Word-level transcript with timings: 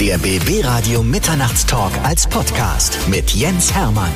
Der 0.00 0.16
BB 0.16 0.64
Radio 0.64 1.02
Mitternachtstalk 1.02 1.92
als 2.04 2.26
Podcast 2.26 2.98
mit 3.10 3.32
Jens 3.32 3.74
Hermann. 3.74 4.10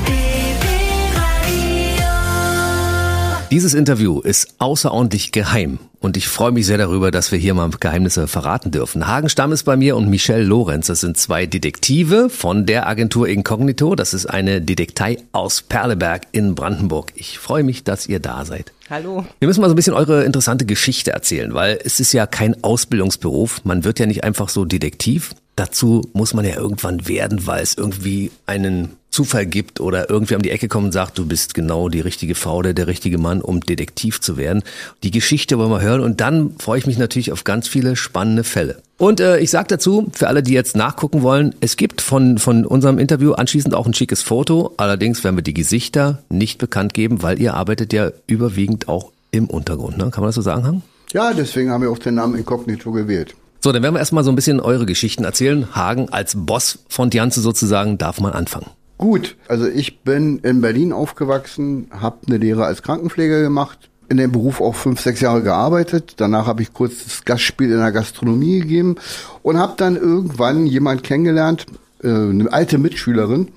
Dieses 3.51 3.75
Interview 3.75 4.21
ist 4.21 4.55
außerordentlich 4.57 5.31
geheim 5.31 5.79
und 6.01 6.17
ich 6.17 6.27
freue 6.27 6.53
mich 6.53 6.65
sehr 6.65 6.79
darüber, 6.79 7.11
dass 7.11 7.33
wir 7.33 7.39
hier 7.39 7.53
mal 7.53 7.69
Geheimnisse 7.69 8.29
verraten 8.29 8.71
dürfen. 8.71 9.07
Hagen 9.07 9.29
Stamm 9.29 9.53
ist 9.53 9.65
bei 9.65 9.77
mir 9.77 9.95
und 9.97 10.09
Michelle 10.09 10.43
Lorenz. 10.43 10.87
Das 10.87 11.01
sind 11.01 11.19
zwei 11.19 11.45
Detektive 11.45 12.31
von 12.31 12.65
der 12.65 12.87
Agentur 12.87 13.29
Incognito. 13.29 13.95
Das 13.95 14.15
ist 14.15 14.25
eine 14.25 14.63
Detektei 14.63 15.19
aus 15.33 15.61
Perleberg 15.61 16.23
in 16.33 16.55
Brandenburg. 16.55 17.13
Ich 17.15 17.39
freue 17.39 17.63
mich, 17.63 17.85
dass 17.85 18.07
ihr 18.07 18.21
da 18.21 18.47
seid. 18.47 18.73
Hallo. 18.89 19.27
Wir 19.39 19.49
müssen 19.49 19.61
mal 19.61 19.69
so 19.69 19.75
ein 19.75 19.77
bisschen 19.77 19.93
eure 19.93 20.25
interessante 20.25 20.65
Geschichte 20.65 21.13
erzählen, 21.13 21.53
weil 21.53 21.79
es 21.85 22.01
ist 22.01 22.15
ja 22.15 22.27
kein 22.27 22.65
Ausbildungsberuf. 22.65 23.63
Man 23.65 23.85
wird 23.85 23.99
ja 23.99 24.07
nicht 24.07 24.25
einfach 24.25 24.49
so 24.49 24.65
Detektiv. 24.65 25.35
Dazu 25.57 26.09
muss 26.13 26.35
man 26.35 26.45
ja 26.45 26.57
irgendwann 26.57 27.07
werden, 27.07 27.47
weil 27.47 27.63
es 27.63 27.75
irgendwie 27.75 28.31
einen 28.47 28.97
Zufall 29.15 29.47
gibt 29.47 29.79
oder 29.79 30.11
irgendwie 30.11 30.35
um 30.35 30.43
die 30.43 30.51
Ecke 30.51 30.67
kommt 30.67 30.87
und 30.87 30.93
sagt, 30.93 31.19
du 31.19 31.25
bist 31.25 31.55
genau 31.55 31.89
die 31.89 32.01
richtige 32.01 32.35
Frau 32.35 32.57
oder 32.57 32.75
der 32.75 32.89
richtige 32.89 33.17
Mann, 33.17 33.41
um 33.41 33.61
Detektiv 33.61 34.21
zu 34.21 34.37
werden. 34.37 34.65
Die 35.05 35.13
Geschichte 35.13 35.57
wollen 35.57 35.71
wir 35.71 35.81
hören 35.81 36.01
und 36.01 36.21
dann 36.21 36.57
freue 36.59 36.81
ich 36.81 36.87
mich 36.87 36.99
natürlich 36.99 37.31
auf 37.31 37.45
ganz 37.45 37.69
viele 37.69 37.95
spannende 37.95 38.43
Fälle. 38.43 38.83
Und 38.99 39.21
äh, 39.21 39.39
ich 39.39 39.51
sage 39.51 39.69
dazu, 39.69 40.11
für 40.13 40.27
alle, 40.27 40.43
die 40.43 40.53
jetzt 40.53 40.75
nachgucken 40.75 41.23
wollen, 41.23 41.55
es 41.61 41.77
gibt 41.77 42.01
von, 42.01 42.39
von 42.39 42.67
unserem 42.67 42.99
Interview 42.99 43.33
anschließend 43.33 43.75
auch 43.75 43.87
ein 43.87 43.95
schickes 43.95 44.23
Foto. 44.23 44.75
Allerdings 44.79 45.23
werden 45.23 45.37
wir 45.37 45.43
die 45.43 45.55
Gesichter 45.55 46.23
nicht 46.29 46.59
bekannt 46.59 46.93
geben, 46.93 47.23
weil 47.23 47.41
ihr 47.41 47.55
arbeitet 47.55 47.93
ja 47.93 48.11
überwiegend 48.27 48.89
auch 48.89 49.13
im 49.31 49.47
Untergrund. 49.47 49.97
Ne? 49.97 50.11
Kann 50.11 50.23
man 50.23 50.29
das 50.29 50.35
so 50.35 50.43
sagen, 50.43 50.67
Hang? 50.67 50.83
Ja, 51.13 51.33
deswegen 51.33 51.71
haben 51.71 51.83
wir 51.83 51.91
auch 51.91 51.99
den 51.99 52.17
Namen 52.17 52.35
Inkognito 52.35 52.91
gewählt. 52.91 53.37
So, 53.65 53.73
dann 53.73 53.83
werden 53.83 53.95
wir 53.95 54.01
erstmal 54.01 54.25
so 54.25 54.31
ein 54.31 54.37
bisschen 54.37 54.61
eure 54.61 54.85
Geschichten 54.85 55.25
erzählen. 55.25 55.75
Hagen 55.75 56.11
als 56.11 56.35
Boss 56.37 56.81
von 56.87 57.09
Dianze 57.09 57.41
sozusagen 57.41 57.97
darf 57.97 58.21
man 58.21 58.35
anfangen. 58.35 58.67
Gut, 58.99 59.37
also 59.49 59.67
ich 59.67 60.01
bin 60.01 60.39
in 60.41 60.61
Berlin 60.61 60.93
aufgewachsen, 60.93 61.89
habe 61.91 62.19
eine 62.27 62.37
Lehre 62.37 62.67
als 62.67 62.83
Krankenpfleger 62.83 63.41
gemacht, 63.41 63.89
in 64.11 64.19
dem 64.19 64.33
Beruf 64.33 64.61
auch 64.61 64.75
fünf, 64.75 65.01
sechs 65.01 65.23
Jahre 65.23 65.43
gearbeitet. 65.43 66.17
Danach 66.19 66.47
habe 66.47 66.61
ich 66.61 66.75
kurz 66.75 67.05
das 67.05 67.25
Gastspiel 67.25 67.73
in 67.73 67.79
der 67.79 67.91
Gastronomie 67.91 68.61
gegeben 68.61 68.97
und 69.43 69.57
habe 69.57 69.73
dann 69.79 69.97
irgendwann 69.97 70.67
jemand 70.67 71.03
kennengelernt, 71.03 71.65
äh, 72.03 72.09
eine 72.09 72.53
alte 72.53 72.77
Mitschülerin, 72.77 73.49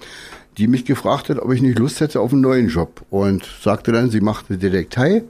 die 0.57 0.69
mich 0.69 0.85
gefragt 0.85 1.27
hat, 1.27 1.39
ob 1.39 1.51
ich 1.51 1.61
nicht 1.61 1.79
Lust 1.79 1.99
hätte 1.99 2.21
auf 2.21 2.31
einen 2.31 2.43
neuen 2.43 2.69
Job 2.69 3.01
und 3.09 3.45
sagte 3.61 3.91
dann, 3.91 4.09
sie 4.09 4.21
macht 4.21 4.45
eine 4.47 4.57
Detektei 4.57 5.23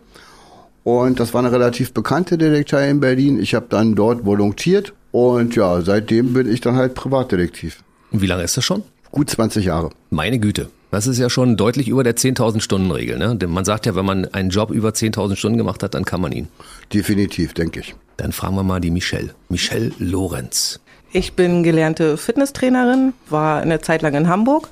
und 0.88 1.20
das 1.20 1.34
war 1.34 1.44
eine 1.44 1.52
relativ 1.52 1.92
bekannte 1.92 2.38
Detektei 2.38 2.90
in 2.90 3.02
Berlin. 3.02 3.42
Ich 3.42 3.54
habe 3.56 3.66
dann 3.68 3.94
dort 3.94 4.26
volontiert 4.26 4.94
und 5.12 5.54
ja, 5.54 5.82
seitdem 5.82 6.32
bin 6.32 6.50
ich 6.50 6.62
dann 6.62 6.78
halt 6.78 6.96
Privatdetektiv. 6.96 7.84
Und 8.10 8.22
wie 8.22 8.26
lange 8.26 8.44
ist 8.44 8.56
das 8.56 8.64
schon? 8.64 8.84
Gut 9.12 9.30
20 9.30 9.66
Jahre. 9.66 9.90
Meine 10.12 10.40
Güte. 10.40 10.70
Das 10.90 11.06
ist 11.06 11.18
ja 11.18 11.30
schon 11.30 11.58
deutlich 11.58 11.90
über 11.90 12.06
der 12.06 12.16
10.000 12.16 12.62
Stunden 12.62 12.90
Regel. 12.90 13.18
Ne? 13.18 13.36
Denn 13.36 13.50
man 13.50 13.66
sagt 13.66 13.86
ja, 13.86 13.96
wenn 13.96 14.06
man 14.06 14.34
einen 14.34 14.50
Job 14.50 14.72
über 14.72 14.92
10.000 14.92 15.36
Stunden 15.36 15.58
gemacht 15.58 15.84
hat, 15.84 15.94
dann 15.94 16.06
kann 16.06 16.22
man 16.22 16.32
ihn. 16.32 16.48
Definitiv, 16.94 17.54
denke 17.54 17.82
ich. 17.82 17.94
Dann 18.16 18.32
fragen 18.32 18.56
wir 18.56 18.64
mal 18.64 18.80
die 18.80 18.92
Michelle. 18.92 19.36
Michelle 19.50 19.92
Lorenz. 20.00 20.80
Ich 21.12 21.34
bin 21.34 21.64
gelernte 21.64 22.16
Fitnesstrainerin, 22.16 23.12
war 23.30 23.60
eine 23.60 23.82
Zeit 23.82 24.04
lang 24.04 24.14
in 24.14 24.30
Hamburg, 24.30 24.70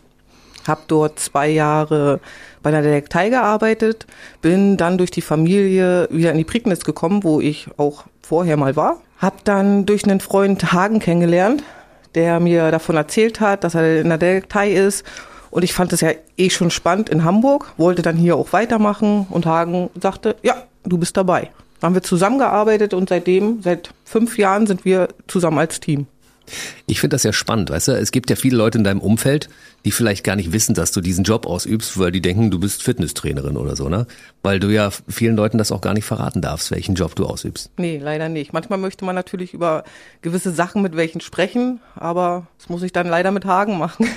habe 0.65 0.81
dort 0.87 1.19
zwei 1.19 1.49
Jahre 1.49 2.21
bei 2.65 2.69
einer 2.69 2.81
Detektei 2.81 3.29
gearbeitet, 3.29 4.07
bin 4.41 4.75
dann 4.75 4.97
durch 4.97 5.11
die 5.11 5.21
Familie 5.21 6.07
wieder 6.09 6.31
in 6.31 6.39
die 6.39 6.43
Prignitz 6.43 6.83
gekommen, 6.83 7.23
wo 7.23 7.39
ich 7.39 7.67
auch 7.77 8.05
vorher 8.23 8.57
mal 8.57 8.75
war. 8.75 9.01
Hab 9.19 9.45
dann 9.45 9.85
durch 9.85 10.03
einen 10.03 10.19
Freund 10.19 10.73
Hagen 10.73 10.97
kennengelernt, 10.97 11.61
der 12.15 12.39
mir 12.39 12.71
davon 12.71 12.95
erzählt 12.95 13.39
hat, 13.39 13.63
dass 13.63 13.75
er 13.75 14.01
in 14.01 14.09
der 14.09 14.17
Detektei 14.17 14.71
ist. 14.71 15.05
Und 15.51 15.63
ich 15.63 15.73
fand 15.73 15.93
es 15.93 16.01
ja 16.01 16.09
eh 16.37 16.49
schon 16.49 16.71
spannend 16.71 17.09
in 17.09 17.23
Hamburg, 17.23 17.71
wollte 17.77 18.01
dann 18.01 18.17
hier 18.17 18.35
auch 18.35 18.51
weitermachen 18.51 19.27
und 19.29 19.45
Hagen 19.45 19.91
sagte, 20.01 20.35
ja, 20.41 20.63
du 20.83 20.97
bist 20.97 21.15
dabei. 21.17 21.51
Da 21.79 21.85
haben 21.85 21.93
wir 21.93 22.01
zusammengearbeitet 22.01 22.95
und 22.95 23.09
seitdem, 23.09 23.61
seit 23.61 23.91
fünf 24.05 24.39
Jahren 24.39 24.65
sind 24.65 24.85
wir 24.85 25.09
zusammen 25.27 25.59
als 25.59 25.79
Team. 25.79 26.07
Ich 26.87 26.99
finde 26.99 27.15
das 27.15 27.23
ja 27.23 27.33
spannend, 27.33 27.69
weißt 27.69 27.89
du? 27.89 27.91
Es 27.93 28.11
gibt 28.11 28.29
ja 28.29 28.35
viele 28.35 28.57
Leute 28.57 28.77
in 28.77 28.83
deinem 28.83 29.01
Umfeld, 29.01 29.49
die 29.85 29.91
vielleicht 29.91 30.23
gar 30.23 30.35
nicht 30.35 30.51
wissen, 30.51 30.73
dass 30.73 30.91
du 30.91 30.99
diesen 30.99 31.23
Job 31.23 31.45
ausübst, 31.45 31.99
weil 31.99 32.11
die 32.11 32.21
denken, 32.21 32.49
du 32.49 32.59
bist 32.59 32.81
Fitnesstrainerin 32.81 33.55
oder 33.55 33.75
so, 33.75 33.87
ne? 33.87 34.07
Weil 34.41 34.59
du 34.59 34.69
ja 34.69 34.89
vielen 35.07 35.35
Leuten 35.35 35.59
das 35.59 35.71
auch 35.71 35.81
gar 35.81 35.93
nicht 35.93 36.05
verraten 36.05 36.41
darfst, 36.41 36.71
welchen 36.71 36.95
Job 36.95 37.15
du 37.15 37.25
ausübst. 37.27 37.69
Nee, 37.77 37.99
leider 38.03 38.27
nicht. 38.27 38.51
Manchmal 38.51 38.79
möchte 38.79 39.05
man 39.05 39.13
natürlich 39.13 39.53
über 39.53 39.83
gewisse 40.23 40.51
Sachen 40.51 40.81
mit 40.81 40.95
welchen 40.95 41.21
sprechen, 41.21 41.79
aber 41.95 42.47
das 42.57 42.67
muss 42.67 42.81
ich 42.81 42.93
dann 42.93 43.07
leider 43.07 43.29
mit 43.29 43.45
Hagen 43.45 43.77
machen. 43.77 44.07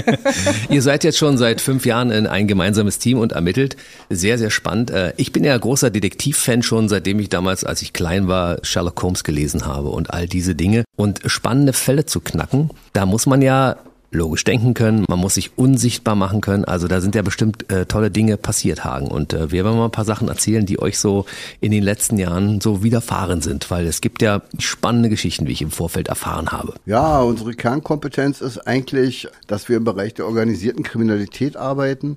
Ihr 0.68 0.82
seid 0.82 1.04
jetzt 1.04 1.16
schon 1.16 1.38
seit 1.38 1.62
fünf 1.62 1.86
Jahren 1.86 2.10
in 2.10 2.26
ein 2.26 2.46
gemeinsames 2.46 2.98
Team 2.98 3.18
und 3.18 3.32
ermittelt. 3.32 3.76
Sehr, 4.10 4.36
sehr 4.36 4.50
spannend. 4.50 4.90
Äh, 4.90 5.14
ich 5.16 5.32
bin 5.32 5.42
ja 5.42 5.56
großer 5.56 5.88
Detektivfan 5.88 6.62
schon, 6.62 6.90
seitdem 6.90 7.18
ich 7.18 7.30
damals, 7.30 7.64
als 7.64 7.80
ich 7.80 7.94
klein 7.94 8.28
war, 8.28 8.58
Sherlock 8.62 9.02
Holmes 9.02 9.24
gelesen 9.24 9.64
habe 9.64 9.88
und 9.88 10.12
all 10.12 10.26
diese 10.26 10.54
Dinge. 10.54 10.84
Und 10.96 11.22
spannende 11.24 11.72
Fälle 11.72 12.04
zu 12.04 12.20
knacken, 12.20 12.70
da 12.92 13.06
muss 13.06 13.24
man 13.24 13.40
ja 13.40 13.76
logisch 14.10 14.44
denken 14.44 14.74
können, 14.74 15.04
man 15.08 15.18
muss 15.18 15.34
sich 15.34 15.56
unsichtbar 15.56 16.14
machen 16.14 16.40
können. 16.40 16.64
Also 16.64 16.88
da 16.88 17.00
sind 17.00 17.14
ja 17.14 17.22
bestimmt 17.22 17.70
äh, 17.70 17.86
tolle 17.86 18.10
Dinge 18.10 18.36
passiert, 18.36 18.84
Hagen. 18.84 19.08
Und 19.08 19.32
äh, 19.32 19.52
wir 19.52 19.64
werden 19.64 19.76
mal 19.76 19.86
ein 19.86 19.90
paar 19.90 20.04
Sachen 20.04 20.28
erzählen, 20.28 20.64
die 20.64 20.80
euch 20.80 20.98
so 20.98 21.26
in 21.60 21.72
den 21.72 21.82
letzten 21.82 22.18
Jahren 22.18 22.60
so 22.60 22.82
widerfahren 22.82 23.42
sind, 23.42 23.70
weil 23.70 23.86
es 23.86 24.00
gibt 24.00 24.22
ja 24.22 24.42
spannende 24.58 25.08
Geschichten, 25.08 25.46
wie 25.46 25.52
ich 25.52 25.62
im 25.62 25.70
Vorfeld 25.70 26.08
erfahren 26.08 26.50
habe. 26.50 26.74
Ja, 26.86 27.20
unsere 27.20 27.52
Kernkompetenz 27.52 28.40
ist 28.40 28.58
eigentlich, 28.58 29.28
dass 29.46 29.68
wir 29.68 29.76
im 29.76 29.84
Bereich 29.84 30.14
der 30.14 30.26
organisierten 30.26 30.82
Kriminalität 30.82 31.56
arbeiten. 31.56 32.16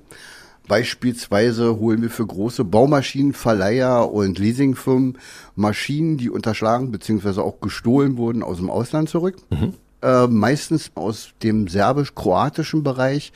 Beispielsweise 0.67 1.79
holen 1.79 2.01
wir 2.01 2.09
für 2.09 2.25
große 2.25 2.63
Baumaschinenverleiher 2.63 4.09
und 4.09 4.39
Leasingfirmen 4.39 5.17
Maschinen, 5.55 6.17
die 6.17 6.29
unterschlagen 6.29 6.91
bzw. 6.91 7.41
auch 7.41 7.59
gestohlen 7.59 8.15
wurden, 8.15 8.43
aus 8.43 8.57
dem 8.57 8.69
Ausland 8.69 9.09
zurück. 9.09 9.35
Mhm. 9.49 9.73
Äh, 10.01 10.25
meistens 10.27 10.91
aus 10.95 11.29
dem 11.43 11.67
serbisch-kroatischen 11.67 12.81
Bereich. 12.81 13.31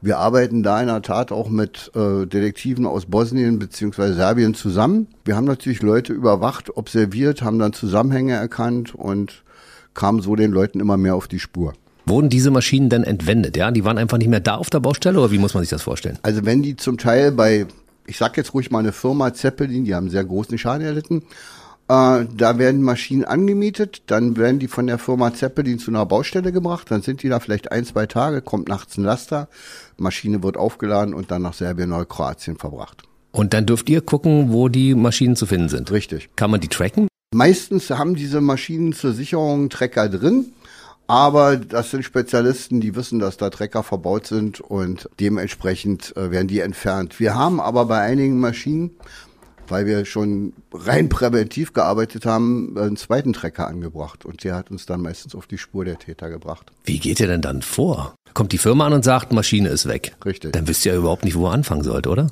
Wir 0.00 0.18
arbeiten 0.18 0.62
da 0.62 0.80
in 0.80 0.86
der 0.86 1.02
Tat 1.02 1.30
auch 1.30 1.50
mit 1.50 1.90
äh, 1.94 2.26
Detektiven 2.26 2.86
aus 2.86 3.04
Bosnien 3.04 3.58
bzw. 3.58 4.14
Serbien 4.14 4.54
zusammen. 4.54 5.08
Wir 5.26 5.36
haben 5.36 5.44
natürlich 5.44 5.82
Leute 5.82 6.14
überwacht, 6.14 6.74
observiert, 6.74 7.42
haben 7.42 7.58
dann 7.58 7.74
Zusammenhänge 7.74 8.32
erkannt 8.32 8.94
und 8.94 9.42
kamen 9.92 10.22
so 10.22 10.36
den 10.36 10.52
Leuten 10.52 10.80
immer 10.80 10.96
mehr 10.96 11.14
auf 11.14 11.28
die 11.28 11.38
Spur. 11.38 11.74
Wurden 12.06 12.30
diese 12.30 12.50
Maschinen 12.50 12.88
dann 12.88 13.04
entwendet? 13.04 13.56
Ja, 13.56 13.70
die 13.70 13.84
waren 13.84 13.98
einfach 13.98 14.16
nicht 14.16 14.28
mehr 14.28 14.40
da 14.40 14.54
auf 14.54 14.70
der 14.70 14.80
Baustelle 14.80 15.18
oder 15.18 15.32
wie 15.32 15.38
muss 15.38 15.52
man 15.52 15.62
sich 15.64 15.70
das 15.70 15.82
vorstellen? 15.82 16.18
Also 16.22 16.46
wenn 16.46 16.62
die 16.62 16.76
zum 16.76 16.96
Teil 16.96 17.32
bei, 17.32 17.66
ich 18.06 18.16
sag 18.16 18.36
jetzt 18.38 18.54
ruhig 18.54 18.70
mal 18.70 18.78
eine 18.78 18.92
Firma 18.92 19.34
Zeppelin, 19.34 19.84
die 19.84 19.94
haben 19.94 20.08
sehr 20.08 20.24
großen 20.24 20.56
Schaden 20.56 20.86
erlitten, 20.86 21.24
äh, 21.88 22.24
da 22.36 22.58
werden 22.58 22.82
Maschinen 22.82 23.24
angemietet, 23.24 24.02
dann 24.06 24.36
werden 24.36 24.58
die 24.58 24.68
von 24.68 24.86
der 24.86 24.98
Firma 24.98 25.32
Zeppelin 25.32 25.78
zu 25.78 25.90
einer 25.90 26.06
Baustelle 26.06 26.52
gebracht, 26.52 26.90
dann 26.90 27.02
sind 27.02 27.22
die 27.22 27.28
da 27.28 27.40
vielleicht 27.40 27.70
ein, 27.70 27.84
zwei 27.84 28.06
Tage, 28.06 28.42
kommt 28.42 28.68
nachts 28.68 28.96
ein 28.96 29.04
Laster, 29.04 29.48
Maschine 29.96 30.42
wird 30.42 30.56
aufgeladen 30.56 31.14
und 31.14 31.30
dann 31.30 31.42
nach 31.42 31.54
Serbien 31.54 31.92
oder 31.92 32.04
Kroatien 32.04 32.56
verbracht. 32.56 33.04
Und 33.32 33.52
dann 33.52 33.66
dürft 33.66 33.88
ihr 33.90 34.00
gucken, 34.00 34.50
wo 34.50 34.68
die 34.68 34.94
Maschinen 34.94 35.36
zu 35.36 35.46
finden 35.46 35.68
sind. 35.68 35.90
Richtig. 35.90 36.30
Kann 36.36 36.50
man 36.50 36.60
die 36.60 36.68
tracken? 36.68 37.06
Meistens 37.34 37.90
haben 37.90 38.14
diese 38.14 38.40
Maschinen 38.40 38.94
zur 38.94 39.12
Sicherung 39.12 39.68
Trecker 39.68 40.08
drin. 40.08 40.52
Aber 41.08 41.56
das 41.56 41.92
sind 41.92 42.02
Spezialisten, 42.02 42.80
die 42.80 42.96
wissen, 42.96 43.20
dass 43.20 43.36
da 43.36 43.50
Trecker 43.50 43.84
verbaut 43.84 44.26
sind 44.26 44.60
und 44.60 45.08
dementsprechend 45.20 46.16
äh, 46.16 46.32
werden 46.32 46.48
die 46.48 46.60
entfernt. 46.60 47.20
Wir 47.20 47.36
haben 47.36 47.60
aber 47.60 47.84
bei 47.84 48.00
einigen 48.00 48.40
Maschinen 48.40 48.90
weil 49.68 49.86
wir 49.86 50.04
schon 50.04 50.52
rein 50.72 51.08
präventiv 51.08 51.72
gearbeitet 51.72 52.26
haben, 52.26 52.76
einen 52.78 52.96
zweiten 52.96 53.32
Trecker 53.32 53.66
angebracht. 53.66 54.24
Und 54.24 54.44
der 54.44 54.54
hat 54.54 54.70
uns 54.70 54.86
dann 54.86 55.02
meistens 55.02 55.34
auf 55.34 55.46
die 55.46 55.58
Spur 55.58 55.84
der 55.84 55.98
Täter 55.98 56.30
gebracht. 56.30 56.72
Wie 56.84 56.98
geht 56.98 57.20
ihr 57.20 57.26
denn 57.26 57.42
dann 57.42 57.62
vor? 57.62 58.14
Kommt 58.34 58.52
die 58.52 58.58
Firma 58.58 58.86
an 58.86 58.92
und 58.92 59.04
sagt, 59.04 59.32
Maschine 59.32 59.68
ist 59.70 59.86
weg. 59.86 60.14
Richtig. 60.24 60.52
Dann 60.52 60.68
wisst 60.68 60.84
ihr 60.84 60.92
ja 60.92 60.98
überhaupt 60.98 61.24
nicht, 61.24 61.36
wo 61.36 61.46
ihr 61.46 61.52
anfangen 61.52 61.82
sollt, 61.82 62.06
oder? 62.06 62.26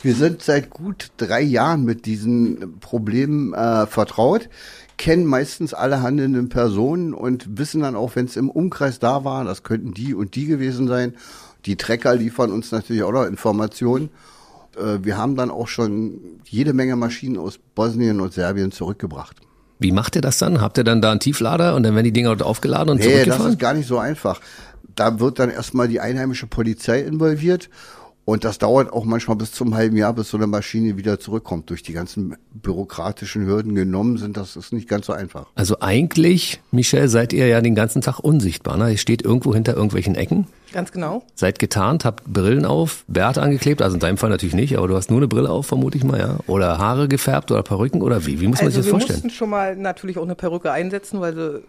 Wir 0.00 0.14
sind 0.14 0.42
seit 0.42 0.70
gut 0.70 1.10
drei 1.16 1.42
Jahren 1.42 1.84
mit 1.84 2.06
diesen 2.06 2.78
Problemen 2.78 3.52
äh, 3.54 3.86
vertraut, 3.86 4.48
kennen 4.96 5.26
meistens 5.26 5.74
alle 5.74 6.02
handelnden 6.02 6.50
Personen 6.50 7.14
und 7.14 7.58
wissen 7.58 7.80
dann 7.80 7.96
auch, 7.96 8.16
wenn 8.16 8.26
es 8.26 8.36
im 8.36 8.50
Umkreis 8.50 8.98
da 8.98 9.24
war, 9.24 9.44
das 9.44 9.62
könnten 9.62 9.92
die 9.92 10.14
und 10.14 10.34
die 10.34 10.46
gewesen 10.46 10.86
sein. 10.86 11.14
Die 11.66 11.76
Trecker 11.76 12.14
liefern 12.14 12.52
uns 12.52 12.70
natürlich 12.70 13.02
auch 13.02 13.12
noch 13.12 13.26
Informationen. 13.26 14.10
Äh, 14.76 14.98
wir 15.02 15.16
haben 15.16 15.36
dann 15.36 15.50
auch 15.50 15.68
schon 15.68 16.20
jede 16.44 16.72
Menge 16.72 16.96
Maschinen 16.96 17.38
aus 17.38 17.58
Bosnien 17.74 18.20
und 18.20 18.32
Serbien 18.32 18.72
zurückgebracht. 18.72 19.36
Wie 19.78 19.92
macht 19.92 20.14
ihr 20.16 20.22
das 20.22 20.38
dann? 20.38 20.60
Habt 20.60 20.76
ihr 20.78 20.84
dann 20.84 21.00
da 21.00 21.10
einen 21.10 21.20
Tieflader 21.20 21.74
und 21.74 21.82
dann 21.82 21.94
werden 21.94 22.04
die 22.04 22.12
Dinger 22.12 22.30
dort 22.30 22.42
aufgeladen 22.42 22.90
und 22.90 22.98
nee, 22.98 23.04
zurückgefahren? 23.04 23.44
das 23.44 23.52
ist 23.52 23.58
gar 23.58 23.74
nicht 23.74 23.88
so 23.88 23.98
einfach. 23.98 24.40
Da 24.94 25.20
wird 25.20 25.38
dann 25.38 25.50
erstmal 25.50 25.88
die 25.88 26.00
einheimische 26.00 26.46
Polizei 26.46 27.00
involviert 27.00 27.70
Und 28.24 28.44
das 28.44 28.58
dauert 28.58 28.92
auch 28.92 29.04
manchmal 29.04 29.36
bis 29.36 29.50
zum 29.52 29.74
halben 29.74 29.96
Jahr, 29.96 30.12
bis 30.12 30.30
so 30.30 30.36
eine 30.36 30.46
Maschine 30.46 30.96
wieder 30.96 31.18
zurückkommt. 31.18 31.70
Durch 31.70 31.82
die 31.82 31.92
ganzen 31.92 32.36
bürokratischen 32.52 33.46
Hürden 33.46 33.74
genommen 33.74 34.18
sind, 34.18 34.36
das 34.36 34.56
ist 34.56 34.72
nicht 34.72 34.88
ganz 34.88 35.06
so 35.06 35.12
einfach. 35.12 35.46
Also 35.54 35.80
eigentlich, 35.80 36.60
Michelle, 36.70 37.08
seid 37.08 37.32
ihr 37.32 37.46
ja 37.48 37.60
den 37.60 37.74
ganzen 37.74 38.02
Tag 38.02 38.20
unsichtbar. 38.20 38.76
Ne? 38.76 38.92
Ihr 38.92 38.98
steht 38.98 39.22
irgendwo 39.22 39.54
hinter 39.54 39.74
irgendwelchen 39.74 40.14
Ecken. 40.14 40.46
Ganz 40.72 40.92
genau. 40.92 41.24
Seid 41.34 41.58
getarnt, 41.58 42.04
habt 42.04 42.24
Brillen 42.24 42.64
auf, 42.64 43.04
Bärte 43.08 43.42
angeklebt, 43.42 43.82
also 43.82 43.94
in 43.94 44.00
deinem 44.00 44.16
Fall 44.16 44.30
natürlich 44.30 44.54
nicht, 44.54 44.78
aber 44.78 44.86
du 44.86 44.94
hast 44.94 45.10
nur 45.10 45.18
eine 45.18 45.26
Brille 45.26 45.50
auf, 45.50 45.66
vermute 45.66 45.98
ich 45.98 46.04
mal, 46.04 46.20
ja. 46.20 46.36
Oder 46.46 46.78
Haare 46.78 47.08
gefärbt 47.08 47.50
oder 47.50 47.64
Perücken 47.64 48.02
oder 48.02 48.26
wie? 48.26 48.40
Wie 48.40 48.46
muss 48.46 48.58
man 48.58 48.66
also 48.66 48.76
sich 48.76 48.76
das 48.76 48.86
wir 48.86 48.90
vorstellen? 48.92 49.20
mussten 49.24 49.30
schon 49.30 49.50
mal 49.50 49.74
natürlich 49.76 50.18
auch 50.18 50.22
eine 50.22 50.36
Perücke 50.36 50.70
einsetzen, 50.70 51.20
weil, 51.20 51.34
sie, 51.34 51.62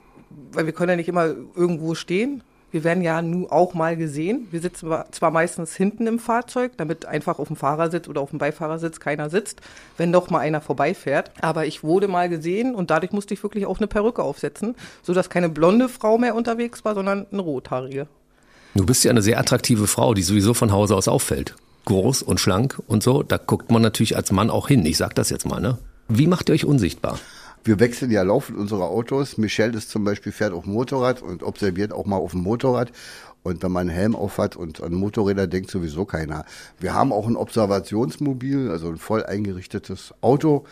weil 0.52 0.68
wir 0.68 0.74
können 0.74 0.92
ja 0.92 0.96
nicht 0.96 1.10
immer 1.10 1.26
irgendwo 1.56 1.96
stehen. 1.96 2.44
Wir 2.72 2.86
werden 2.86 3.04
ja 3.04 3.22
nun 3.22 3.50
auch 3.50 3.74
mal 3.74 3.98
gesehen. 3.98 4.48
Wir 4.52 4.62
sitzen 4.62 4.90
zwar 5.12 5.32
meistens 5.32 5.76
hinten 5.76 6.08
im 6.08 6.20
Fahrzeug, 6.20 6.72
damit 6.78 7.06
einfach 7.06 7.38
auf 7.38 7.48
dem 7.48 7.58
Fahrersitz 7.58 8.08
oder 8.08 8.22
auf 8.22 8.30
dem 8.30 8.40
Beifahrersitz 8.40 9.02
keiner 9.02 9.30
sitzt, 9.30 9.62
wenn 9.98 10.14
doch 10.14 10.30
mal 10.30 10.40
einer 10.40 10.62
vorbeifährt. 10.62 11.32
Aber 11.42 11.66
ich 11.66 11.84
wurde 11.84 12.08
mal 12.08 12.30
gesehen 12.30 12.74
und 12.74 12.90
dadurch 12.90 13.12
musste 13.12 13.34
ich 13.34 13.44
wirklich 13.44 13.66
auch 13.66 13.80
eine 13.80 13.88
Perücke 13.88 14.24
aufsetzen, 14.24 14.76
sodass 15.04 15.30
keine 15.30 15.50
blonde 15.50 15.90
Frau 15.90 16.18
mehr 16.18 16.34
unterwegs 16.34 16.86
war, 16.86 16.96
sondern 16.96 17.28
eine 17.32 17.42
rothaarige. 17.42 18.08
Du 18.74 18.86
bist 18.86 19.04
ja 19.04 19.12
eine 19.12 19.22
sehr 19.22 19.38
attraktive 19.38 19.86
Frau, 19.86 20.14
die 20.14 20.24
sowieso 20.24 20.54
von 20.54 20.72
Hause 20.72 20.96
aus 20.96 21.10
auffällt. 21.10 21.56
Groß 21.86 22.24
und 22.24 22.40
schlank 22.40 22.82
und 22.88 23.04
so, 23.04 23.22
da 23.22 23.38
guckt 23.38 23.70
man 23.70 23.82
natürlich 23.82 24.16
als 24.16 24.32
Mann 24.32 24.50
auch 24.50 24.70
hin. 24.70 24.86
Ich 24.86 24.98
sag 24.98 25.14
das 25.16 25.30
jetzt 25.30 25.46
mal, 25.46 25.60
ne? 25.60 25.78
Wie 26.08 26.28
macht 26.28 26.50
ihr 26.50 26.54
euch 26.54 26.66
unsichtbar? 26.66 27.20
Wir 27.64 27.80
wechseln 27.80 28.10
ja 28.10 28.24
laufend 28.24 28.58
unsere 28.58 28.86
Autos. 28.86 29.38
Michelle 29.38 29.78
ist 29.78 29.92
zum 29.92 30.04
Beispiel 30.04 30.32
fährt 30.32 30.54
auf 30.54 30.64
dem 30.64 30.74
Motorrad 30.74 31.22
und 31.22 31.44
observiert 31.44 31.94
auch 31.94 32.06
mal 32.06 32.18
auf 32.18 32.32
dem 32.32 32.42
Motorrad. 32.42 32.92
Und 33.44 33.62
wenn 33.62 33.72
man 33.72 33.90
einen 33.90 33.98
Helm 33.98 34.16
aufhat 34.16 34.56
und 34.56 34.82
an 34.82 34.94
Motorräder 34.94 35.48
denkt 35.48 35.70
sowieso 35.70 36.06
keiner. 36.06 36.46
Wir 36.80 36.94
haben 36.94 37.12
auch 37.12 37.28
ein 37.28 37.36
Observationsmobil, 37.36 38.70
also 38.70 38.90
ein 38.90 38.98
voll 38.98 39.24
eingerichtetes 39.26 40.14
Auto, 40.22 40.66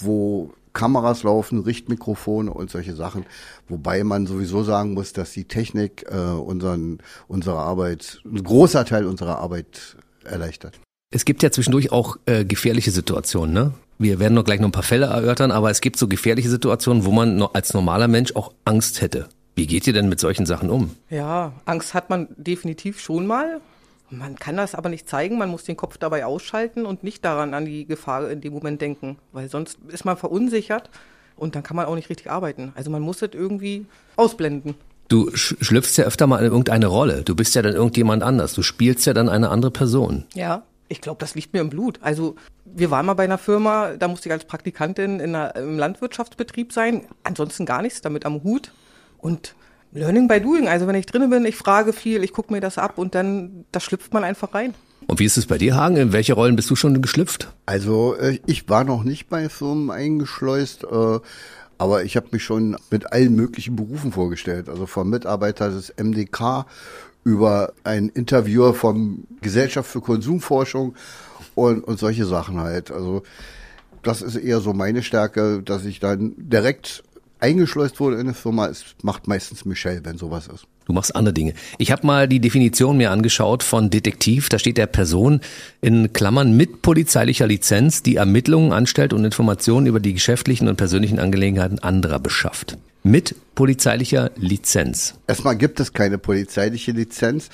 wo 0.00 0.52
Kameras 0.72 1.22
laufen, 1.24 1.60
Richtmikrofone 1.60 2.52
und 2.52 2.70
solche 2.70 2.94
Sachen. 2.94 3.26
Wobei 3.68 4.04
man 4.04 4.26
sowieso 4.26 4.62
sagen 4.62 4.94
muss, 4.94 5.12
dass 5.12 5.32
die 5.32 5.44
Technik 5.44 6.04
äh, 6.08 6.16
unseren, 6.16 6.98
unsere 7.26 7.58
Arbeit, 7.58 8.20
ein 8.24 8.42
großer 8.42 8.84
Teil 8.84 9.06
unserer 9.06 9.38
Arbeit 9.38 9.96
erleichtert. 10.24 10.78
Es 11.10 11.24
gibt 11.24 11.42
ja 11.42 11.50
zwischendurch 11.50 11.90
auch 11.90 12.16
äh, 12.26 12.44
gefährliche 12.44 12.90
Situationen, 12.90 13.54
ne? 13.54 13.72
Wir 14.00 14.20
werden 14.20 14.34
noch 14.34 14.44
gleich 14.44 14.60
noch 14.60 14.68
ein 14.68 14.72
paar 14.72 14.84
Fälle 14.84 15.06
erörtern, 15.06 15.50
aber 15.50 15.70
es 15.70 15.80
gibt 15.80 15.98
so 15.98 16.06
gefährliche 16.06 16.48
Situationen, 16.48 17.04
wo 17.04 17.10
man 17.10 17.42
als 17.42 17.74
normaler 17.74 18.06
Mensch 18.06 18.34
auch 18.36 18.52
Angst 18.64 19.00
hätte. 19.00 19.28
Wie 19.56 19.66
geht 19.66 19.88
ihr 19.88 19.92
denn 19.92 20.08
mit 20.08 20.20
solchen 20.20 20.46
Sachen 20.46 20.70
um? 20.70 20.94
Ja, 21.10 21.52
Angst 21.64 21.94
hat 21.94 22.08
man 22.08 22.28
definitiv 22.36 23.00
schon 23.00 23.26
mal. 23.26 23.60
Man 24.08 24.36
kann 24.36 24.56
das 24.56 24.76
aber 24.76 24.88
nicht 24.88 25.08
zeigen, 25.08 25.36
man 25.36 25.50
muss 25.50 25.64
den 25.64 25.76
Kopf 25.76 25.98
dabei 25.98 26.24
ausschalten 26.24 26.86
und 26.86 27.02
nicht 27.02 27.24
daran 27.24 27.54
an 27.54 27.64
die 27.64 27.86
Gefahr 27.86 28.30
in 28.30 28.40
dem 28.40 28.52
Moment 28.52 28.80
denken, 28.80 29.18
weil 29.32 29.50
sonst 29.50 29.78
ist 29.88 30.04
man 30.04 30.16
verunsichert 30.16 30.90
und 31.36 31.56
dann 31.56 31.64
kann 31.64 31.76
man 31.76 31.86
auch 31.86 31.96
nicht 31.96 32.08
richtig 32.08 32.30
arbeiten. 32.30 32.72
Also 32.76 32.90
man 32.90 33.02
muss 33.02 33.18
das 33.18 33.30
irgendwie 33.32 33.84
ausblenden. 34.14 34.76
Du 35.08 35.34
sch 35.34 35.56
schlüpfst 35.60 35.96
ja 35.96 36.04
öfter 36.04 36.26
mal 36.26 36.38
in 36.38 36.44
irgendeine 36.44 36.86
Rolle. 36.86 37.22
Du 37.22 37.34
bist 37.34 37.54
ja 37.54 37.62
dann 37.62 37.74
irgendjemand 37.74 38.22
anders. 38.22 38.54
Du 38.54 38.62
spielst 38.62 39.06
ja 39.06 39.12
dann 39.12 39.28
eine 39.28 39.48
andere 39.48 39.72
Person. 39.72 40.24
Ja, 40.34 40.62
ich 40.88 41.00
glaube, 41.00 41.18
das 41.20 41.34
liegt 41.34 41.52
mir 41.52 41.60
im 41.60 41.70
Blut. 41.70 41.98
Also 42.02 42.36
wir 42.64 42.90
waren 42.90 43.06
mal 43.06 43.14
bei 43.14 43.24
einer 43.24 43.38
Firma, 43.38 43.94
da 43.98 44.08
musste 44.08 44.28
ich 44.28 44.32
als 44.32 44.44
Praktikantin 44.44 45.20
in 45.20 45.34
einer, 45.34 45.54
im 45.56 45.78
Landwirtschaftsbetrieb 45.78 46.72
sein. 46.72 47.06
Ansonsten 47.24 47.66
gar 47.66 47.82
nichts 47.82 48.00
damit 48.00 48.24
am 48.24 48.42
Hut. 48.42 48.72
Und 49.18 49.54
Learning 49.92 50.28
by 50.28 50.40
doing. 50.40 50.68
Also 50.68 50.86
wenn 50.86 50.94
ich 50.94 51.06
drin 51.06 51.30
bin, 51.30 51.44
ich 51.44 51.56
frage 51.56 51.92
viel, 51.92 52.22
ich 52.22 52.32
gucke 52.32 52.52
mir 52.52 52.60
das 52.60 52.78
ab 52.78 52.98
und 52.98 53.14
dann, 53.14 53.64
da 53.72 53.80
schlüpft 53.80 54.12
man 54.12 54.24
einfach 54.24 54.54
rein. 54.54 54.74
Und 55.06 55.20
wie 55.20 55.24
ist 55.24 55.38
es 55.38 55.46
bei 55.46 55.56
dir, 55.56 55.76
Hagen? 55.76 55.96
In 55.96 56.12
welche 56.12 56.34
Rollen 56.34 56.56
bist 56.56 56.68
du 56.70 56.76
schon 56.76 57.00
geschlüpft? 57.00 57.48
Also 57.64 58.14
äh, 58.16 58.38
ich 58.46 58.68
war 58.68 58.84
noch 58.84 59.04
nicht 59.04 59.28
bei 59.28 59.48
Firmen 59.48 59.90
eingeschleust, 59.90 60.84
äh, 60.84 61.20
aber 61.78 62.04
ich 62.04 62.16
habe 62.16 62.28
mich 62.32 62.44
schon 62.44 62.76
mit 62.90 63.12
allen 63.12 63.34
möglichen 63.34 63.76
Berufen 63.76 64.12
vorgestellt. 64.12 64.68
Also 64.68 64.86
vom 64.86 65.08
Mitarbeiter 65.08 65.70
des 65.70 65.94
MDK 65.96 66.66
über 67.24 67.72
einen 67.84 68.08
Interviewer 68.08 68.74
vom 68.74 69.24
Gesellschaft 69.40 69.90
für 69.90 70.00
Konsumforschung 70.00 70.94
und, 71.54 71.84
und 71.84 71.98
solche 71.98 72.24
Sachen 72.24 72.58
halt. 72.58 72.90
Also 72.90 73.22
das 74.02 74.22
ist 74.22 74.36
eher 74.36 74.60
so 74.60 74.72
meine 74.72 75.02
Stärke, 75.02 75.62
dass 75.62 75.84
ich 75.84 76.00
dann 76.00 76.34
direkt 76.36 77.02
eingeschleust 77.40 78.00
wurde 78.00 78.16
in 78.16 78.22
eine 78.22 78.34
Firma. 78.34 78.66
Es 78.66 78.84
macht 79.02 79.28
meistens 79.28 79.64
Michelle, 79.64 80.04
wenn 80.04 80.18
sowas 80.18 80.48
ist. 80.48 80.66
Du 80.86 80.94
machst 80.94 81.14
andere 81.14 81.34
Dinge. 81.34 81.52
Ich 81.76 81.92
habe 81.92 82.06
mal 82.06 82.26
die 82.26 82.40
Definition 82.40 82.96
mir 82.96 83.10
angeschaut 83.10 83.62
von 83.62 83.90
Detektiv. 83.90 84.48
Da 84.48 84.58
steht 84.58 84.78
der 84.78 84.86
Person 84.86 85.40
in 85.82 86.14
Klammern 86.14 86.56
mit 86.56 86.80
polizeilicher 86.80 87.46
Lizenz, 87.46 88.02
die 88.02 88.16
Ermittlungen 88.16 88.72
anstellt 88.72 89.12
und 89.12 89.24
Informationen 89.24 89.86
über 89.86 90.00
die 90.00 90.14
geschäftlichen 90.14 90.66
und 90.66 90.76
persönlichen 90.76 91.18
Angelegenheiten 91.18 91.78
anderer 91.78 92.18
beschafft. 92.18 92.78
Mit 93.08 93.34
polizeilicher 93.54 94.32
Lizenz. 94.36 95.14
Erstmal 95.26 95.56
gibt 95.56 95.80
es 95.80 95.94
keine 95.94 96.18
polizeiliche 96.18 96.92
Lizenz. 96.92 97.48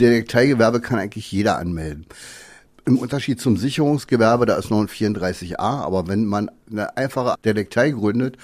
Detekteigewerbe 0.00 0.80
kann 0.80 0.98
eigentlich 0.98 1.30
jeder 1.30 1.58
anmelden. 1.58 2.06
Im 2.86 2.96
Unterschied 2.96 3.38
zum 3.38 3.58
Sicherungsgewerbe, 3.58 4.46
da 4.46 4.56
ist 4.56 4.70
noch 4.70 4.80
ein 4.80 4.88
34a, 4.88 5.58
aber 5.58 6.08
wenn 6.08 6.24
man 6.24 6.50
eine 6.70 6.96
einfache 6.96 7.34
Detektei 7.44 7.90
gründet, 7.90 8.38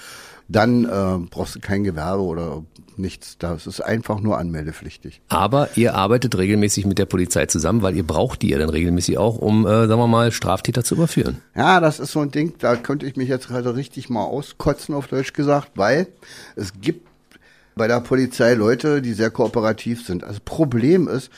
dann 0.49 0.85
äh, 0.85 1.27
brauchst 1.31 1.55
du 1.55 1.61
kein 1.61 1.83
Gewerbe 1.83 2.21
oder 2.21 2.63
nichts. 2.97 3.37
Das 3.37 3.67
ist 3.67 3.81
einfach 3.81 4.19
nur 4.19 4.37
anmeldepflichtig. 4.37 5.21
Aber 5.29 5.69
ihr 5.75 5.95
arbeitet 5.95 6.37
regelmäßig 6.37 6.85
mit 6.85 6.97
der 6.97 7.05
Polizei 7.05 7.45
zusammen, 7.45 7.81
weil 7.81 7.95
ihr 7.95 8.05
braucht 8.05 8.41
die 8.41 8.49
ja 8.49 8.57
dann 8.57 8.69
regelmäßig 8.69 9.17
auch, 9.17 9.37
um, 9.37 9.65
äh, 9.65 9.87
sagen 9.87 9.99
wir 9.99 10.07
mal, 10.07 10.31
Straftäter 10.31 10.83
zu 10.83 10.95
überführen. 10.95 11.41
Ja, 11.55 11.79
das 11.79 11.99
ist 11.99 12.11
so 12.11 12.19
ein 12.19 12.31
Ding, 12.31 12.53
da 12.59 12.75
könnte 12.75 13.05
ich 13.05 13.15
mich 13.15 13.29
jetzt 13.29 13.47
gerade 13.47 13.75
richtig 13.75 14.09
mal 14.09 14.23
auskotzen, 14.23 14.95
auf 14.95 15.07
Deutsch 15.07 15.33
gesagt, 15.33 15.71
weil 15.75 16.07
es 16.55 16.73
gibt 16.79 17.07
bei 17.75 17.87
der 17.87 18.01
Polizei 18.01 18.53
Leute, 18.53 19.01
die 19.01 19.13
sehr 19.13 19.31
kooperativ 19.31 20.05
sind. 20.05 20.23
Also 20.23 20.39
Problem 20.43 21.07
ist, 21.07 21.31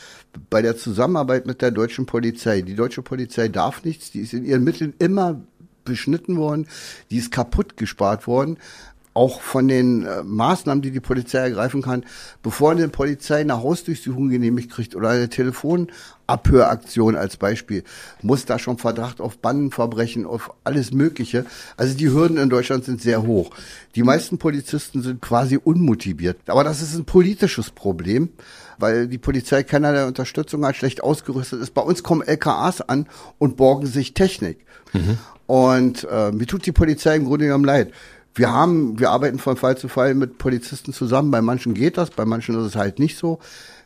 bei 0.49 0.61
der 0.61 0.75
Zusammenarbeit 0.75 1.45
mit 1.45 1.61
der 1.61 1.71
deutschen 1.71 2.05
Polizei, 2.05 2.61
die 2.61 2.75
deutsche 2.75 3.01
Polizei 3.01 3.47
darf 3.47 3.83
nichts, 3.83 4.11
die 4.11 4.21
ist 4.21 4.33
in 4.33 4.43
ihren 4.43 4.63
Mitteln 4.63 4.93
immer 4.99 5.39
beschnitten 5.85 6.37
worden, 6.37 6.67
die 7.11 7.17
ist 7.17 7.31
kaputt 7.31 7.77
gespart 7.77 8.27
worden 8.27 8.57
auch 9.13 9.41
von 9.41 9.67
den 9.67 10.05
äh, 10.05 10.23
Maßnahmen, 10.23 10.81
die 10.81 10.91
die 10.91 10.99
Polizei 10.99 11.39
ergreifen 11.39 11.81
kann, 11.81 12.03
bevor 12.41 12.71
eine 12.71 12.87
Polizei 12.89 13.41
eine 13.41 13.61
Hausdurchsuchung 13.61 14.29
genehmigt 14.29 14.71
kriegt 14.71 14.95
oder 14.95 15.09
eine 15.09 15.29
Telefonabhöraktion 15.29 17.15
als 17.15 17.37
Beispiel, 17.37 17.83
muss 18.21 18.45
da 18.45 18.57
schon 18.57 18.79
Verdacht 18.79 19.21
auf 19.21 19.37
Bandenverbrechen, 19.37 20.25
auf 20.25 20.53
alles 20.63 20.91
Mögliche. 20.91 21.45
Also 21.77 21.95
die 21.95 22.09
Hürden 22.09 22.37
in 22.37 22.49
Deutschland 22.49 22.85
sind 22.85 23.01
sehr 23.01 23.23
hoch. 23.23 23.51
Die 23.95 24.03
meisten 24.03 24.39
Polizisten 24.39 25.03
sind 25.03 25.21
quasi 25.21 25.59
unmotiviert. 25.63 26.37
Aber 26.47 26.63
das 26.63 26.81
ist 26.81 26.95
ein 26.95 27.05
politisches 27.05 27.69
Problem, 27.69 28.29
weil 28.79 29.07
die 29.07 29.19
Polizei 29.19 29.61
keinerlei 29.61 30.07
Unterstützung 30.07 30.65
hat, 30.65 30.75
schlecht 30.75 31.03
ausgerüstet 31.03 31.61
ist. 31.61 31.75
Bei 31.75 31.81
uns 31.81 32.01
kommen 32.01 32.23
LKAs 32.23 32.81
an 32.81 33.07
und 33.37 33.57
borgen 33.57 33.85
sich 33.85 34.15
Technik. 34.15 34.65
Mhm. 34.93 35.19
Und 35.45 36.07
äh, 36.09 36.31
mir 36.31 36.47
tut 36.47 36.65
die 36.65 36.71
Polizei 36.71 37.15
im 37.15 37.25
Grunde 37.25 37.45
genommen 37.45 37.65
leid. 37.65 37.91
Wir 38.35 38.51
haben, 38.51 38.99
wir 38.99 39.11
arbeiten 39.11 39.37
von 39.37 39.57
Fall 39.57 39.77
zu 39.77 39.87
Fall 39.87 40.15
mit 40.15 40.37
Polizisten 40.37 40.93
zusammen. 40.93 41.31
Bei 41.31 41.41
manchen 41.41 41.73
geht 41.73 41.97
das, 41.97 42.09
bei 42.09 42.25
manchen 42.25 42.55
ist 42.55 42.65
es 42.65 42.75
halt 42.75 42.99
nicht 42.99 43.17
so. 43.17 43.39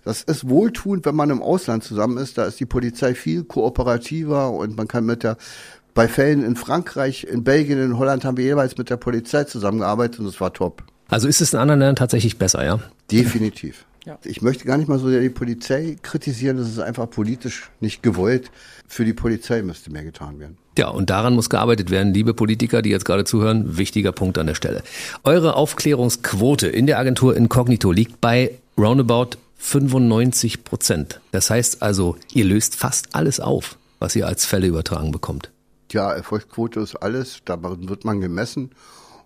Das 0.03 0.21
ist 0.21 0.47
wohltuend, 0.47 1.05
wenn 1.05 1.15
man 1.15 1.29
im 1.29 1.41
Ausland 1.41 1.83
zusammen 1.83 2.17
ist. 2.17 2.37
Da 2.37 2.45
ist 2.45 2.59
die 2.59 2.65
Polizei 2.65 3.13
viel 3.13 3.43
kooperativer 3.43 4.51
und 4.51 4.77
man 4.77 4.87
kann 4.87 5.05
mit 5.05 5.23
der, 5.23 5.35
bei 5.93 6.07
Fällen 6.07 6.45
in 6.45 6.55
Frankreich, 6.55 7.25
in 7.25 7.43
Belgien, 7.43 7.77
in 7.77 7.97
Holland 7.97 8.23
haben 8.23 8.37
wir 8.37 8.45
jeweils 8.45 8.77
mit 8.77 8.89
der 8.89 8.97
Polizei 8.97 9.43
zusammengearbeitet 9.43 10.19
und 10.19 10.27
es 10.27 10.39
war 10.39 10.53
top. 10.53 10.83
Also 11.09 11.27
ist 11.27 11.41
es 11.41 11.53
in 11.53 11.59
anderen 11.59 11.79
Ländern 11.79 11.95
tatsächlich 11.97 12.37
besser, 12.37 12.63
ja? 12.63 12.79
Definitiv. 13.11 13.85
Ja. 14.07 14.17
Ich 14.23 14.41
möchte 14.41 14.63
gar 14.63 14.77
nicht 14.77 14.87
mal 14.87 14.99
so 14.99 15.09
die 15.09 15.29
Polizei 15.29 15.97
kritisieren, 16.01 16.55
das 16.55 16.69
ist 16.69 16.79
einfach 16.79 17.09
politisch 17.09 17.69
nicht 17.81 18.01
gewollt. 18.01 18.51
Für 18.87 19.03
die 19.03 19.11
Polizei 19.11 19.61
müsste 19.61 19.91
mehr 19.91 20.05
getan 20.05 20.39
werden. 20.39 20.57
Ja, 20.77 20.87
und 20.87 21.09
daran 21.09 21.33
muss 21.33 21.49
gearbeitet 21.49 21.89
werden, 21.89 22.13
liebe 22.13 22.33
Politiker, 22.33 22.81
die 22.81 22.89
jetzt 22.89 23.03
gerade 23.03 23.25
zuhören. 23.25 23.77
Wichtiger 23.77 24.13
Punkt 24.13 24.37
an 24.37 24.47
der 24.47 24.55
Stelle. 24.55 24.81
Eure 25.25 25.55
Aufklärungsquote 25.55 26.67
in 26.67 26.85
der 26.85 26.99
Agentur 26.99 27.35
Incognito 27.35 27.91
liegt 27.91 28.21
bei 28.21 28.57
roundabout 28.77 29.31
95 29.57 30.63
Prozent. 30.63 31.19
Das 31.31 31.49
heißt 31.49 31.81
also, 31.81 32.15
ihr 32.31 32.45
löst 32.45 32.75
fast 32.75 33.13
alles 33.13 33.41
auf, 33.41 33.77
was 33.99 34.15
ihr 34.15 34.25
als 34.25 34.45
Fälle 34.45 34.67
übertragen 34.67 35.11
bekommt. 35.11 35.51
Ja, 35.91 36.13
Erfolgsquote 36.13 36.79
ist 36.79 36.95
alles, 36.95 37.39
da 37.43 37.57
wird 37.61 38.05
man 38.05 38.21
gemessen 38.21 38.71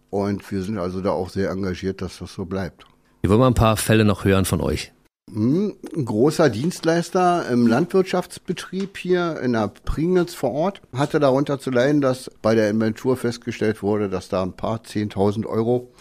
und 0.10 0.50
wir 0.52 0.64
sind 0.64 0.80
also 0.80 1.02
da 1.02 1.12
auch 1.12 1.30
sehr 1.30 1.52
engagiert, 1.52 2.02
dass 2.02 2.18
das 2.18 2.34
so 2.34 2.46
bleibt. 2.46 2.86
Wir 3.22 3.30
wollen 3.30 3.40
mal 3.40 3.48
ein 3.48 3.54
paar 3.54 3.78
Fälle 3.78 4.04
noch 4.04 4.26
hören 4.26 4.46
von 4.46 4.62
euch. 4.62 4.92
Hm, 5.32 5.76
ein 5.96 6.06
großer 6.06 6.50
Dienstleister 6.50 7.48
im 7.50 7.68
Landwirtschaftsbetrieb 7.68 8.98
hier 8.98 9.40
in 9.42 9.54
der 9.54 9.68
Prignitz 9.68 10.34
vor 10.34 10.52
Ort 10.52 10.82
hatte 10.92 11.20
darunter 11.20 11.60
zu 11.60 11.70
leiden, 11.70 12.02
dass 12.02 12.32
bei 12.42 12.56
der 12.56 12.70
Inventur 12.70 13.16
festgestellt 13.16 13.84
wurde, 13.84 14.10
dass 14.10 14.28
da 14.28 14.42
ein 14.42 14.54
paar 14.54 14.82
10.000 14.82 15.46
Euro 15.46 15.92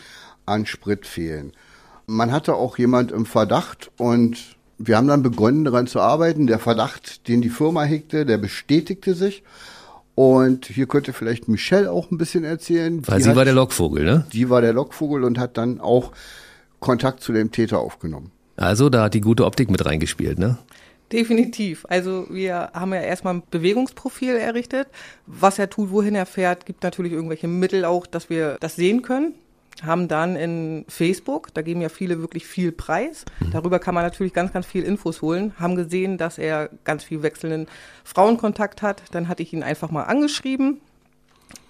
an 0.47 0.65
Sprit 0.65 1.07
fehlen. 1.07 1.53
Man 2.07 2.33
hatte 2.33 2.55
auch 2.55 2.79
jemand 2.79 3.13
im 3.13 3.27
Verdacht 3.27 3.91
und 3.99 4.57
wir 4.79 4.97
haben 4.97 5.07
dann 5.07 5.23
begonnen 5.23 5.65
daran 5.65 5.87
zu 5.87 6.01
arbeiten. 6.01 6.47
Der 6.47 6.59
Verdacht, 6.59 7.29
den 7.29 7.43
die 7.43 7.51
Firma 7.51 7.83
hegte, 7.83 8.25
der 8.25 8.39
bestätigte 8.39 9.15
sich. 9.15 9.45
Und 10.15 10.67
hier 10.67 10.87
könnte 10.87 11.13
vielleicht 11.13 11.49
Michelle 11.49 11.93
auch 11.93 12.11
ein 12.11 12.19
bisschen 12.19 12.45
erzählen. 12.45 13.07
Weil 13.07 13.19
die 13.19 13.25
sie 13.25 13.31
hat, 13.31 13.37
war 13.37 13.45
der 13.45 13.55
Lockvogel, 13.55 14.05
ne? 14.05 14.27
Die 14.33 14.51
war 14.51 14.61
der 14.61 14.73
Lockvogel 14.73 15.23
und 15.23 15.39
hat 15.39 15.57
dann 15.57 15.81
auch 15.81 16.13
Kontakt 16.81 17.23
zu 17.23 17.33
dem 17.33 17.53
Täter 17.53 17.79
aufgenommen. 17.79 18.31
Also 18.57 18.91
da 18.91 19.05
hat 19.05 19.15
die 19.15 19.21
gute 19.21 19.45
Optik 19.47 19.71
mit 19.71 19.85
reingespielt, 19.85 20.39
ne? 20.39 20.59
Definitiv. 21.13 21.87
Also 21.89 22.27
wir 22.31 22.71
haben 22.73 22.95
ja 22.95 23.01
erstmal 23.01 23.35
ein 23.35 23.43
Bewegungsprofil 23.51 24.37
errichtet. 24.37 24.89
Was 25.27 25.59
er 25.59 25.69
tut, 25.69 25.91
wohin 25.91 26.15
er 26.15 26.27
fährt, 26.27 26.67
gibt 26.67 26.83
natürlich 26.83 27.13
irgendwelche 27.13 27.49
Mittel 27.49 27.85
auch, 27.85 28.07
dass 28.07 28.31
wir 28.31 28.59
das 28.61 28.77
sehen 28.77 29.03
können. 29.03 29.35
Haben 29.83 30.09
dann 30.09 30.37
in 30.37 30.85
Facebook, 30.89 31.55
da 31.55 31.63
geben 31.63 31.81
ja 31.81 31.89
viele 31.89 32.21
wirklich 32.21 32.47
viel 32.47 32.71
Preis. 32.71 33.25
Darüber 33.51 33.79
kann 33.79 33.95
man 33.95 34.05
natürlich 34.05 34.35
ganz, 34.35 34.53
ganz 34.53 34.67
viel 34.67 34.85
Infos 34.85 35.23
holen. 35.23 35.55
Haben 35.59 35.75
gesehen, 35.75 36.19
dass 36.19 36.39
er 36.39 36.71
ganz 36.85 37.03
viel 37.03 37.23
wechselnden 37.23 37.67
Frauenkontakt 38.05 38.83
hat. 38.83 39.03
Dann 39.11 39.27
hatte 39.27 39.43
ich 39.43 39.53
ihn 39.53 39.63
einfach 39.63 39.91
mal 39.91 40.05
angeschrieben 40.05 40.81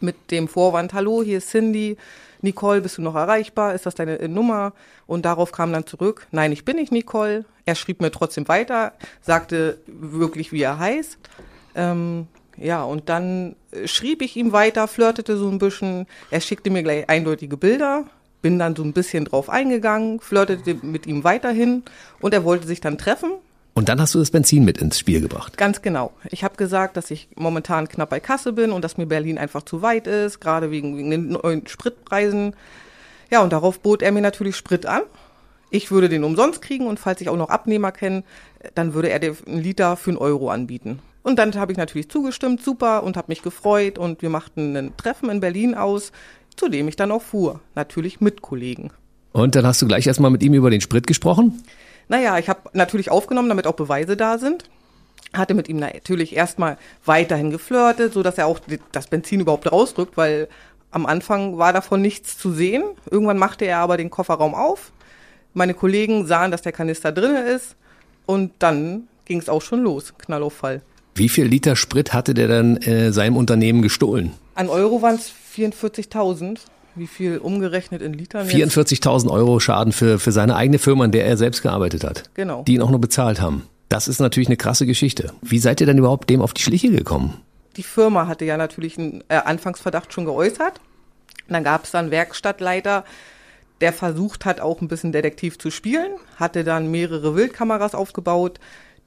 mit 0.00 0.30
dem 0.30 0.48
Vorwand, 0.48 0.92
hallo, 0.92 1.22
hier 1.22 1.38
ist 1.38 1.50
Cindy. 1.50 1.96
Nicole, 2.42 2.80
bist 2.80 2.98
du 2.98 3.02
noch 3.02 3.14
erreichbar? 3.14 3.74
Ist 3.74 3.86
das 3.86 3.94
deine 3.94 4.18
äh, 4.18 4.28
Nummer? 4.28 4.72
Und 5.06 5.24
darauf 5.24 5.52
kam 5.52 5.72
dann 5.72 5.86
zurück, 5.86 6.26
nein, 6.30 6.52
ich 6.52 6.64
bin 6.64 6.76
nicht 6.76 6.92
Nicole. 6.92 7.44
Er 7.66 7.74
schrieb 7.74 8.00
mir 8.00 8.10
trotzdem 8.10 8.48
weiter, 8.48 8.92
sagte 9.20 9.78
wirklich, 9.86 10.52
wie 10.52 10.62
er 10.62 10.78
heißt. 10.78 11.18
Ähm, 11.74 12.26
ja, 12.56 12.82
und 12.82 13.08
dann 13.08 13.56
äh, 13.70 13.86
schrieb 13.86 14.22
ich 14.22 14.36
ihm 14.36 14.52
weiter, 14.52 14.88
flirtete 14.88 15.36
so 15.36 15.48
ein 15.48 15.58
bisschen. 15.58 16.06
Er 16.30 16.40
schickte 16.40 16.70
mir 16.70 16.82
gleich 16.82 17.08
eindeutige 17.08 17.56
Bilder, 17.56 18.04
bin 18.42 18.58
dann 18.58 18.76
so 18.76 18.82
ein 18.82 18.92
bisschen 18.92 19.24
drauf 19.24 19.48
eingegangen, 19.48 20.20
flirtete 20.20 20.74
mit 20.82 21.06
ihm 21.06 21.24
weiterhin 21.24 21.82
und 22.20 22.34
er 22.34 22.44
wollte 22.44 22.66
sich 22.66 22.80
dann 22.80 22.98
treffen. 22.98 23.32
Und 23.80 23.88
dann 23.88 23.98
hast 23.98 24.14
du 24.14 24.18
das 24.18 24.30
Benzin 24.30 24.66
mit 24.66 24.76
ins 24.76 24.98
Spiel 24.98 25.22
gebracht. 25.22 25.56
Ganz 25.56 25.80
genau. 25.80 26.12
Ich 26.28 26.44
habe 26.44 26.54
gesagt, 26.56 26.98
dass 26.98 27.10
ich 27.10 27.28
momentan 27.34 27.88
knapp 27.88 28.10
bei 28.10 28.20
Kasse 28.20 28.52
bin 28.52 28.72
und 28.72 28.84
dass 28.84 28.98
mir 28.98 29.06
Berlin 29.06 29.38
einfach 29.38 29.62
zu 29.62 29.80
weit 29.80 30.06
ist, 30.06 30.38
gerade 30.38 30.70
wegen, 30.70 30.98
wegen 30.98 31.10
den 31.10 31.28
neuen 31.30 31.66
Spritpreisen. 31.66 32.54
Ja, 33.30 33.42
und 33.42 33.54
darauf 33.54 33.80
bot 33.80 34.02
er 34.02 34.12
mir 34.12 34.20
natürlich 34.20 34.56
Sprit 34.56 34.84
an. 34.84 35.00
Ich 35.70 35.90
würde 35.90 36.10
den 36.10 36.24
umsonst 36.24 36.60
kriegen 36.60 36.88
und 36.88 37.00
falls 37.00 37.22
ich 37.22 37.30
auch 37.30 37.38
noch 37.38 37.48
Abnehmer 37.48 37.90
kenne, 37.90 38.22
dann 38.74 38.92
würde 38.92 39.08
er 39.08 39.18
dir 39.18 39.34
einen 39.46 39.62
Liter 39.62 39.96
für 39.96 40.10
einen 40.10 40.18
Euro 40.18 40.50
anbieten. 40.50 40.98
Und 41.22 41.38
dann 41.38 41.54
habe 41.54 41.72
ich 41.72 41.78
natürlich 41.78 42.10
zugestimmt, 42.10 42.62
super, 42.62 43.02
und 43.02 43.16
habe 43.16 43.28
mich 43.28 43.40
gefreut 43.40 43.96
und 43.96 44.20
wir 44.20 44.28
machten 44.28 44.76
ein 44.76 44.96
Treffen 44.98 45.30
in 45.30 45.40
Berlin 45.40 45.74
aus, 45.74 46.12
zu 46.54 46.68
dem 46.68 46.86
ich 46.86 46.96
dann 46.96 47.10
auch 47.10 47.22
fuhr. 47.22 47.60
Natürlich 47.76 48.20
mit 48.20 48.42
Kollegen. 48.42 48.90
Und 49.32 49.54
dann 49.54 49.64
hast 49.64 49.80
du 49.80 49.86
gleich 49.86 50.06
erstmal 50.06 50.30
mit 50.30 50.42
ihm 50.42 50.52
über 50.52 50.68
den 50.68 50.82
Sprit 50.82 51.06
gesprochen? 51.06 51.62
Naja, 52.10 52.38
ich 52.38 52.48
habe 52.48 52.68
natürlich 52.72 53.08
aufgenommen, 53.08 53.48
damit 53.48 53.68
auch 53.68 53.74
Beweise 53.74 54.16
da 54.16 54.36
sind. 54.36 54.64
Hatte 55.32 55.54
mit 55.54 55.68
ihm 55.68 55.76
natürlich 55.76 56.34
erstmal 56.34 56.76
weiterhin 57.04 57.52
geflirtet, 57.52 58.12
so 58.12 58.24
dass 58.24 58.36
er 58.36 58.48
auch 58.48 58.58
das 58.90 59.06
Benzin 59.06 59.38
überhaupt 59.38 59.70
rausdrückt, 59.70 60.16
weil 60.16 60.48
am 60.90 61.06
Anfang 61.06 61.56
war 61.56 61.72
davon 61.72 62.02
nichts 62.02 62.36
zu 62.36 62.50
sehen. 62.50 62.82
Irgendwann 63.08 63.38
machte 63.38 63.64
er 63.64 63.78
aber 63.78 63.96
den 63.96 64.10
Kofferraum 64.10 64.56
auf. 64.56 64.90
Meine 65.54 65.72
Kollegen 65.72 66.26
sahen, 66.26 66.50
dass 66.50 66.62
der 66.62 66.72
Kanister 66.72 67.12
drinne 67.12 67.42
ist 67.42 67.76
und 68.26 68.54
dann 68.58 69.06
ging 69.24 69.38
es 69.38 69.48
auch 69.48 69.62
schon 69.62 69.84
los, 69.84 70.12
Knallauffall. 70.18 70.82
Wie 71.14 71.28
viel 71.28 71.44
Liter 71.44 71.76
Sprit 71.76 72.12
hatte 72.12 72.34
der 72.34 72.48
dann 72.48 72.76
äh, 72.78 73.12
seinem 73.12 73.36
Unternehmen 73.36 73.82
gestohlen? 73.82 74.32
An 74.56 74.68
Euro 74.68 75.00
waren 75.00 75.14
es 75.14 75.32
44.000. 75.56 76.58
Wie 76.94 77.06
viel 77.06 77.38
umgerechnet 77.38 78.02
in 78.02 78.12
Litern? 78.12 78.46
44.000 78.46 79.30
Euro 79.30 79.60
Schaden 79.60 79.92
für, 79.92 80.18
für 80.18 80.32
seine 80.32 80.56
eigene 80.56 80.78
Firma, 80.78 81.04
in 81.04 81.12
der 81.12 81.26
er 81.26 81.36
selbst 81.36 81.62
gearbeitet 81.62 82.04
hat. 82.04 82.24
Genau. 82.34 82.64
Die 82.64 82.74
ihn 82.74 82.82
auch 82.82 82.90
nur 82.90 83.00
bezahlt 83.00 83.40
haben. 83.40 83.66
Das 83.88 84.08
ist 84.08 84.20
natürlich 84.20 84.48
eine 84.48 84.56
krasse 84.56 84.86
Geschichte. 84.86 85.32
Wie 85.42 85.58
seid 85.58 85.80
ihr 85.80 85.86
denn 85.86 85.98
überhaupt 85.98 86.30
dem 86.30 86.42
auf 86.42 86.54
die 86.54 86.62
Schliche 86.62 86.90
gekommen? 86.90 87.40
Die 87.76 87.82
Firma 87.82 88.26
hatte 88.26 88.44
ja 88.44 88.56
natürlich 88.56 88.98
einen 88.98 89.24
äh, 89.28 89.36
Anfangsverdacht 89.36 90.12
schon 90.12 90.24
geäußert. 90.24 90.80
Dann 91.48 91.64
gab 91.64 91.84
es 91.84 91.90
dann 91.90 92.10
Werkstattleiter, 92.10 93.04
der 93.80 93.92
versucht 93.92 94.44
hat, 94.44 94.60
auch 94.60 94.80
ein 94.80 94.88
bisschen 94.88 95.12
Detektiv 95.12 95.58
zu 95.58 95.70
spielen, 95.70 96.12
hatte 96.36 96.64
dann 96.64 96.90
mehrere 96.90 97.34
Wildkameras 97.34 97.94
aufgebaut, 97.94 98.60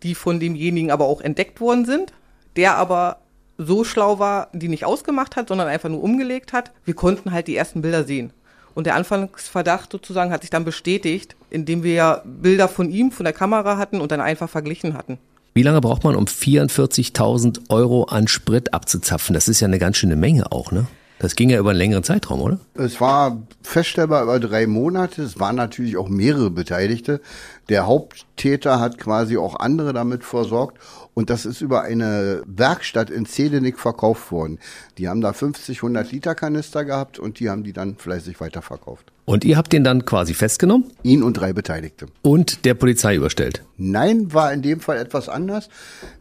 die 0.04 0.16
von 0.16 0.40
demjenigen 0.40 0.92
aber 0.92 1.06
auch 1.06 1.22
entdeckt 1.22 1.62
worden 1.62 1.86
sind, 1.86 2.12
der 2.56 2.75
aber 2.75 3.23
so 3.57 3.83
schlau 3.83 4.19
war, 4.19 4.50
die 4.53 4.67
nicht 4.67 4.86
ausgemacht 4.86 5.36
hat, 5.36 5.48
sondern 5.48 5.67
einfach 5.67 5.89
nur 5.89 6.03
umgelegt 6.03 6.53
hat. 6.53 6.72
Wir 6.86 6.93
konnten 6.93 7.31
halt 7.31 7.48
die 7.48 7.55
ersten 7.55 7.81
Bilder 7.81 8.03
sehen. 8.03 8.31
Und 8.75 8.88
der 8.88 8.95
Anfangsverdacht 8.95 9.91
sozusagen 9.91 10.31
hat 10.31 10.41
sich 10.41 10.50
dann 10.50 10.65
bestätigt, 10.65 11.36
indem 11.50 11.83
wir 11.83 11.93
ja 11.93 12.22
Bilder 12.25 12.67
von 12.67 12.89
ihm, 12.89 13.12
von 13.12 13.24
der 13.24 13.33
Kamera 13.33 13.77
hatten 13.77 14.01
und 14.01 14.12
dann 14.12 14.22
einfach 14.22 14.50
verglichen 14.50 14.95
hatten. 14.95 15.19
Wie 15.53 15.62
lange 15.62 15.81
braucht 15.81 16.03
man, 16.03 16.15
um 16.15 16.25
44.000 16.25 17.69
Euro 17.69 18.05
an 18.05 18.27
Sprit 18.27 18.74
abzuzapfen? 18.74 19.36
Das 19.36 19.48
ist 19.48 19.60
ja 19.60 19.67
eine 19.67 19.77
ganz 19.77 19.98
schöne 19.98 20.15
Menge 20.15 20.51
auch, 20.51 20.72
ne? 20.72 20.88
Das 21.19 21.36
ging 21.36 21.50
ja 21.50 21.60
über 21.60 21.69
einen 21.69 21.79
längeren 21.79 22.03
Zeitraum, 22.03 22.41
oder? 22.41 22.60
Es 22.74 23.00
war 23.00 23.41
feststellbar 23.62 24.24
über 24.24 24.39
drei 24.41 24.67
Monate. 24.67 25.22
Es 25.22 25.39
waren 25.39 25.55
natürlich 25.55 25.95
auch 25.95 26.10
mehrere 26.10 26.50
Beteiligte. 26.50 27.22
Der 27.69 27.86
Haupttäter 27.86 28.79
hat 28.79 28.98
quasi 28.98 29.38
auch 29.38 29.57
andere 29.57 29.93
damit 29.93 30.25
versorgt. 30.25 30.79
Und 31.13 31.29
das 31.29 31.46
ist 31.46 31.62
über 31.62 31.84
eine 31.84 32.41
Werkstatt 32.46 33.10
in 33.10 33.25
Zelenik 33.25 33.79
verkauft 33.79 34.32
worden. 34.32 34.60
Die 34.98 35.08
haben 35.08 35.22
da 35.22 35.34
50, 35.34 35.77
100 35.77 36.12
Liter 36.12 36.36
Kanister 36.36 36.86
gehabt 36.86 37.20
und 37.20 37.39
die 37.39 37.50
haben 37.50 37.63
die 37.63 37.74
dann 37.74 37.98
fleißig 37.98 38.41
weiterverkauft. 38.41 39.12
Und 39.25 39.46
ihr 39.46 39.58
habt 39.58 39.72
den 39.72 39.84
dann 39.84 40.05
quasi 40.05 40.34
festgenommen? 40.34 40.91
Ihn 41.03 41.24
und 41.24 41.34
drei 41.34 41.53
Beteiligte. 41.53 42.08
Und 42.24 42.65
der 42.65 42.74
Polizei 42.74 43.15
überstellt? 43.15 43.63
Nein, 43.77 44.34
war 44.34 44.51
in 44.51 44.62
dem 44.62 44.79
Fall 44.79 44.98
etwas 44.98 45.29
anders. 45.29 45.70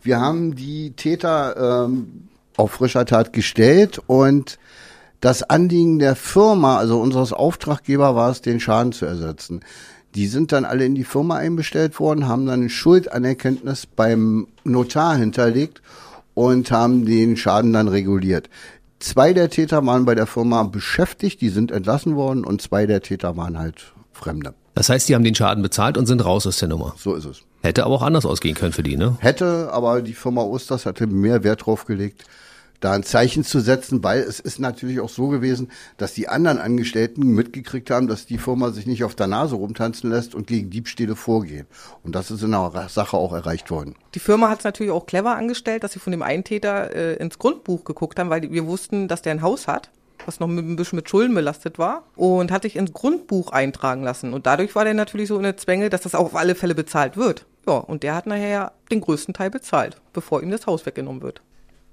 Wir 0.02 0.20
haben 0.20 0.54
die 0.54 0.92
Täter 0.92 1.86
ähm, 1.86 2.28
auf 2.56 2.72
frischer 2.72 3.06
Tat 3.06 3.32
gestellt 3.32 4.00
und 4.06 4.58
das 5.20 5.44
Anliegen 5.44 6.00
der 6.00 6.16
Firma, 6.16 6.78
also 6.78 7.00
unseres 7.00 7.32
Auftraggeber, 7.32 8.16
war 8.16 8.30
es, 8.30 8.42
den 8.42 8.58
Schaden 8.58 8.92
zu 8.92 9.06
ersetzen. 9.06 9.60
Die 10.14 10.26
sind 10.26 10.52
dann 10.52 10.64
alle 10.64 10.84
in 10.84 10.94
die 10.94 11.04
Firma 11.04 11.36
einbestellt 11.36 11.98
worden, 11.98 12.28
haben 12.28 12.46
dann 12.46 12.64
ein 12.64 12.70
Schuldanerkenntnis 12.70 13.86
beim 13.86 14.46
Notar 14.64 15.16
hinterlegt 15.16 15.80
und 16.34 16.70
haben 16.70 17.04
den 17.04 17.36
Schaden 17.36 17.72
dann 17.72 17.88
reguliert. 17.88 18.50
Zwei 19.00 19.32
der 19.32 19.50
Täter 19.50 19.84
waren 19.84 20.04
bei 20.04 20.14
der 20.14 20.26
Firma 20.26 20.62
beschäftigt, 20.64 21.40
die 21.40 21.48
sind 21.48 21.72
entlassen 21.72 22.14
worden 22.14 22.44
und 22.44 22.62
zwei 22.62 22.86
der 22.86 23.02
Täter 23.02 23.36
waren 23.36 23.58
halt 23.58 23.92
Fremde. 24.12 24.54
Das 24.74 24.88
heißt, 24.88 25.08
die 25.08 25.14
haben 25.14 25.24
den 25.24 25.34
Schaden 25.34 25.62
bezahlt 25.62 25.98
und 25.98 26.06
sind 26.06 26.24
raus 26.24 26.46
aus 26.46 26.58
der 26.58 26.68
Nummer. 26.68 26.94
So 26.96 27.14
ist 27.14 27.24
es. 27.24 27.42
Hätte 27.62 27.84
aber 27.84 27.94
auch 27.94 28.02
anders 28.02 28.26
ausgehen 28.26 28.54
können 28.54 28.72
für 28.72 28.82
die, 28.82 28.96
ne? 28.96 29.16
Hätte, 29.20 29.70
aber 29.72 30.02
die 30.02 30.14
Firma 30.14 30.42
Osters 30.42 30.86
hatte 30.86 31.06
mehr 31.06 31.44
Wert 31.44 31.66
drauf 31.66 31.84
gelegt, 31.84 32.24
da 32.82 32.92
ein 32.92 33.04
Zeichen 33.04 33.44
zu 33.44 33.60
setzen, 33.60 34.02
weil 34.02 34.20
es 34.20 34.40
ist 34.40 34.58
natürlich 34.58 35.00
auch 35.00 35.08
so 35.08 35.28
gewesen, 35.28 35.70
dass 35.96 36.14
die 36.14 36.28
anderen 36.28 36.58
Angestellten 36.58 37.22
mitgekriegt 37.28 37.90
haben, 37.90 38.08
dass 38.08 38.26
die 38.26 38.38
Firma 38.38 38.70
sich 38.72 38.86
nicht 38.86 39.04
auf 39.04 39.14
der 39.14 39.28
Nase 39.28 39.54
rumtanzen 39.54 40.10
lässt 40.10 40.34
und 40.34 40.46
gegen 40.46 40.68
Diebstähle 40.70 41.16
vorgehen. 41.16 41.66
Und 42.02 42.14
das 42.14 42.30
ist 42.30 42.42
in 42.42 42.50
der 42.50 42.88
Sache 42.88 43.16
auch 43.16 43.32
erreicht 43.32 43.70
worden. 43.70 43.94
Die 44.14 44.20
Firma 44.20 44.50
hat 44.50 44.58
es 44.58 44.64
natürlich 44.64 44.92
auch 44.92 45.06
clever 45.06 45.36
angestellt, 45.36 45.84
dass 45.84 45.92
sie 45.92 46.00
von 46.00 46.10
dem 46.10 46.22
einen 46.22 46.44
Täter 46.44 46.94
äh, 46.94 47.14
ins 47.14 47.38
Grundbuch 47.38 47.84
geguckt 47.84 48.18
haben, 48.18 48.30
weil 48.30 48.50
wir 48.50 48.66
wussten, 48.66 49.08
dass 49.08 49.22
der 49.22 49.32
ein 49.32 49.42
Haus 49.42 49.68
hat 49.68 49.90
was 50.24 50.38
noch 50.40 50.48
ein 50.48 50.76
bisschen 50.76 50.96
mit 50.96 51.08
Schulden 51.08 51.34
belastet 51.34 51.80
war 51.80 52.04
und 52.14 52.52
hat 52.52 52.62
sich 52.62 52.76
ins 52.76 52.92
Grundbuch 52.92 53.50
eintragen 53.50 54.04
lassen. 54.04 54.32
Und 54.32 54.46
dadurch 54.46 54.74
war 54.76 54.84
der 54.84 54.94
natürlich 54.94 55.28
so 55.28 55.36
in 55.36 55.42
der 55.42 55.56
Zwänge, 55.56 55.90
dass 55.90 56.02
das 56.02 56.14
auch 56.14 56.26
auf 56.26 56.36
alle 56.36 56.54
Fälle 56.54 56.76
bezahlt 56.76 57.16
wird. 57.16 57.44
Ja, 57.66 57.78
und 57.78 58.04
der 58.04 58.14
hat 58.14 58.26
nachher 58.26 58.72
den 58.90 59.00
größten 59.00 59.34
Teil 59.34 59.50
bezahlt, 59.50 59.96
bevor 60.12 60.40
ihm 60.42 60.50
das 60.50 60.66
Haus 60.66 60.86
weggenommen 60.86 61.22
wird. 61.22 61.42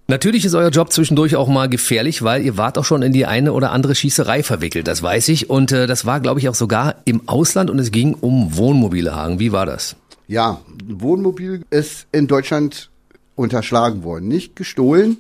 Natürlich 0.10 0.44
ist 0.44 0.56
euer 0.56 0.72
Job 0.72 0.92
zwischendurch 0.92 1.36
auch 1.36 1.48
mal 1.48 1.70
gefährlich, 1.70 2.24
weil 2.24 2.44
ihr 2.44 2.58
wart 2.58 2.80
auch 2.80 2.84
schon 2.84 3.04
in 3.04 3.14
die 3.14 3.28
eine 3.28 3.54
oder 3.54 3.72
andere 3.72 3.94
Schießerei 3.94 4.42
verwickelt, 4.42 4.88
das 4.88 5.04
weiß 5.04 5.30
ich. 5.30 5.52
Und 5.52 5.72
äh, 5.72 5.86
das 5.86 6.04
war, 6.04 6.20
glaube 6.20 6.40
ich, 6.40 6.50
auch 6.50 6.56
sogar 6.56 6.96
im 7.06 7.30
Ausland 7.30 7.70
und 7.70 7.78
es 7.78 7.92
ging 7.92 8.16
um 8.16 8.58
Wohnmobile, 8.58 9.16
Hagen. 9.16 9.38
Wie 9.38 9.52
war 9.52 9.68
das? 9.68 9.96
Ja, 10.28 10.62
Wohnmobil 10.88 11.64
ist 11.70 12.08
in 12.12 12.26
Deutschland 12.26 12.90
unterschlagen 13.36 14.04
worden, 14.04 14.28
nicht 14.28 14.56
gestohlen. 14.56 15.18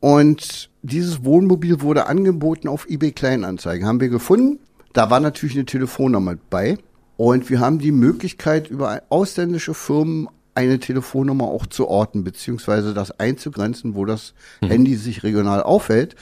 Und 0.00 0.70
dieses 0.80 1.22
Wohnmobil 1.22 1.82
wurde 1.82 2.06
angeboten 2.06 2.66
auf 2.66 2.88
eBay 2.88 3.12
Kleinanzeigen. 3.12 3.86
Haben 3.86 4.00
wir 4.00 4.08
gefunden. 4.08 4.58
Da 4.94 5.10
war 5.10 5.20
natürlich 5.20 5.54
eine 5.54 5.66
Telefonnummer 5.66 6.36
bei. 6.48 6.78
Und 7.18 7.50
wir 7.50 7.60
haben 7.60 7.78
die 7.78 7.92
Möglichkeit, 7.92 8.70
über 8.70 9.02
ausländische 9.10 9.74
Firmen 9.74 10.28
eine 10.54 10.78
Telefonnummer 10.78 11.44
auch 11.44 11.66
zu 11.66 11.88
orten, 11.88 12.24
beziehungsweise 12.24 12.94
das 12.94 13.18
einzugrenzen, 13.18 13.94
wo 13.94 14.04
das 14.04 14.34
mhm. 14.60 14.68
Handy 14.68 14.96
sich 14.96 15.22
regional 15.22 15.62
aufhält. 15.62 16.14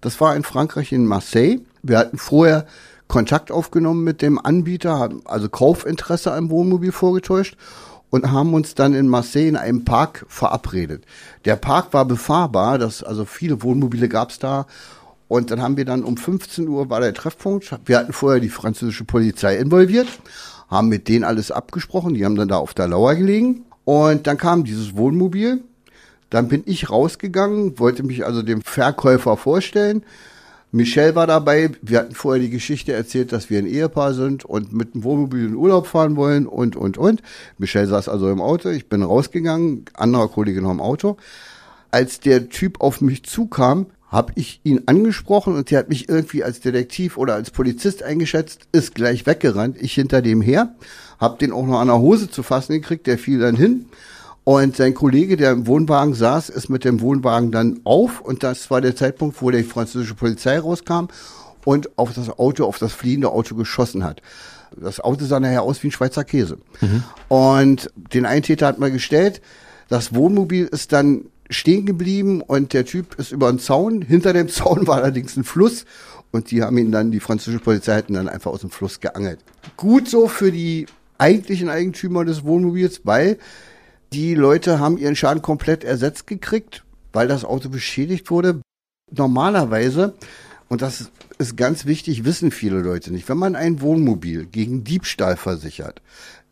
Das 0.00 0.20
war 0.20 0.36
in 0.36 0.42
Frankreich 0.42 0.92
in 0.92 1.06
Marseille. 1.06 1.60
Wir 1.82 1.98
hatten 1.98 2.18
vorher 2.18 2.66
Kontakt 3.08 3.50
aufgenommen 3.50 4.04
mit 4.04 4.20
dem 4.20 4.38
Anbieter, 4.38 4.98
haben 4.98 5.22
also 5.24 5.48
Kaufinteresse 5.48 6.32
am 6.32 6.50
Wohnmobil 6.50 6.92
vorgetäuscht 6.92 7.56
und 8.10 8.30
haben 8.30 8.54
uns 8.54 8.74
dann 8.74 8.94
in 8.94 9.08
Marseille 9.08 9.48
in 9.48 9.56
einem 9.56 9.84
Park 9.84 10.26
verabredet. 10.28 11.04
Der 11.44 11.56
Park 11.56 11.94
war 11.94 12.04
befahrbar, 12.04 12.78
das, 12.78 13.02
also 13.02 13.24
viele 13.24 13.62
Wohnmobile 13.62 14.08
gab's 14.08 14.38
da. 14.38 14.66
Und 15.26 15.50
dann 15.50 15.60
haben 15.60 15.76
wir 15.76 15.84
dann 15.84 16.04
um 16.04 16.16
15 16.16 16.68
Uhr 16.68 16.88
war 16.88 17.00
der 17.00 17.12
Treffpunkt. 17.12 17.70
Wir 17.84 17.98
hatten 17.98 18.14
vorher 18.14 18.40
die 18.40 18.48
französische 18.48 19.04
Polizei 19.04 19.56
involviert, 19.56 20.08
haben 20.68 20.88
mit 20.88 21.08
denen 21.08 21.24
alles 21.24 21.50
abgesprochen, 21.50 22.14
die 22.14 22.24
haben 22.24 22.36
dann 22.36 22.48
da 22.48 22.56
auf 22.56 22.72
der 22.72 22.88
Lauer 22.88 23.14
gelegen 23.14 23.64
und 23.88 24.26
dann 24.26 24.36
kam 24.36 24.64
dieses 24.64 24.98
Wohnmobil, 24.98 25.62
dann 26.28 26.48
bin 26.48 26.62
ich 26.66 26.90
rausgegangen, 26.90 27.78
wollte 27.78 28.02
mich 28.02 28.26
also 28.26 28.42
dem 28.42 28.60
Verkäufer 28.60 29.38
vorstellen. 29.38 30.02
Michelle 30.72 31.14
war 31.14 31.26
dabei. 31.26 31.70
Wir 31.80 32.00
hatten 32.00 32.14
vorher 32.14 32.42
die 32.42 32.50
Geschichte 32.50 32.92
erzählt, 32.92 33.32
dass 33.32 33.48
wir 33.48 33.58
ein 33.58 33.66
Ehepaar 33.66 34.12
sind 34.12 34.44
und 34.44 34.74
mit 34.74 34.92
dem 34.92 35.04
Wohnmobil 35.04 35.46
in 35.46 35.54
Urlaub 35.54 35.86
fahren 35.86 36.16
wollen 36.16 36.46
und, 36.46 36.76
und, 36.76 36.98
und. 36.98 37.22
Michelle 37.56 37.86
saß 37.86 38.10
also 38.10 38.30
im 38.30 38.42
Auto. 38.42 38.68
Ich 38.68 38.90
bin 38.90 39.02
rausgegangen, 39.02 39.86
anderer 39.94 40.28
Kollege 40.28 40.60
noch 40.60 40.72
im 40.72 40.82
Auto. 40.82 41.16
Als 41.90 42.20
der 42.20 42.50
Typ 42.50 42.82
auf 42.82 43.00
mich 43.00 43.22
zukam, 43.22 43.86
habe 44.10 44.32
ich 44.36 44.60
ihn 44.64 44.82
angesprochen 44.86 45.54
und 45.54 45.70
der 45.70 45.80
hat 45.80 45.88
mich 45.88 46.08
irgendwie 46.08 46.42
als 46.42 46.60
Detektiv 46.60 47.18
oder 47.18 47.34
als 47.34 47.50
Polizist 47.50 48.02
eingeschätzt, 48.02 48.62
ist 48.72 48.94
gleich 48.94 49.26
weggerannt. 49.26 49.76
Ich 49.80 49.92
hinter 49.92 50.22
dem 50.22 50.40
her, 50.40 50.74
habe 51.18 51.38
den 51.38 51.52
auch 51.52 51.66
noch 51.66 51.80
an 51.80 51.88
der 51.88 51.98
Hose 51.98 52.30
zu 52.30 52.42
fassen 52.42 52.72
gekriegt, 52.72 53.06
der 53.06 53.18
fiel 53.18 53.38
dann 53.38 53.56
hin. 53.56 53.86
Und 54.44 54.76
sein 54.76 54.94
Kollege, 54.94 55.36
der 55.36 55.52
im 55.52 55.66
Wohnwagen 55.66 56.14
saß, 56.14 56.48
ist 56.48 56.70
mit 56.70 56.84
dem 56.84 57.02
Wohnwagen 57.02 57.50
dann 57.52 57.80
auf 57.84 58.22
und 58.22 58.42
das 58.42 58.70
war 58.70 58.80
der 58.80 58.96
Zeitpunkt, 58.96 59.42
wo 59.42 59.50
die 59.50 59.62
französische 59.62 60.14
Polizei 60.14 60.58
rauskam 60.58 61.08
und 61.66 61.98
auf 61.98 62.14
das 62.14 62.30
Auto, 62.30 62.64
auf 62.64 62.78
das 62.78 62.94
fliehende 62.94 63.28
Auto 63.28 63.54
geschossen 63.54 64.04
hat. 64.04 64.22
Das 64.74 65.00
Auto 65.00 65.26
sah 65.26 65.38
nachher 65.38 65.62
aus 65.62 65.82
wie 65.82 65.88
ein 65.88 65.92
Schweizer 65.92 66.24
Käse. 66.24 66.58
Mhm. 66.80 67.02
Und 67.28 67.90
den 67.94 68.24
Eintäter 68.24 68.66
hat 68.66 68.78
man 68.78 68.92
gestellt. 68.92 69.42
Das 69.88 70.14
Wohnmobil 70.14 70.64
ist 70.64 70.92
dann 70.92 71.26
stehen 71.50 71.86
geblieben 71.86 72.40
und 72.40 72.72
der 72.72 72.84
Typ 72.84 73.14
ist 73.16 73.32
über 73.32 73.50
den 73.50 73.58
Zaun. 73.58 74.02
Hinter 74.02 74.32
dem 74.32 74.48
Zaun 74.48 74.86
war 74.86 74.96
allerdings 74.96 75.36
ein 75.36 75.44
Fluss 75.44 75.84
und 76.30 76.50
die 76.50 76.62
haben 76.62 76.78
ihn 76.78 76.92
dann, 76.92 77.10
die 77.10 77.20
französische 77.20 77.62
Polizei 77.62 77.96
hat 77.96 78.08
ihn 78.08 78.14
dann 78.14 78.28
einfach 78.28 78.50
aus 78.50 78.60
dem 78.60 78.70
Fluss 78.70 79.00
geangelt. 79.00 79.40
Gut 79.76 80.08
so 80.08 80.28
für 80.28 80.52
die 80.52 80.86
eigentlichen 81.16 81.68
Eigentümer 81.68 82.24
des 82.24 82.44
Wohnmobils, 82.44 83.02
weil 83.04 83.38
die 84.12 84.34
Leute 84.34 84.78
haben 84.78 84.98
ihren 84.98 85.16
Schaden 85.16 85.42
komplett 85.42 85.84
ersetzt 85.84 86.26
gekriegt, 86.26 86.84
weil 87.12 87.28
das 87.28 87.44
Auto 87.44 87.68
beschädigt 87.68 88.30
wurde. 88.30 88.60
Normalerweise, 89.10 90.14
und 90.68 90.82
das 90.82 91.10
ist 91.38 91.56
ganz 91.56 91.86
wichtig, 91.86 92.24
wissen 92.24 92.50
viele 92.50 92.80
Leute 92.80 93.12
nicht, 93.12 93.28
wenn 93.28 93.38
man 93.38 93.56
ein 93.56 93.80
Wohnmobil 93.80 94.46
gegen 94.46 94.84
Diebstahl 94.84 95.36
versichert, 95.36 96.02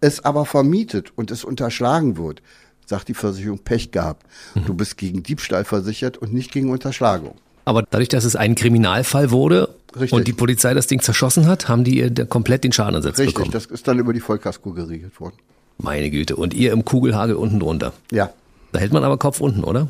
es 0.00 0.24
aber 0.24 0.46
vermietet 0.46 1.12
und 1.16 1.30
es 1.30 1.44
unterschlagen 1.44 2.16
wird, 2.16 2.42
sagt 2.86 3.08
die 3.08 3.14
Versicherung 3.14 3.58
Pech 3.58 3.90
gehabt. 3.90 4.24
Du 4.66 4.74
bist 4.74 4.96
gegen 4.96 5.22
Diebstahl 5.22 5.64
versichert 5.64 6.16
und 6.16 6.32
nicht 6.32 6.52
gegen 6.52 6.70
Unterschlagung. 6.70 7.34
Aber 7.64 7.82
dadurch, 7.82 8.08
dass 8.08 8.24
es 8.24 8.36
ein 8.36 8.54
Kriminalfall 8.54 9.32
wurde 9.32 9.74
Richtig. 9.94 10.12
und 10.12 10.28
die 10.28 10.32
Polizei 10.32 10.72
das 10.72 10.86
Ding 10.86 11.02
zerschossen 11.02 11.46
hat, 11.46 11.68
haben 11.68 11.82
die 11.82 11.98
ihr 11.98 12.26
komplett 12.26 12.62
den 12.62 12.72
Schaden 12.72 12.94
ersetzt 12.94 13.18
Richtig, 13.18 13.34
bekommen. 13.34 13.50
das 13.50 13.66
ist 13.66 13.88
dann 13.88 13.98
über 13.98 14.12
die 14.12 14.20
Vollkasko 14.20 14.72
geregelt 14.72 15.20
worden. 15.20 15.34
Meine 15.78 16.10
Güte. 16.10 16.36
Und 16.36 16.54
ihr 16.54 16.72
im 16.72 16.84
Kugelhagel 16.84 17.34
unten 17.34 17.58
drunter. 17.58 17.92
Ja. 18.12 18.30
Da 18.72 18.78
hält 18.78 18.92
man 18.92 19.04
aber 19.04 19.18
Kopf 19.18 19.40
unten, 19.40 19.64
oder? 19.64 19.88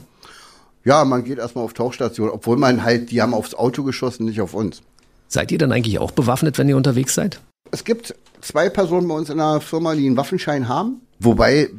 Ja, 0.84 1.04
man 1.04 1.24
geht 1.24 1.38
erstmal 1.38 1.64
auf 1.64 1.74
Tauchstation, 1.74 2.30
obwohl 2.30 2.56
man 2.56 2.82
halt, 2.82 3.10
die 3.10 3.20
haben 3.20 3.34
aufs 3.34 3.54
Auto 3.54 3.82
geschossen, 3.82 4.24
nicht 4.24 4.40
auf 4.40 4.54
uns. 4.54 4.82
Seid 5.28 5.52
ihr 5.52 5.58
dann 5.58 5.72
eigentlich 5.72 5.98
auch 5.98 6.12
bewaffnet, 6.12 6.58
wenn 6.58 6.68
ihr 6.68 6.76
unterwegs 6.76 7.14
seid? 7.14 7.40
Es 7.72 7.84
gibt 7.84 8.14
zwei 8.40 8.70
Personen 8.70 9.08
bei 9.08 9.14
uns 9.14 9.28
in 9.28 9.38
der 9.38 9.60
Firma, 9.60 9.94
die 9.94 10.06
einen 10.06 10.16
Waffenschein 10.16 10.68
haben. 10.68 11.00
Wobei 11.18 11.70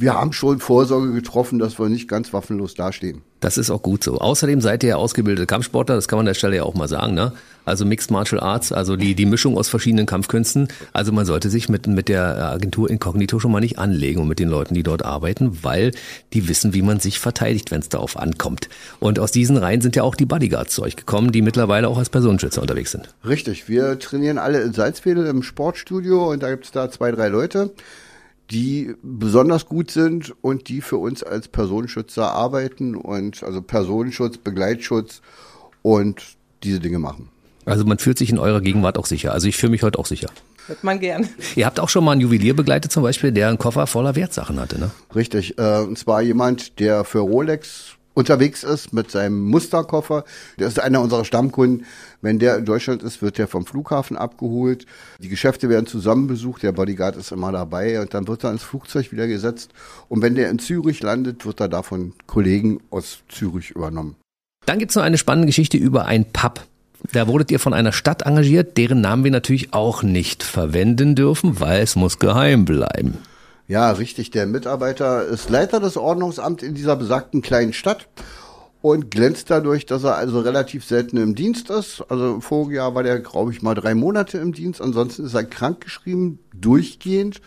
wir 0.00 0.14
haben 0.14 0.32
schon 0.32 0.60
Vorsorge 0.60 1.12
getroffen, 1.12 1.58
dass 1.58 1.80
wir 1.80 1.88
nicht 1.88 2.06
ganz 2.06 2.32
waffenlos 2.32 2.74
dastehen. 2.74 3.22
Das 3.40 3.58
ist 3.58 3.68
auch 3.68 3.82
gut 3.82 4.04
so. 4.04 4.18
Außerdem 4.18 4.60
seid 4.60 4.84
ihr 4.84 4.90
ja 4.90 4.96
ausgebildete 4.96 5.46
Kampfsportler, 5.46 5.96
das 5.96 6.06
kann 6.06 6.18
man 6.18 6.22
an 6.22 6.30
der 6.30 6.34
Stelle 6.34 6.56
ja 6.56 6.62
auch 6.62 6.74
mal 6.74 6.86
sagen, 6.86 7.14
ne? 7.14 7.32
Also 7.64 7.84
Mixed 7.84 8.10
Martial 8.12 8.40
Arts, 8.40 8.70
also 8.70 8.96
die, 8.96 9.16
die 9.16 9.26
Mischung 9.26 9.58
aus 9.58 9.68
verschiedenen 9.68 10.06
Kampfkünsten. 10.06 10.68
Also 10.92 11.12
man 11.12 11.26
sollte 11.26 11.50
sich 11.50 11.68
mit, 11.68 11.88
mit 11.88 12.08
der 12.08 12.52
Agentur 12.52 12.88
Incognito 12.88 13.40
schon 13.40 13.50
mal 13.50 13.60
nicht 13.60 13.78
anlegen 13.78 14.20
und 14.20 14.28
mit 14.28 14.38
den 14.38 14.48
Leuten, 14.48 14.74
die 14.74 14.84
dort 14.84 15.04
arbeiten, 15.04 15.58
weil 15.62 15.92
die 16.32 16.48
wissen, 16.48 16.74
wie 16.74 16.82
man 16.82 17.00
sich 17.00 17.18
verteidigt, 17.18 17.72
wenn 17.72 17.80
es 17.80 17.88
darauf 17.88 18.16
ankommt. 18.16 18.68
Und 19.00 19.18
aus 19.18 19.32
diesen 19.32 19.56
Reihen 19.56 19.80
sind 19.80 19.96
ja 19.96 20.04
auch 20.04 20.14
die 20.14 20.26
Bodyguards 20.26 20.74
zu 20.74 20.82
euch 20.82 20.96
gekommen, 20.96 21.32
die 21.32 21.42
mittlerweile 21.42 21.88
auch 21.88 21.98
als 21.98 22.08
Personenschützer 22.08 22.62
unterwegs 22.62 22.92
sind. 22.92 23.12
Richtig, 23.26 23.68
wir 23.68 23.98
trainieren 23.98 24.38
alle 24.38 24.62
in 24.62 24.72
Salzwedel 24.72 25.26
im 25.26 25.42
Sportstudio 25.42 26.30
und 26.30 26.42
da 26.42 26.50
gibt's 26.50 26.70
da 26.70 26.90
zwei, 26.90 27.10
drei 27.10 27.28
Leute 27.28 27.72
die 28.50 28.94
besonders 29.02 29.66
gut 29.66 29.90
sind 29.90 30.34
und 30.40 30.68
die 30.68 30.80
für 30.80 30.96
uns 30.96 31.22
als 31.22 31.48
Personenschützer 31.48 32.32
arbeiten 32.32 32.94
und 32.94 33.42
also 33.42 33.60
Personenschutz, 33.60 34.38
Begleitschutz 34.38 35.20
und 35.82 36.22
diese 36.62 36.80
Dinge 36.80 36.98
machen. 36.98 37.28
Also 37.66 37.84
man 37.84 37.98
fühlt 37.98 38.18
sich 38.18 38.30
in 38.30 38.38
eurer 38.38 38.62
Gegenwart 38.62 38.96
auch 38.96 39.06
sicher. 39.06 39.32
Also 39.32 39.46
ich 39.46 39.56
fühle 39.56 39.70
mich 39.70 39.82
heute 39.82 39.98
auch 39.98 40.06
sicher. 40.06 40.30
Hört 40.66 40.84
man 40.84 41.00
gern. 41.00 41.28
Ihr 41.56 41.66
habt 41.66 41.80
auch 41.80 41.88
schon 41.88 42.04
mal 42.04 42.12
einen 42.12 42.20
Juwelier 42.22 42.54
begleitet 42.54 42.92
zum 42.92 43.02
Beispiel, 43.02 43.32
der 43.32 43.48
einen 43.48 43.58
Koffer 43.58 43.86
voller 43.86 44.16
Wertsachen 44.16 44.58
hatte, 44.60 44.78
ne? 44.78 44.90
Richtig. 45.14 45.58
Äh, 45.58 45.80
und 45.80 45.98
zwar 45.98 46.22
jemand, 46.22 46.78
der 46.78 47.04
für 47.04 47.20
Rolex 47.20 47.97
unterwegs 48.18 48.64
ist 48.64 48.92
mit 48.92 49.12
seinem 49.12 49.44
Musterkoffer. 49.44 50.24
Der 50.58 50.66
ist 50.66 50.80
einer 50.80 51.00
unserer 51.00 51.24
Stammkunden. 51.24 51.86
Wenn 52.20 52.40
der 52.40 52.56
in 52.56 52.64
Deutschland 52.64 53.04
ist, 53.04 53.22
wird 53.22 53.38
der 53.38 53.46
vom 53.46 53.64
Flughafen 53.64 54.16
abgeholt. 54.16 54.86
Die 55.20 55.28
Geschäfte 55.28 55.68
werden 55.68 55.86
zusammen 55.86 56.26
besucht. 56.26 56.64
Der 56.64 56.72
Bodyguard 56.72 57.16
ist 57.16 57.30
immer 57.30 57.52
dabei 57.52 58.00
und 58.00 58.12
dann 58.14 58.26
wird 58.26 58.42
er 58.42 58.50
ins 58.50 58.64
Flugzeug 58.64 59.12
wieder 59.12 59.28
gesetzt. 59.28 59.70
Und 60.08 60.20
wenn 60.20 60.34
der 60.34 60.50
in 60.50 60.58
Zürich 60.58 61.00
landet, 61.00 61.46
wird 61.46 61.60
er 61.60 61.68
da 61.68 61.82
von 61.82 62.12
Kollegen 62.26 62.80
aus 62.90 63.20
Zürich 63.28 63.70
übernommen. 63.70 64.16
Dann 64.66 64.80
gibt's 64.80 64.96
noch 64.96 65.04
eine 65.04 65.16
spannende 65.16 65.46
Geschichte 65.46 65.76
über 65.76 66.06
ein 66.06 66.24
Pub. 66.24 66.66
Da 67.12 67.28
wurdet 67.28 67.52
ihr 67.52 67.60
von 67.60 67.72
einer 67.72 67.92
Stadt 67.92 68.22
engagiert, 68.22 68.76
deren 68.76 69.00
Namen 69.00 69.22
wir 69.22 69.30
natürlich 69.30 69.72
auch 69.72 70.02
nicht 70.02 70.42
verwenden 70.42 71.14
dürfen, 71.14 71.60
weil 71.60 71.82
es 71.82 71.94
muss 71.94 72.18
geheim 72.18 72.64
bleiben. 72.64 73.18
Ja, 73.68 73.90
richtig. 73.90 74.30
Der 74.30 74.46
Mitarbeiter 74.46 75.26
ist 75.26 75.50
Leiter 75.50 75.78
des 75.78 75.98
Ordnungsamts 75.98 76.62
in 76.62 76.74
dieser 76.74 76.96
besagten 76.96 77.42
kleinen 77.42 77.74
Stadt 77.74 78.08
und 78.80 79.10
glänzt 79.10 79.50
dadurch, 79.50 79.84
dass 79.84 80.04
er 80.04 80.16
also 80.16 80.40
relativ 80.40 80.86
selten 80.86 81.18
im 81.18 81.34
Dienst 81.34 81.68
ist. 81.68 82.02
Also 82.08 82.36
im 82.36 82.40
vorigen 82.40 82.76
Jahr 82.76 82.94
war 82.94 83.02
der, 83.02 83.20
glaube 83.20 83.52
ich, 83.52 83.60
mal 83.60 83.74
drei 83.74 83.94
Monate 83.94 84.38
im 84.38 84.54
Dienst. 84.54 84.80
Ansonsten 84.80 85.26
ist 85.26 85.34
er 85.34 85.44
krankgeschrieben, 85.44 86.38
durchgehend. 86.54 87.42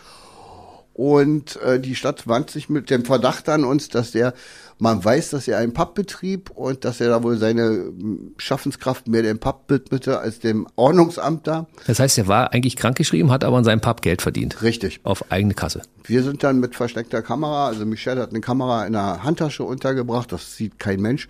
Und 0.93 1.55
äh, 1.63 1.79
die 1.79 1.95
Stadt 1.95 2.27
wand 2.27 2.51
sich 2.51 2.69
mit 2.69 2.91
dem 2.91 3.03
Verdacht 3.03 3.49
an 3.49 3.63
uns, 3.63 3.89
dass 3.89 4.12
der, 4.12 4.36
man 4.81 5.05
weiß, 5.05 5.29
dass 5.29 5.47
er 5.47 5.59
einen 5.59 5.73
Pub 5.73 5.93
betrieb 5.93 6.49
und 6.49 6.85
dass 6.85 6.99
er 7.01 7.09
da 7.09 7.21
wohl 7.21 7.37
seine 7.37 7.61
hm, 7.61 8.33
Schaffenskraft 8.37 9.07
mehr 9.07 9.21
dem 9.21 9.37
Pub 9.37 9.65
widmete 9.67 10.19
als 10.19 10.39
dem 10.39 10.67
Ordnungsamt 10.75 11.45
da. 11.45 11.67
Das 11.85 11.99
heißt, 11.99 12.17
er 12.17 12.27
war 12.27 12.51
eigentlich 12.51 12.75
krankgeschrieben, 12.75 13.31
hat 13.31 13.43
aber 13.43 13.57
an 13.57 13.63
seinem 13.63 13.79
Pub 13.79 14.01
Geld 14.01 14.23
verdient. 14.23 14.63
Richtig. 14.63 14.99
Auf 15.03 15.31
eigene 15.31 15.53
Kasse. 15.53 15.83
Wir 16.03 16.23
sind 16.23 16.43
dann 16.43 16.59
mit 16.59 16.75
versteckter 16.75 17.21
Kamera, 17.21 17.67
also 17.67 17.85
Michelle 17.85 18.21
hat 18.21 18.31
eine 18.31 18.41
Kamera 18.41 18.87
in 18.87 18.93
der 18.93 19.23
Handtasche 19.23 19.63
untergebracht, 19.63 20.31
das 20.31 20.55
sieht 20.57 20.79
kein 20.79 20.99
Mensch. 20.99 21.27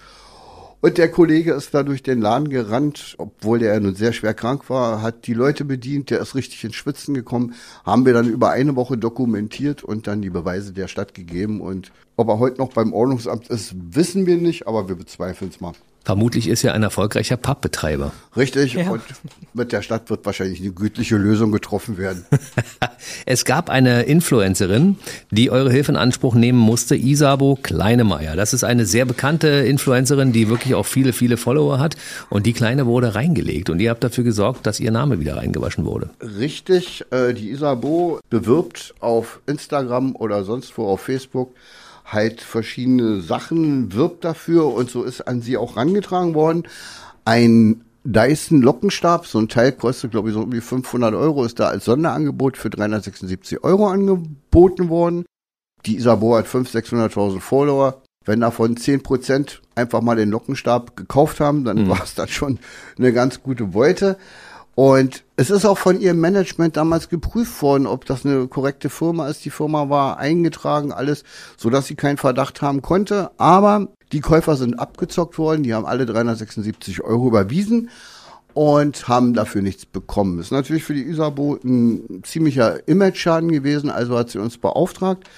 Und 0.81 0.97
der 0.97 1.11
Kollege 1.11 1.53
ist 1.53 1.75
da 1.75 1.83
durch 1.83 2.01
den 2.01 2.21
Laden 2.21 2.49
gerannt, 2.49 3.13
obwohl 3.19 3.59
der 3.59 3.79
nun 3.79 3.93
sehr 3.93 4.13
schwer 4.13 4.33
krank 4.33 4.67
war, 4.67 5.03
hat 5.03 5.27
die 5.27 5.35
Leute 5.35 5.63
bedient, 5.63 6.09
der 6.09 6.19
ist 6.19 6.33
richtig 6.33 6.63
ins 6.63 6.75
Schwitzen 6.75 7.13
gekommen, 7.13 7.53
haben 7.85 8.03
wir 8.03 8.13
dann 8.13 8.27
über 8.27 8.49
eine 8.49 8.75
Woche 8.75 8.97
dokumentiert 8.97 9.83
und 9.83 10.07
dann 10.07 10.23
die 10.23 10.31
Beweise 10.31 10.73
der 10.73 10.87
Stadt 10.87 11.13
gegeben. 11.13 11.61
Und 11.61 11.91
ob 12.15 12.29
er 12.29 12.39
heute 12.39 12.57
noch 12.57 12.73
beim 12.73 12.93
Ordnungsamt 12.93 13.47
ist, 13.49 13.75
wissen 13.75 14.25
wir 14.25 14.37
nicht, 14.37 14.67
aber 14.67 14.89
wir 14.89 14.95
bezweifeln 14.95 15.51
es 15.51 15.61
mal. 15.61 15.73
Vermutlich 16.03 16.47
ist 16.47 16.63
er 16.63 16.73
ein 16.73 16.81
erfolgreicher 16.81 17.37
Pubbetreiber. 17.37 18.11
Richtig, 18.35 18.73
ja. 18.73 18.89
und 18.89 19.03
mit 19.53 19.71
der 19.71 19.83
Stadt 19.83 20.09
wird 20.09 20.25
wahrscheinlich 20.25 20.59
eine 20.59 20.71
gütliche 20.71 21.15
Lösung 21.15 21.51
getroffen 21.51 21.99
werden. 21.99 22.25
es 23.27 23.45
gab 23.45 23.69
eine 23.69 24.03
Influencerin, 24.03 24.97
die 25.29 25.51
eure 25.51 25.71
Hilfe 25.71 25.91
in 25.91 25.97
Anspruch 25.97 26.33
nehmen 26.33 26.57
musste, 26.57 26.95
Isabo 26.95 27.59
Kleinemeier. 27.61 28.35
Das 28.35 28.53
ist 28.53 28.63
eine 28.63 28.87
sehr 28.87 29.05
bekannte 29.05 29.47
Influencerin, 29.47 30.31
die 30.31 30.49
wirklich 30.49 30.73
auch 30.73 30.87
viele, 30.87 31.13
viele 31.13 31.37
Follower 31.37 31.77
hat. 31.77 31.95
Und 32.29 32.47
die 32.47 32.53
Kleine 32.53 32.87
wurde 32.87 33.13
reingelegt 33.13 33.69
und 33.69 33.79
ihr 33.79 33.91
habt 33.91 34.03
dafür 34.03 34.23
gesorgt, 34.23 34.65
dass 34.65 34.79
ihr 34.79 34.91
Name 34.91 35.19
wieder 35.19 35.37
reingewaschen 35.37 35.85
wurde. 35.85 36.09
Richtig, 36.19 37.05
äh, 37.11 37.33
die 37.35 37.51
Isabo 37.51 38.19
bewirbt 38.31 38.95
auf 39.01 39.39
Instagram 39.45 40.15
oder 40.15 40.43
sonst 40.43 40.75
wo 40.79 40.87
auf 40.87 41.01
Facebook 41.01 41.53
halt 42.05 42.41
verschiedene 42.41 43.21
Sachen, 43.21 43.93
wirbt 43.93 44.23
dafür 44.23 44.67
und 44.73 44.89
so 44.89 45.03
ist 45.03 45.21
an 45.21 45.41
sie 45.41 45.57
auch 45.57 45.77
rangetragen 45.77 46.33
worden. 46.33 46.63
Ein 47.25 47.83
Dyson 48.03 48.61
Lockenstab, 48.61 49.27
so 49.27 49.39
ein 49.39 49.47
Teil 49.47 49.71
kostet, 49.71 50.11
glaube 50.11 50.29
ich, 50.29 50.33
so 50.33 50.41
um 50.41 50.51
die 50.51 50.61
500 50.61 51.13
Euro, 51.13 51.45
ist 51.45 51.59
da 51.59 51.67
als 51.67 51.85
Sonderangebot 51.85 52.57
für 52.57 52.69
376 52.69 53.63
Euro 53.63 53.87
angeboten 53.87 54.89
worden. 54.89 55.25
Die 55.85 55.97
Isabo 55.97 56.35
hat 56.35 56.47
500.000, 56.47 57.13
600.000 57.13 57.39
Follower. 57.39 58.01
Wenn 58.23 58.41
davon 58.41 58.75
10% 58.75 59.59
einfach 59.73 60.01
mal 60.01 60.15
den 60.15 60.29
Lockenstab 60.29 60.95
gekauft 60.95 61.39
haben, 61.39 61.63
dann 61.63 61.83
mhm. 61.83 61.89
war 61.89 62.03
es 62.03 62.13
dann 62.13 62.27
schon 62.27 62.59
eine 62.97 63.13
ganz 63.13 63.41
gute 63.41 63.65
Beute. 63.65 64.17
Und 64.73 65.23
es 65.35 65.49
ist 65.49 65.65
auch 65.65 65.77
von 65.77 65.99
ihrem 65.99 66.19
Management 66.19 66.77
damals 66.77 67.09
geprüft 67.09 67.61
worden, 67.61 67.87
ob 67.87 68.05
das 68.05 68.25
eine 68.25 68.47
korrekte 68.47 68.89
Firma 68.89 69.27
ist. 69.27 69.43
Die 69.43 69.49
Firma 69.49 69.89
war 69.89 70.17
eingetragen, 70.17 70.91
alles, 70.93 71.23
so 71.57 71.69
dass 71.69 71.87
sie 71.87 71.95
keinen 71.95 72.17
Verdacht 72.17 72.61
haben 72.61 72.81
konnte. 72.81 73.31
Aber 73.37 73.87
die 74.11 74.21
Käufer 74.21 74.55
sind 74.55 74.79
abgezockt 74.79 75.37
worden. 75.37 75.63
Die 75.63 75.73
haben 75.73 75.85
alle 75.85 76.05
376 76.05 77.01
Euro 77.01 77.27
überwiesen. 77.27 77.89
und 78.53 79.07
haben 79.07 79.33
dafür 79.33 79.61
nichts 79.61 79.85
bekommen. 79.85 80.39
Ist 80.39 80.51
natürlich 80.51 80.83
für 80.83 80.93
die 80.93 81.03
Isabo 81.03 81.57
ein 81.63 82.21
ziemlicher 82.23 82.85
Image-Schaden 82.87 83.51
gewesen, 83.51 83.89
also 83.89 84.17
hat 84.17 84.29
sie 84.29 84.39
uns 84.39 84.57
beauftragt. 84.57 85.29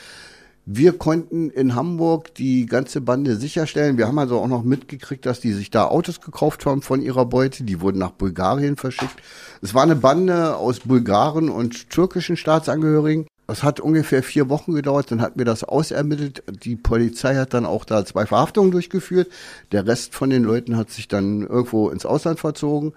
Wir 0.65 0.97
konnten 0.97 1.49
in 1.49 1.75
Hamburg 1.75 2.33
die 2.35 2.67
ganze 2.67 3.01
Bande 3.01 3.35
sicherstellen. 3.35 3.97
Wir 3.97 4.07
haben 4.07 4.17
also 4.17 4.39
auch 4.39 4.47
noch 4.47 4.63
mitgekriegt, 4.63 5.25
dass 5.25 5.41
die 5.41 5.51
sich 5.51 5.71
da 5.71 5.87
Autos 5.87 6.21
gekauft 6.21 6.65
haben 6.65 6.81
von 6.81 7.01
ihrer 7.01 7.25
Beute. 7.25 7.65
Die 7.65 7.81
wurden 7.81 7.97
nach 7.97 8.11
Bulgarien 8.11 8.77
verschickt. 8.77 9.15
Es 9.61 9.73
war 9.73 9.83
eine 9.83 9.97
Bande 9.97 10.55
aus 10.55 10.79
Bulgaren 10.79 11.49
und 11.49 11.89
türkischen 11.89 12.37
Staatsangehörigen. 12.37 13.27
Es 13.45 13.61
hat 13.61 13.81
ungefähr 13.81 14.23
vier 14.23 14.47
Wochen 14.47 14.73
gedauert, 14.73 15.11
dann 15.11 15.19
hat 15.19 15.35
mir 15.35 15.43
das 15.43 15.65
ausermittelt. 15.65 16.43
Die 16.63 16.77
Polizei 16.77 17.35
hat 17.35 17.53
dann 17.53 17.65
auch 17.65 17.83
da 17.83 18.05
zwei 18.05 18.25
Verhaftungen 18.25 18.71
durchgeführt. 18.71 19.27
Der 19.73 19.85
Rest 19.85 20.15
von 20.15 20.29
den 20.29 20.43
Leuten 20.43 20.77
hat 20.77 20.91
sich 20.91 21.09
dann 21.09 21.41
irgendwo 21.41 21.89
ins 21.89 22.05
Ausland 22.05 22.39
verzogen. 22.39 22.93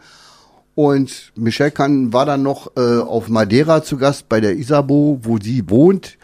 Und 0.77 1.33
Michelle 1.35 1.73
Kahn 1.73 2.13
war 2.13 2.27
dann 2.27 2.45
noch 2.45 2.77
äh, 2.77 3.01
auf 3.01 3.29
Madeira 3.29 3.83
zu 3.83 3.97
Gast 3.97 4.29
bei 4.29 4.41
der 4.41 4.57
Isabo, 4.57 5.19
wo 5.23 5.39
sie 5.39 5.69
wohnt 5.69 6.17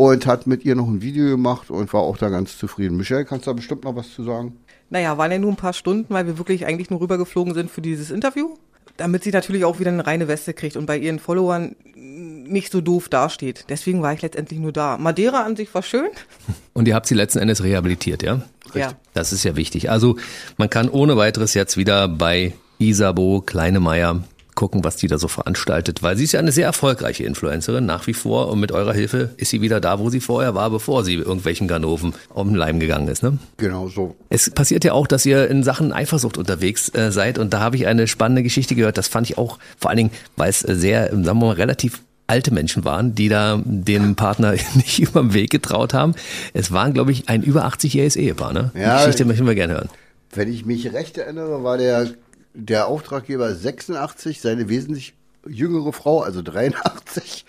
und 0.00 0.24
hat 0.24 0.46
mit 0.46 0.64
ihr 0.64 0.76
noch 0.76 0.88
ein 0.88 1.02
Video 1.02 1.28
gemacht 1.28 1.68
und 1.68 1.92
war 1.92 2.00
auch 2.00 2.16
da 2.16 2.30
ganz 2.30 2.56
zufrieden. 2.56 2.96
Michelle, 2.96 3.26
kannst 3.26 3.46
du 3.46 3.50
da 3.50 3.54
bestimmt 3.54 3.84
noch 3.84 3.96
was 3.96 4.10
zu 4.14 4.24
sagen? 4.24 4.56
Naja, 4.88 5.18
waren 5.18 5.30
ja 5.30 5.36
nur 5.36 5.50
ein 5.50 5.56
paar 5.56 5.74
Stunden, 5.74 6.06
weil 6.08 6.26
wir 6.26 6.38
wirklich 6.38 6.64
eigentlich 6.64 6.88
nur 6.88 7.02
rübergeflogen 7.02 7.52
sind 7.52 7.70
für 7.70 7.82
dieses 7.82 8.10
Interview, 8.10 8.54
damit 8.96 9.24
sie 9.24 9.30
natürlich 9.30 9.66
auch 9.66 9.78
wieder 9.78 9.90
eine 9.90 10.06
reine 10.06 10.26
Weste 10.26 10.54
kriegt 10.54 10.78
und 10.78 10.86
bei 10.86 10.96
ihren 10.96 11.18
Followern 11.18 11.76
nicht 11.94 12.72
so 12.72 12.80
doof 12.80 13.10
dasteht. 13.10 13.66
Deswegen 13.68 14.00
war 14.00 14.14
ich 14.14 14.22
letztendlich 14.22 14.58
nur 14.58 14.72
da. 14.72 14.96
Madeira 14.96 15.42
an 15.42 15.54
sich 15.54 15.72
war 15.74 15.82
schön. 15.82 16.08
Und 16.72 16.88
ihr 16.88 16.94
habt 16.94 17.06
sie 17.06 17.14
letzten 17.14 17.40
Endes 17.40 17.62
rehabilitiert, 17.62 18.22
ja? 18.22 18.40
Ja. 18.72 18.92
Das 19.12 19.34
ist 19.34 19.44
ja 19.44 19.54
wichtig. 19.54 19.90
Also 19.90 20.16
man 20.56 20.70
kann 20.70 20.88
ohne 20.88 21.18
weiteres 21.18 21.52
jetzt 21.52 21.76
wieder 21.76 22.08
bei 22.08 22.54
Isabo 22.78 23.42
Kleinemeier 23.42 24.22
gucken, 24.60 24.84
was 24.84 24.96
die 24.96 25.06
da 25.08 25.16
so 25.16 25.26
veranstaltet, 25.26 26.02
weil 26.02 26.18
sie 26.18 26.24
ist 26.24 26.32
ja 26.32 26.38
eine 26.38 26.52
sehr 26.52 26.66
erfolgreiche 26.66 27.24
Influencerin 27.24 27.86
nach 27.86 28.06
wie 28.06 28.12
vor 28.12 28.48
und 28.48 28.60
mit 28.60 28.72
eurer 28.72 28.92
Hilfe 28.92 29.30
ist 29.38 29.48
sie 29.48 29.62
wieder 29.62 29.80
da, 29.80 29.98
wo 29.98 30.10
sie 30.10 30.20
vorher 30.20 30.54
war, 30.54 30.68
bevor 30.68 31.02
sie 31.02 31.14
irgendwelchen 31.14 31.66
Ganoven 31.66 32.12
um 32.28 32.48
den 32.48 32.56
Leim 32.56 32.78
gegangen 32.78 33.08
ist. 33.08 33.22
Ne? 33.22 33.38
Genau 33.56 33.88
so. 33.88 34.16
Es 34.28 34.50
passiert 34.50 34.84
ja 34.84 34.92
auch, 34.92 35.06
dass 35.06 35.24
ihr 35.24 35.48
in 35.48 35.62
Sachen 35.62 35.94
Eifersucht 35.94 36.36
unterwegs 36.36 36.90
äh, 36.90 37.10
seid 37.10 37.38
und 37.38 37.54
da 37.54 37.60
habe 37.60 37.76
ich 37.76 37.86
eine 37.86 38.06
spannende 38.06 38.42
Geschichte 38.42 38.74
gehört. 38.74 38.98
Das 38.98 39.08
fand 39.08 39.30
ich 39.30 39.38
auch 39.38 39.58
vor 39.78 39.88
allen 39.88 39.96
Dingen, 39.96 40.10
weil 40.36 40.50
es 40.50 40.62
äh, 40.62 40.74
sehr, 40.74 41.06
sagen 41.06 41.24
wir 41.24 41.34
mal, 41.34 41.52
relativ 41.52 42.02
alte 42.26 42.52
Menschen 42.52 42.84
waren, 42.84 43.14
die 43.14 43.30
da 43.30 43.62
dem 43.64 44.14
Partner 44.14 44.52
nicht 44.74 44.98
über 44.98 45.22
den 45.22 45.32
Weg 45.32 45.48
getraut 45.48 45.94
haben. 45.94 46.14
Es 46.52 46.70
waren, 46.70 46.92
glaube 46.92 47.12
ich, 47.12 47.30
ein 47.30 47.42
über 47.42 47.64
80-jähriges 47.66 48.18
Ehepaar. 48.18 48.52
Ne? 48.52 48.72
Ja, 48.74 48.98
Die 48.98 49.04
Geschichte 49.06 49.24
möchten 49.24 49.46
wir 49.46 49.54
gerne 49.54 49.72
hören. 49.72 49.88
Wenn 50.34 50.52
ich 50.52 50.66
mich 50.66 50.92
recht 50.92 51.16
erinnere, 51.16 51.64
war 51.64 51.78
der, 51.78 52.10
der 52.54 52.86
Auftraggeber 52.86 53.54
86, 53.54 54.40
seine 54.40 54.68
wesentlich 54.68 55.14
jüngere 55.46 55.92
Frau, 55.92 56.22
also 56.22 56.42
83. 56.42 57.44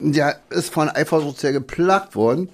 Der 0.00 0.40
ist 0.50 0.72
von 0.72 0.88
Eifersucht 0.88 1.38
sehr 1.38 1.52
geplagt 1.52 2.16
worden. 2.16 2.48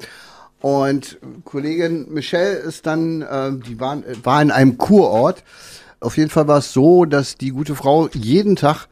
Und 0.60 1.18
Kollegin 1.44 2.12
Michelle 2.12 2.54
ist 2.54 2.86
dann, 2.86 3.22
äh, 3.22 3.52
die 3.52 3.78
waren, 3.78 4.04
war 4.22 4.42
in 4.42 4.50
einem 4.50 4.76
Kurort. 4.76 5.44
Auf 6.00 6.16
jeden 6.16 6.30
Fall 6.30 6.48
war 6.48 6.58
es 6.58 6.72
so, 6.72 7.04
dass 7.04 7.36
die 7.36 7.50
gute 7.50 7.74
Frau 7.74 8.08
jeden 8.08 8.56
Tag 8.56 8.88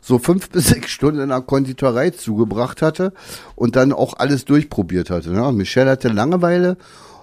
so 0.00 0.18
fünf 0.18 0.48
bis 0.50 0.68
sechs 0.68 0.90
Stunden 0.90 1.20
in 1.20 1.28
der 1.28 1.40
Konditorei 1.40 2.10
zugebracht 2.10 2.82
hatte 2.82 3.12
und 3.56 3.76
dann 3.76 3.92
auch 3.92 4.14
alles 4.14 4.44
durchprobiert 4.44 5.10
hatte. 5.10 5.30
Ne? 5.30 5.52
Michelle 5.52 5.90
hatte 5.90 6.08
Langeweile 6.08 6.76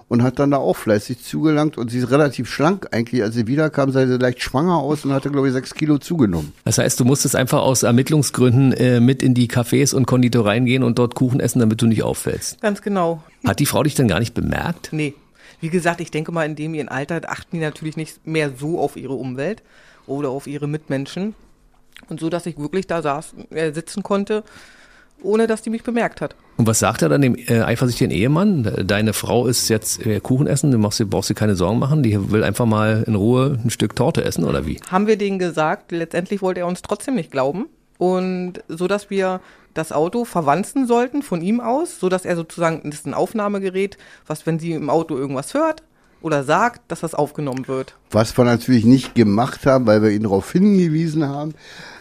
und 0.08 0.22
hat 0.22 0.38
dann 0.38 0.52
da 0.52 0.58
auch 0.58 0.76
fleißig 0.76 1.22
zugelangt 1.22 1.76
und 1.78 1.90
sie 1.90 1.98
ist 1.98 2.10
relativ 2.10 2.48
schlank 2.48 2.88
eigentlich. 2.92 3.22
Als 3.22 3.34
sie 3.34 3.46
wiederkam, 3.46 3.90
sah 3.90 4.06
sie 4.06 4.16
leicht 4.16 4.40
schwanger 4.40 4.76
aus 4.78 5.04
und 5.04 5.12
hatte, 5.12 5.30
glaube 5.30 5.48
ich, 5.48 5.52
sechs 5.52 5.74
Kilo 5.74 5.98
zugenommen. 5.98 6.52
Das 6.64 6.78
heißt, 6.78 6.98
du 7.00 7.04
musstest 7.04 7.34
einfach 7.34 7.60
aus 7.60 7.82
Ermittlungsgründen 7.82 8.72
äh, 8.72 9.00
mit 9.00 9.22
in 9.22 9.34
die 9.34 9.48
Cafés 9.48 9.94
und 9.94 10.06
Konditoreien 10.06 10.64
gehen 10.64 10.82
und 10.82 10.98
dort 10.98 11.14
Kuchen 11.14 11.40
essen, 11.40 11.58
damit 11.58 11.82
du 11.82 11.86
nicht 11.86 12.02
auffällst. 12.02 12.60
Ganz 12.60 12.82
genau. 12.82 13.22
Hat 13.44 13.58
die 13.58 13.66
Frau 13.66 13.82
dich 13.82 13.94
denn 13.94 14.08
gar 14.08 14.20
nicht 14.20 14.34
bemerkt? 14.34 14.90
Nee. 14.92 15.14
Wie 15.60 15.70
gesagt, 15.70 16.00
ich 16.00 16.10
denke 16.10 16.32
mal, 16.32 16.44
in 16.44 16.54
dem 16.54 16.74
ihren 16.74 16.88
Alter 16.88 17.20
achten 17.28 17.56
die 17.56 17.62
natürlich 17.62 17.96
nicht 17.96 18.26
mehr 18.26 18.52
so 18.56 18.78
auf 18.78 18.96
ihre 18.96 19.14
Umwelt 19.14 19.62
oder 20.06 20.28
auf 20.28 20.46
ihre 20.46 20.68
Mitmenschen. 20.68 21.34
Und 22.08 22.20
so, 22.20 22.28
dass 22.28 22.44
ich 22.46 22.58
wirklich 22.58 22.86
da 22.86 23.00
saß, 23.00 23.34
äh, 23.50 23.72
sitzen 23.72 24.02
konnte, 24.02 24.44
ohne 25.22 25.46
dass 25.46 25.62
die 25.62 25.70
mich 25.70 25.82
bemerkt 25.82 26.20
hat. 26.20 26.36
Und 26.56 26.66
was 26.66 26.78
sagt 26.78 27.02
er 27.02 27.08
dann 27.08 27.20
dem 27.20 27.36
äh, 27.36 27.60
eifersüchtigen 27.60 28.10
Ehemann? 28.10 28.84
Deine 28.86 29.12
Frau 29.12 29.46
ist 29.46 29.68
jetzt 29.68 30.04
äh, 30.04 30.20
Kuchen 30.20 30.46
essen, 30.46 30.70
du 30.70 30.78
machst, 30.78 31.02
brauchst 31.10 31.30
dir 31.30 31.34
keine 31.34 31.56
Sorgen 31.56 31.78
machen, 31.78 32.02
die 32.02 32.30
will 32.30 32.44
einfach 32.44 32.66
mal 32.66 33.04
in 33.06 33.14
Ruhe 33.14 33.58
ein 33.62 33.70
Stück 33.70 33.96
Torte 33.96 34.24
essen 34.24 34.44
oder 34.44 34.66
wie? 34.66 34.80
Haben 34.90 35.06
wir 35.06 35.16
denen 35.16 35.38
gesagt, 35.38 35.92
letztendlich 35.92 36.42
wollte 36.42 36.60
er 36.60 36.66
uns 36.66 36.82
trotzdem 36.82 37.14
nicht 37.14 37.30
glauben. 37.30 37.66
Und 37.98 38.62
so, 38.68 38.88
dass 38.88 39.10
wir 39.10 39.40
das 39.72 39.92
Auto 39.92 40.24
verwanzen 40.24 40.86
sollten 40.86 41.22
von 41.22 41.40
ihm 41.40 41.60
aus, 41.60 42.00
so 42.00 42.08
dass 42.08 42.24
er 42.24 42.36
sozusagen, 42.36 42.82
das 42.84 43.00
ist 43.00 43.06
ein 43.06 43.14
Aufnahmegerät, 43.14 43.98
was, 44.26 44.46
wenn 44.46 44.58
sie 44.58 44.72
im 44.72 44.90
Auto 44.90 45.16
irgendwas 45.16 45.54
hört 45.54 45.82
oder 46.22 46.44
sagt, 46.44 46.90
dass 46.90 47.00
das 47.00 47.14
aufgenommen 47.14 47.68
wird. 47.68 47.94
Was 48.10 48.36
wir 48.36 48.44
natürlich 48.44 48.84
nicht 48.84 49.14
gemacht 49.14 49.66
haben, 49.66 49.86
weil 49.86 50.02
wir 50.02 50.10
ihn 50.10 50.22
darauf 50.22 50.50
hingewiesen 50.50 51.28
haben, 51.28 51.54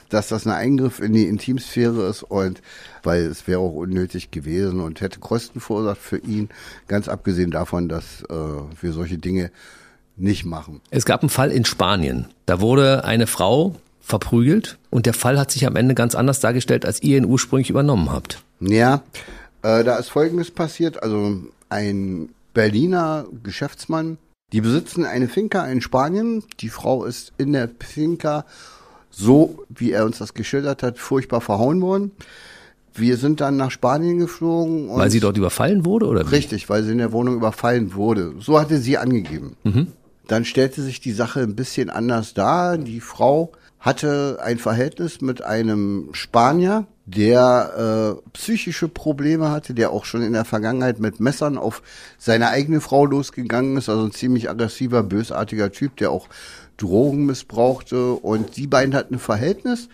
dass 0.09 0.27
das 0.29 0.45
ein 0.45 0.53
Eingriff 0.53 0.99
in 0.99 1.13
die 1.13 1.27
Intimsphäre 1.27 2.07
ist 2.07 2.23
und 2.23 2.61
weil 3.05 3.25
es 3.25 3.47
wäre 3.47 3.59
auch 3.59 3.73
unnötig 3.73 4.31
gewesen 4.31 4.79
und 4.79 5.01
hätte 5.01 5.19
Kosten 5.19 5.59
verursacht 5.59 6.01
für 6.01 6.17
ihn, 6.17 6.49
ganz 6.87 7.07
abgesehen 7.07 7.51
davon, 7.51 7.89
dass 7.89 8.23
äh, 8.29 8.33
wir 8.81 8.93
solche 8.93 9.17
Dinge 9.17 9.51
nicht 10.17 10.45
machen. 10.45 10.81
Es 10.89 11.05
gab 11.05 11.21
einen 11.21 11.29
Fall 11.29 11.51
in 11.51 11.65
Spanien. 11.65 12.27
Da 12.45 12.61
wurde 12.61 13.03
eine 13.03 13.27
Frau 13.27 13.75
verprügelt 14.01 14.77
und 14.91 15.05
der 15.05 15.13
Fall 15.13 15.39
hat 15.39 15.51
sich 15.51 15.65
am 15.65 15.75
Ende 15.75 15.95
ganz 15.95 16.15
anders 16.15 16.39
dargestellt, 16.39 16.85
als 16.85 17.01
ihr 17.01 17.17
ihn 17.17 17.25
ursprünglich 17.25 17.69
übernommen 17.69 18.11
habt. 18.11 18.43
Ja, 18.59 19.03
äh, 19.63 19.83
da 19.83 19.97
ist 19.97 20.09
Folgendes 20.09 20.51
passiert. 20.51 21.01
Also 21.01 21.37
ein 21.69 22.29
Berliner 22.53 23.25
Geschäftsmann, 23.43 24.17
die 24.53 24.61
besitzen 24.61 25.05
eine 25.05 25.27
Finca 25.27 25.65
in 25.65 25.81
Spanien. 25.81 26.43
Die 26.59 26.69
Frau 26.69 27.03
ist 27.03 27.33
in 27.37 27.53
der 27.53 27.69
Finca, 27.79 28.45
so 29.09 29.65
wie 29.69 29.91
er 29.91 30.05
uns 30.05 30.19
das 30.19 30.33
geschildert 30.33 30.83
hat, 30.83 30.99
furchtbar 30.99 31.41
verhauen 31.41 31.81
worden. 31.81 32.11
Wir 32.95 33.17
sind 33.17 33.41
dann 33.41 33.57
nach 33.57 33.71
Spanien 33.71 34.19
geflogen. 34.19 34.89
Weil 34.89 35.11
sie 35.11 35.19
dort 35.19 35.37
überfallen 35.37 35.85
wurde 35.85 36.07
oder 36.07 36.25
wie? 36.25 36.35
Richtig, 36.35 36.69
weil 36.69 36.83
sie 36.83 36.93
in 36.93 36.97
der 36.97 37.11
Wohnung 37.11 37.35
überfallen 37.35 37.93
wurde. 37.93 38.33
So 38.39 38.59
hatte 38.59 38.77
sie 38.79 38.97
angegeben. 38.97 39.57
Dann 40.27 40.45
stellte 40.45 40.81
sich 40.81 40.99
die 41.01 41.11
Sache 41.11 41.41
ein 41.41 41.55
bisschen 41.55 41.89
anders 41.89 42.33
dar. 42.33 42.77
Die 42.77 43.01
Frau 43.01 43.51
hatte 43.79 44.39
ein 44.41 44.57
Verhältnis 44.57 45.21
mit 45.21 45.43
einem 45.43 46.09
Spanier, 46.13 46.87
der 47.05 48.17
äh, 48.17 48.29
psychische 48.33 48.87
Probleme 48.87 49.51
hatte, 49.51 49.75
der 49.75 49.91
auch 49.91 50.05
schon 50.05 50.23
in 50.23 50.33
der 50.33 50.45
Vergangenheit 50.45 50.99
mit 50.99 51.19
Messern 51.19 51.59
auf 51.59 51.83
seine 52.17 52.49
eigene 52.49 52.81
Frau 52.81 53.05
losgegangen 53.05 53.77
ist. 53.77 53.89
Also 53.89 54.03
ein 54.05 54.11
ziemlich 54.11 54.49
aggressiver, 54.49 55.03
bösartiger 55.03 55.71
Typ, 55.71 55.97
der 55.97 56.09
auch 56.09 56.27
Drogen 56.77 57.27
missbrauchte. 57.27 58.13
Und 58.13 58.57
die 58.57 58.65
beiden 58.65 58.95
hatten 58.95 59.15
ein 59.15 59.19
Verhältnis. 59.19 59.87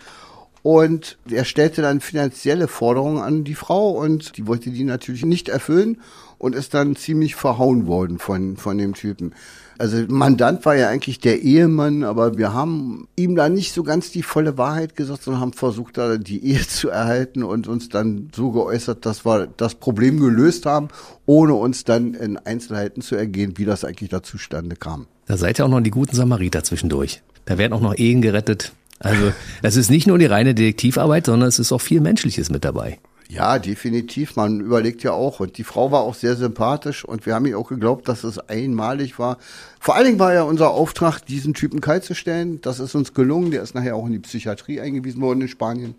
Und 0.62 1.18
er 1.28 1.44
stellte 1.44 1.82
dann 1.82 2.00
finanzielle 2.00 2.68
Forderungen 2.68 3.18
an 3.18 3.42
die 3.44 3.54
Frau 3.54 3.90
und 3.90 4.36
die 4.36 4.46
wollte 4.46 4.70
die 4.70 4.84
natürlich 4.84 5.24
nicht 5.24 5.48
erfüllen 5.48 6.00
und 6.38 6.54
ist 6.54 6.74
dann 6.74 6.96
ziemlich 6.96 7.34
verhauen 7.34 7.86
worden 7.86 8.18
von, 8.18 8.56
von 8.56 8.78
dem 8.78 8.94
Typen. 8.94 9.34
Also 9.78 10.04
Mandant 10.08 10.64
war 10.64 10.76
ja 10.76 10.88
eigentlich 10.88 11.18
der 11.18 11.42
Ehemann, 11.42 12.04
aber 12.04 12.38
wir 12.38 12.52
haben 12.52 13.08
ihm 13.16 13.34
da 13.34 13.48
nicht 13.48 13.72
so 13.72 13.82
ganz 13.82 14.10
die 14.10 14.22
volle 14.22 14.56
Wahrheit 14.58 14.94
gesagt, 14.94 15.24
sondern 15.24 15.40
haben 15.40 15.52
versucht, 15.52 15.98
da 15.98 16.18
die 16.18 16.44
Ehe 16.44 16.60
zu 16.68 16.88
erhalten 16.88 17.42
und 17.42 17.66
uns 17.66 17.88
dann 17.88 18.28
so 18.34 18.52
geäußert, 18.52 19.04
dass 19.06 19.24
wir 19.24 19.48
das 19.56 19.74
Problem 19.74 20.20
gelöst 20.20 20.66
haben, 20.66 20.88
ohne 21.26 21.54
uns 21.54 21.84
dann 21.84 22.14
in 22.14 22.36
Einzelheiten 22.36 23.02
zu 23.02 23.16
ergehen, 23.16 23.54
wie 23.56 23.64
das 23.64 23.84
eigentlich 23.84 24.10
da 24.10 24.22
zustande 24.22 24.76
kam. 24.76 25.06
Da 25.26 25.36
seid 25.36 25.58
ihr 25.58 25.64
auch 25.64 25.70
noch 25.70 25.80
die 25.80 25.90
guten 25.90 26.14
Samariter 26.14 26.62
zwischendurch. 26.62 27.22
Da 27.44 27.58
werden 27.58 27.72
auch 27.72 27.80
noch 27.80 27.96
Ehen 27.96 28.22
gerettet. 28.22 28.72
Also 29.02 29.32
es 29.62 29.76
ist 29.76 29.90
nicht 29.90 30.06
nur 30.06 30.18
die 30.18 30.26
reine 30.26 30.54
Detektivarbeit, 30.54 31.26
sondern 31.26 31.48
es 31.48 31.58
ist 31.58 31.72
auch 31.72 31.80
viel 31.80 32.00
Menschliches 32.00 32.50
mit 32.50 32.64
dabei. 32.64 32.98
Ja, 33.28 33.58
definitiv. 33.58 34.36
Man 34.36 34.60
überlegt 34.60 35.02
ja 35.02 35.12
auch. 35.12 35.40
Und 35.40 35.56
die 35.56 35.64
Frau 35.64 35.90
war 35.90 36.02
auch 36.02 36.14
sehr 36.14 36.36
sympathisch 36.36 37.02
und 37.02 37.24
wir 37.24 37.34
haben 37.34 37.46
ihr 37.46 37.58
auch 37.58 37.68
geglaubt, 37.68 38.06
dass 38.06 38.24
es 38.24 38.38
einmalig 38.38 39.18
war. 39.18 39.38
Vor 39.80 39.96
allen 39.96 40.04
Dingen 40.04 40.18
war 40.18 40.34
ja 40.34 40.42
unser 40.42 40.70
Auftrag, 40.70 41.24
diesen 41.24 41.54
Typen 41.54 41.80
kalt 41.80 42.04
zu 42.04 42.14
stellen. 42.14 42.60
Das 42.60 42.78
ist 42.78 42.94
uns 42.94 43.14
gelungen. 43.14 43.50
Der 43.50 43.62
ist 43.62 43.74
nachher 43.74 43.96
auch 43.96 44.04
in 44.04 44.12
die 44.12 44.18
Psychiatrie 44.18 44.80
eingewiesen 44.80 45.22
worden 45.22 45.40
in 45.40 45.48
Spanien. 45.48 45.94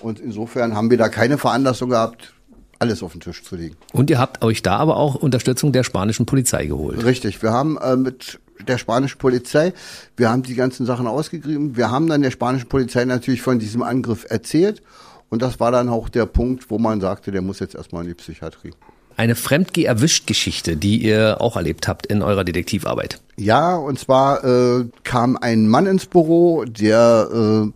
Und 0.00 0.20
insofern 0.20 0.74
haben 0.74 0.90
wir 0.90 0.96
da 0.96 1.10
keine 1.10 1.36
Veranlassung 1.36 1.90
gehabt, 1.90 2.32
alles 2.78 3.02
auf 3.02 3.12
den 3.12 3.20
Tisch 3.20 3.44
zu 3.44 3.56
legen. 3.56 3.76
Und 3.92 4.08
ihr 4.08 4.18
habt 4.18 4.42
euch 4.42 4.62
da 4.62 4.78
aber 4.78 4.96
auch 4.96 5.16
Unterstützung 5.16 5.72
der 5.72 5.84
spanischen 5.84 6.24
Polizei 6.24 6.64
geholt. 6.64 7.04
Richtig, 7.04 7.42
wir 7.42 7.52
haben 7.52 7.76
äh, 7.76 7.96
mit 7.96 8.40
der 8.66 8.78
spanischen 8.78 9.18
Polizei, 9.18 9.72
wir 10.16 10.30
haben 10.30 10.42
die 10.42 10.54
ganzen 10.54 10.86
Sachen 10.86 11.06
ausgegriffen. 11.06 11.76
Wir 11.76 11.90
haben 11.90 12.08
dann 12.08 12.22
der 12.22 12.30
spanischen 12.30 12.68
Polizei 12.68 13.04
natürlich 13.04 13.42
von 13.42 13.58
diesem 13.58 13.82
Angriff 13.82 14.26
erzählt. 14.28 14.82
Und 15.28 15.42
das 15.42 15.60
war 15.60 15.70
dann 15.70 15.88
auch 15.88 16.08
der 16.08 16.26
Punkt, 16.26 16.70
wo 16.70 16.78
man 16.78 17.00
sagte, 17.00 17.30
der 17.30 17.42
muss 17.42 17.60
jetzt 17.60 17.74
erstmal 17.74 18.02
in 18.02 18.08
die 18.08 18.14
Psychiatrie. 18.14 18.72
eine 19.16 19.34
Fremdgeh-Erwischt-Geschichte, 19.34 20.76
die 20.76 20.96
ihr 21.02 21.40
auch 21.40 21.56
erlebt 21.56 21.88
habt 21.88 22.06
in 22.06 22.22
eurer 22.22 22.42
Detektivarbeit. 22.42 23.20
Ja, 23.36 23.76
und 23.76 23.98
zwar 23.98 24.42
äh, 24.44 24.86
kam 25.04 25.36
ein 25.36 25.68
Mann 25.68 25.86
ins 25.86 26.06
Büro, 26.06 26.64
der 26.64 27.28
äh, 27.32 27.70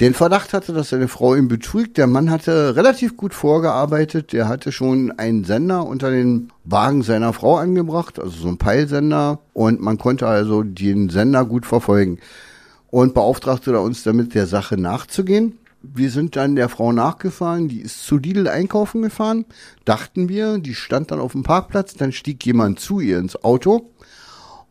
den 0.00 0.14
Verdacht 0.14 0.54
hatte, 0.54 0.72
dass 0.72 0.88
seine 0.88 1.08
Frau 1.08 1.34
ihn 1.34 1.48
betrügt. 1.48 1.98
Der 1.98 2.06
Mann 2.06 2.30
hatte 2.30 2.76
relativ 2.76 3.16
gut 3.16 3.34
vorgearbeitet. 3.34 4.32
Der 4.32 4.48
hatte 4.48 4.72
schon 4.72 5.12
einen 5.18 5.44
Sender 5.44 5.86
unter 5.86 6.10
den 6.10 6.50
Wagen 6.64 7.02
seiner 7.02 7.32
Frau 7.32 7.56
angebracht, 7.56 8.18
also 8.18 8.30
so 8.30 8.48
ein 8.48 8.58
Peilsender. 8.58 9.40
Und 9.52 9.80
man 9.80 9.98
konnte 9.98 10.26
also 10.26 10.62
den 10.62 11.10
Sender 11.10 11.44
gut 11.44 11.66
verfolgen. 11.66 12.18
Und 12.90 13.14
beauftragte 13.14 13.78
uns 13.78 14.02
damit, 14.02 14.34
der 14.34 14.46
Sache 14.46 14.78
nachzugehen. 14.78 15.58
Wir 15.82 16.10
sind 16.10 16.36
dann 16.36 16.56
der 16.56 16.68
Frau 16.68 16.92
nachgefahren, 16.92 17.68
die 17.68 17.80
ist 17.80 18.06
zu 18.06 18.16
Lidl 18.16 18.46
einkaufen 18.46 19.02
gefahren, 19.02 19.46
dachten 19.84 20.28
wir, 20.28 20.58
die 20.58 20.76
stand 20.76 21.10
dann 21.10 21.18
auf 21.18 21.32
dem 21.32 21.42
Parkplatz, 21.42 21.94
dann 21.94 22.12
stieg 22.12 22.46
jemand 22.46 22.78
zu 22.78 23.00
ihr 23.00 23.18
ins 23.18 23.42
Auto 23.42 23.90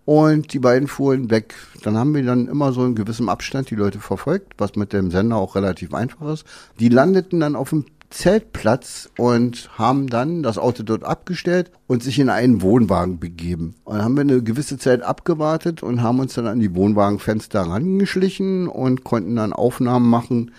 und 0.06 0.54
die 0.54 0.60
beiden 0.60 0.88
fuhren 0.88 1.30
weg. 1.30 1.56
Dann 1.84 1.98
haben 1.98 2.14
wir 2.14 2.24
dann 2.24 2.48
immer 2.48 2.74
so 2.74 2.86
in 2.86 2.96
gewissem 2.96 3.30
Abstand 3.30 3.70
die 3.70 3.76
Leute 3.76 4.00
verfolgt, 4.00 4.54
was 4.58 4.76
mit 4.76 4.94
dem 4.94 5.12
Sender 5.12 5.38
auch 5.38 5.56
relativ 5.56 5.94
einfach 5.94 6.34
ist. 6.34 6.46
Die 6.80 6.90
landeten 6.90 7.40
dann 7.40 7.56
auf 7.56 7.70
dem 7.70 7.86
Zeltplatz 8.12 9.10
und 9.18 9.70
haben 9.78 10.08
dann 10.08 10.44
das 10.44 10.58
Auto 10.58 10.84
dort 10.84 11.04
abgestellt 11.04 11.72
und 11.88 12.04
sich 12.04 12.20
in 12.20 12.30
einen 12.30 12.62
Wohnwagen 12.62 13.20
begeben. 13.20 13.76
Und 13.86 13.96
dann 13.96 14.04
haben 14.04 14.16
wir 14.16 14.22
eine 14.22 14.44
gewisse 14.44 14.78
Zeit 14.78 15.02
abgewartet 15.02 15.82
und 15.82 16.04
haben 16.04 16.20
uns 16.20 16.34
dann 16.34 16.48
an 16.48 16.60
die 16.60 16.76
Wohnwagenfenster 16.76 17.62
rangeschlichen 17.62 18.68
und 18.68 19.04
konnten 19.04 19.38
dann 19.38 19.54
Aufnahmen 19.54 20.10
machen. 20.10 20.52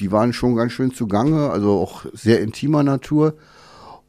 Die 0.00 0.10
waren 0.10 0.32
schon 0.32 0.56
ganz 0.56 0.72
schön 0.72 0.92
zugange, 0.92 1.50
also 1.50 1.78
auch 1.78 2.06
sehr 2.12 2.40
intimer 2.40 2.82
Natur. 2.82 3.34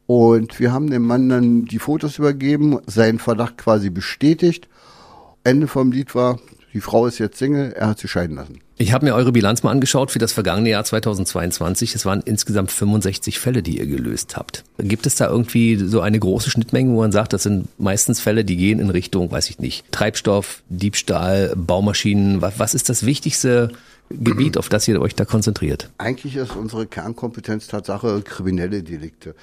Und 0.08 0.60
wir 0.60 0.74
haben 0.74 0.90
dem 0.90 1.04
Mann 1.04 1.30
dann 1.30 1.66
die 1.66 1.80
Fotos 1.80 2.18
übergeben, 2.18 2.80
seinen 2.86 3.20
Verdacht 3.20 3.58
quasi 3.58 3.90
bestätigt. 3.90 4.68
Ende 5.44 5.68
vom 5.68 5.92
Lied 5.92 6.14
war, 6.16 6.40
die 6.74 6.82
Frau 6.82 7.06
ist 7.06 7.20
jetzt 7.20 7.38
Single, 7.38 7.74
er 7.74 7.88
hat 7.88 8.00
sie 8.00 8.08
scheiden 8.08 8.38
lassen. 8.38 8.60
Ich 8.78 8.94
habe 8.94 9.06
mir 9.06 9.14
eure 9.14 9.32
Bilanz 9.32 9.62
mal 9.62 9.72
angeschaut 9.72 10.10
für 10.10 10.20
das 10.20 10.32
vergangene 10.32 10.70
Jahr 10.70 10.84
2022. 10.84 11.94
Es 11.94 12.06
waren 12.06 12.22
insgesamt 12.22 12.72
65 12.72 13.40
Fälle, 13.40 13.62
die 13.62 13.78
ihr 13.78 13.86
gelöst 13.86 14.38
habt. 14.38 14.64
Gibt 14.80 15.06
es 15.06 15.16
da 15.16 15.28
irgendwie 15.28 15.76
so 15.76 16.02
eine 16.02 16.18
große 16.18 16.50
Schnittmenge, 16.50 16.92
wo 16.94 17.02
man 17.02 17.12
sagt, 17.12 17.34
das 17.34 17.44
sind 17.44 17.68
meistens 17.78 18.20
Fälle, 18.20 18.44
die 18.44 18.58
gehen 18.58 18.80
in 18.80 18.90
Richtung, 18.90 19.32
weiß 19.32 19.50
ich 19.50 19.60
nicht, 19.60 19.92
Treibstoff, 19.92 20.64
Diebstahl, 20.70 21.54
Baumaschinen. 21.56 22.42
Was 22.42 22.74
ist 22.74 22.90
das 22.90 23.06
wichtigste 23.06 23.72
Gebiet, 24.10 24.58
auf 24.58 24.70
das 24.70 24.88
ihr 24.88 25.00
euch 25.02 25.16
da 25.16 25.26
konzentriert? 25.26 25.90
Eigentlich 25.98 26.36
ist 26.36 26.56
unsere 26.56 26.88
Kernkompetenz 26.88 27.68
Tatsache 27.68 28.22
kriminelle 28.24 28.82
Delikte. 28.82 29.36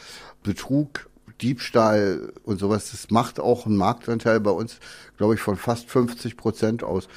Betrug, 0.42 1.09
Diebstahl 1.40 2.33
und 2.44 2.59
sowas, 2.59 2.90
das 2.90 3.11
macht 3.11 3.38
auch 3.40 3.66
einen 3.66 3.77
Marktanteil 3.77 4.40
bei 4.40 4.51
uns, 4.51 4.79
glaube 5.16 5.35
ich, 5.35 5.40
von 5.40 5.57
fast 5.57 5.88
50 5.88 6.37
Prozent 6.37 6.83
aus. 6.83 7.09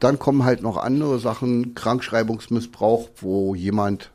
Dann 0.00 0.18
kommen 0.18 0.44
halt 0.44 0.62
noch 0.62 0.76
andere 0.76 1.18
Sachen, 1.18 1.74
Krankschreibungsmissbrauch, 1.74 3.10
wo 3.16 3.54
jemand 3.54 4.10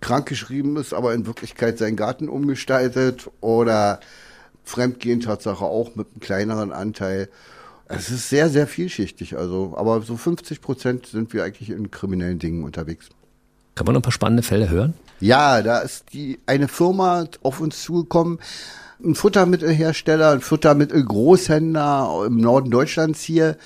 krankgeschrieben 0.00 0.76
ist, 0.76 0.94
aber 0.94 1.14
in 1.14 1.26
Wirklichkeit 1.26 1.78
seinen 1.78 1.96
Garten 1.96 2.28
umgestaltet 2.28 3.30
oder 3.40 4.00
Fremdgehen 4.64 5.20
Tatsache 5.20 5.64
auch 5.64 5.96
mit 5.96 6.08
einem 6.08 6.20
kleineren 6.20 6.72
Anteil. 6.72 7.28
Es 7.86 8.10
ist 8.10 8.28
sehr, 8.28 8.50
sehr 8.50 8.66
vielschichtig, 8.66 9.36
also, 9.36 9.74
aber 9.76 10.02
so 10.02 10.16
50 10.16 10.60
Prozent 10.60 11.06
sind 11.06 11.32
wir 11.32 11.42
eigentlich 11.42 11.70
in 11.70 11.90
kriminellen 11.90 12.38
Dingen 12.38 12.62
unterwegs. 12.64 13.08
Kann 13.78 13.84
man 13.84 13.94
noch 13.94 14.00
ein 14.00 14.02
paar 14.02 14.10
spannende 14.10 14.42
Fälle 14.42 14.68
hören? 14.70 14.94
Ja, 15.20 15.62
da 15.62 15.78
ist 15.78 16.06
die 16.12 16.40
eine 16.46 16.66
Firma 16.66 17.26
auf 17.44 17.60
uns 17.60 17.80
zugekommen, 17.80 18.40
ein 19.00 19.14
Futtermittelhersteller, 19.14 20.32
ein 20.32 20.40
Futtermittelgroßhändler 20.40 22.24
im 22.26 22.38
Norden 22.38 22.72
Deutschlands 22.72 23.20
hier. 23.22 23.56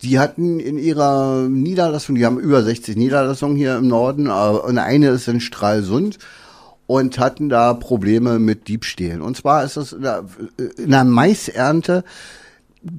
Die 0.00 0.20
hatten 0.20 0.60
in 0.60 0.78
ihrer 0.78 1.48
Niederlassung, 1.48 2.14
die 2.14 2.24
haben 2.24 2.38
über 2.38 2.62
60 2.62 2.96
Niederlassungen 2.96 3.56
hier 3.56 3.78
im 3.78 3.88
Norden, 3.88 4.28
und 4.28 4.78
eine 4.78 5.08
ist 5.08 5.26
in 5.26 5.40
Stralsund 5.40 6.18
und 6.86 7.18
hatten 7.18 7.48
da 7.48 7.74
Probleme 7.74 8.38
mit 8.38 8.68
Diebstählen. 8.68 9.22
Und 9.22 9.36
zwar 9.36 9.64
ist 9.64 9.96
der, 10.00 10.24
in 10.78 10.92
der 10.92 11.02
Maisernte 11.02 12.04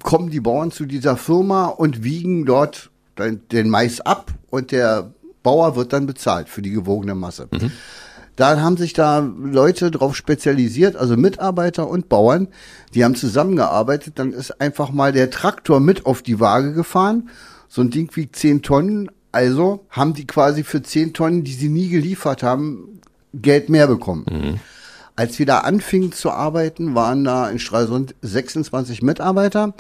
kommen 0.04 0.30
die 0.30 0.42
Bauern 0.42 0.72
zu 0.72 0.86
dieser 0.88 1.16
Firma 1.16 1.68
und 1.68 2.04
wiegen 2.04 2.46
dort 2.46 2.90
den 3.18 3.70
Mais 3.70 4.02
ab 4.02 4.30
und 4.50 4.74
der 4.74 5.14
Bauer 5.44 5.76
wird 5.76 5.94
dann 5.94 6.06
bezahlt 6.06 6.50
für 6.50 6.62
die 6.62 6.72
gewogene 6.72 7.16
Masse. 7.16 7.48
Mhm. 7.52 7.72
Da 8.36 8.60
haben 8.60 8.78
sich 8.78 8.94
da 8.94 9.20
Leute 9.20 9.92
drauf 9.92 10.16
spezialisiert, 10.16 10.96
also 10.96 11.16
Mitarbeiter 11.16 11.88
und 11.88 12.10
Bauern, 12.10 12.48
die 12.96 13.04
haben 13.04 13.14
zusammengearbeitet. 13.14 14.18
Dann 14.18 14.34
ist 14.34 14.60
einfach 14.60 14.92
mal 14.92 15.12
der 15.12 15.30
Traktor 15.30 15.80
mit 15.80 16.08
auf 16.08 16.24
die 16.24 16.40
Waage 16.40 16.74
gefahren. 16.74 17.30
So 17.68 17.82
ein 17.82 17.92
Ding 17.92 18.16
wiegt 18.16 18.36
zehn 18.36 18.64
Tonnen. 18.64 19.12
Also 19.32 19.86
haben 19.90 20.14
die 20.14 20.26
quasi 20.26 20.64
für 20.64 20.82
zehn 20.82 21.14
Tonnen, 21.14 21.44
die 21.44 21.54
sie 21.54 21.70
nie 21.70 21.90
geliefert 21.90 22.42
haben, 22.42 23.02
Geld 23.34 23.70
mehr 23.70 23.88
bekommen. 23.88 24.26
Mhm. 24.30 24.60
Als 25.16 25.38
wir 25.38 25.46
da 25.46 25.60
anfingen 25.60 26.12
zu 26.12 26.32
arbeiten, 26.32 26.96
waren 26.96 27.24
da 27.24 27.50
in 27.50 27.60
Stralsund 27.60 28.16
26 28.22 29.04
Mitarbeiter. 29.04 29.74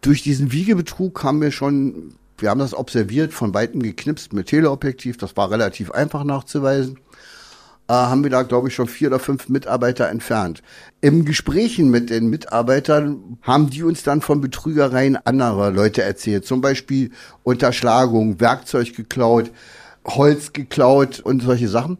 Durch 0.00 0.22
diesen 0.22 0.50
Wiegebetrug 0.50 1.22
haben 1.22 1.40
wir 1.40 1.52
schon 1.52 2.14
wir 2.38 2.50
haben 2.50 2.60
das 2.60 2.74
observiert, 2.74 3.32
von 3.32 3.54
weitem 3.54 3.82
geknipst 3.82 4.32
mit 4.32 4.46
Teleobjektiv. 4.46 5.16
Das 5.16 5.36
war 5.36 5.50
relativ 5.50 5.90
einfach 5.90 6.24
nachzuweisen. 6.24 6.98
Äh, 7.88 7.94
haben 7.94 8.22
wir 8.22 8.30
da, 8.30 8.42
glaube 8.42 8.68
ich, 8.68 8.74
schon 8.74 8.86
vier 8.86 9.08
oder 9.08 9.18
fünf 9.18 9.48
Mitarbeiter 9.48 10.08
entfernt. 10.08 10.62
Im 11.00 11.24
Gesprächen 11.24 11.90
mit 11.90 12.10
den 12.10 12.28
Mitarbeitern 12.28 13.38
haben 13.42 13.70
die 13.70 13.82
uns 13.82 14.02
dann 14.02 14.20
von 14.20 14.40
Betrügereien 14.40 15.16
anderer 15.16 15.70
Leute 15.70 16.02
erzählt. 16.02 16.46
Zum 16.46 16.60
Beispiel 16.60 17.10
Unterschlagung, 17.44 18.40
Werkzeug 18.40 18.94
geklaut, 18.94 19.50
Holz 20.06 20.52
geklaut 20.52 21.20
und 21.20 21.42
solche 21.42 21.68
Sachen. 21.68 21.98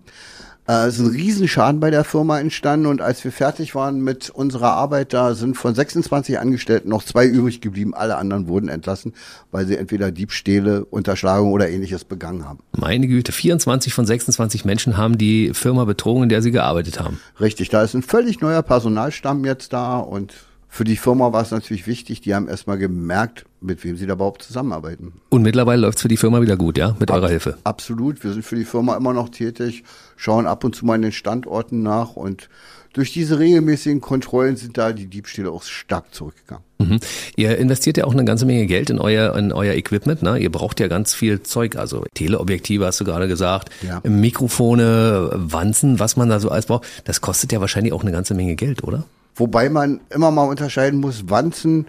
Äh, 0.69 0.87
es 0.87 0.99
ist 0.99 1.01
ein 1.01 1.11
Riesenschaden 1.11 1.81
bei 1.81 1.91
der 1.91 2.05
Firma 2.05 2.39
entstanden 2.39 2.87
und 2.87 3.01
als 3.01 3.25
wir 3.25 3.33
fertig 3.33 3.75
waren 3.75 4.01
mit 4.01 4.29
unserer 4.29 4.73
Arbeit, 4.73 5.15
da 5.15 5.35
sind 5.35 5.57
von 5.57 5.75
26 5.75 6.39
Angestellten 6.39 6.91
noch 6.91 7.03
zwei 7.03 7.27
übrig 7.27 7.61
geblieben. 7.61 7.95
Alle 7.95 8.17
anderen 8.17 8.47
wurden 8.49 8.69
entlassen, 8.69 9.15
weil 9.51 9.67
sie 9.67 9.77
entweder 9.77 10.11
Diebstähle, 10.11 10.85
Unterschlagung 10.85 11.53
oder 11.53 11.71
ähnliches 11.71 12.05
begangen 12.05 12.45
haben. 12.45 12.59
Meine 12.77 13.09
Güte, 13.09 13.33
24 13.33 13.95
von 13.95 14.05
26 14.05 14.67
Menschen 14.67 14.99
haben 14.99 15.17
die 15.17 15.53
Firma 15.55 15.85
betrogen, 15.87 16.25
in 16.25 16.29
der 16.29 16.43
sie 16.43 16.51
gearbeitet 16.51 17.01
haben. 17.01 17.19
Richtig, 17.41 17.71
da 17.71 17.83
ist 17.83 17.95
ein 17.95 18.03
völlig 18.03 18.41
neuer 18.41 18.63
Personalstamm 18.63 19.45
jetzt 19.47 19.73
da 19.73 19.97
und 19.97 20.35
für 20.69 20.85
die 20.85 20.97
Firma 20.97 21.33
war 21.33 21.43
es 21.43 21.51
natürlich 21.51 21.87
wichtig, 21.87 22.21
die 22.21 22.35
haben 22.35 22.47
erstmal 22.47 22.79
gemerkt, 22.79 23.47
mit 23.61 23.83
wem 23.85 23.97
sie 23.97 24.07
da 24.07 24.13
überhaupt 24.15 24.43
zusammenarbeiten. 24.43 25.15
Und 25.31 25.43
mittlerweile 25.43 25.83
läuft 25.83 25.99
es 25.99 26.03
für 26.03 26.09
die 26.09 26.17
Firma 26.17 26.41
wieder 26.41 26.57
gut, 26.57 26.79
ja, 26.79 26.95
mit 27.01 27.11
Ab 27.11 27.17
eurer 27.17 27.29
Hilfe? 27.29 27.59
Absolut, 27.65 28.23
wir 28.23 28.33
sind 28.33 28.45
für 28.45 28.57
die 28.57 28.65
Firma 28.65 28.97
immer 28.97 29.13
noch 29.13 29.31
tätig, 29.31 29.83
schauen 30.17 30.47
ab 30.47 30.65
und 30.65 30.77
zu 30.77 30.85
mal 30.85 30.97
in 30.97 31.03
den 31.03 31.13
Standorten 31.13 31.83
nach 31.83 32.17
und 32.17 32.49
durch 32.93 33.13
diese 33.13 33.39
regelmäßigen 33.39 34.01
Kontrollen 34.01 34.57
sind 34.57 34.79
da 34.79 34.93
die 34.93 35.07
Diebstähle 35.07 35.51
auch 35.51 35.63
stark 35.63 36.15
zurückgegangen. 36.15 36.65
Mhm. 36.79 37.01
Ihr 37.37 37.57
investiert 37.59 37.97
ja 37.97 38.05
auch 38.05 38.13
eine 38.13 38.25
ganze 38.25 38.47
Menge 38.47 38.67
Geld 38.67 38.91
in 38.91 38.99
euer, 38.99 39.37
in 39.37 39.53
euer 39.53 39.75
Equipment. 39.75 40.23
Ne? 40.23 40.39
Ihr 40.39 40.51
braucht 40.51 40.81
ja 40.81 40.89
ganz 40.89 41.15
viel 41.15 41.43
Zeug, 41.43 41.77
also 41.77 42.05
Teleobjektive 42.15 42.87
hast 42.87 43.01
du 43.01 43.05
gerade 43.05 43.29
gesagt, 43.29 43.71
ja. 43.83 44.01
Mikrofone, 44.09 45.31
Wanzen, 45.33 46.01
was 46.01 46.17
man 46.17 46.29
da 46.29 46.41
so 46.41 46.51
alles 46.51 46.67
braucht. 46.67 46.87
Das 47.05 47.21
kostet 47.21 47.53
ja 47.53 47.61
wahrscheinlich 47.61 47.93
auch 47.93 48.03
eine 48.03 48.13
ganze 48.13 48.35
Menge 48.35 48.57
Geld, 48.57 48.83
oder? 48.85 49.05
Wobei 49.39 49.69
man 49.69 50.01
immer 50.11 50.31
mal 50.31 50.45
unterscheiden 50.45 51.01
muss, 51.01 51.31
Wanzen 51.31 51.87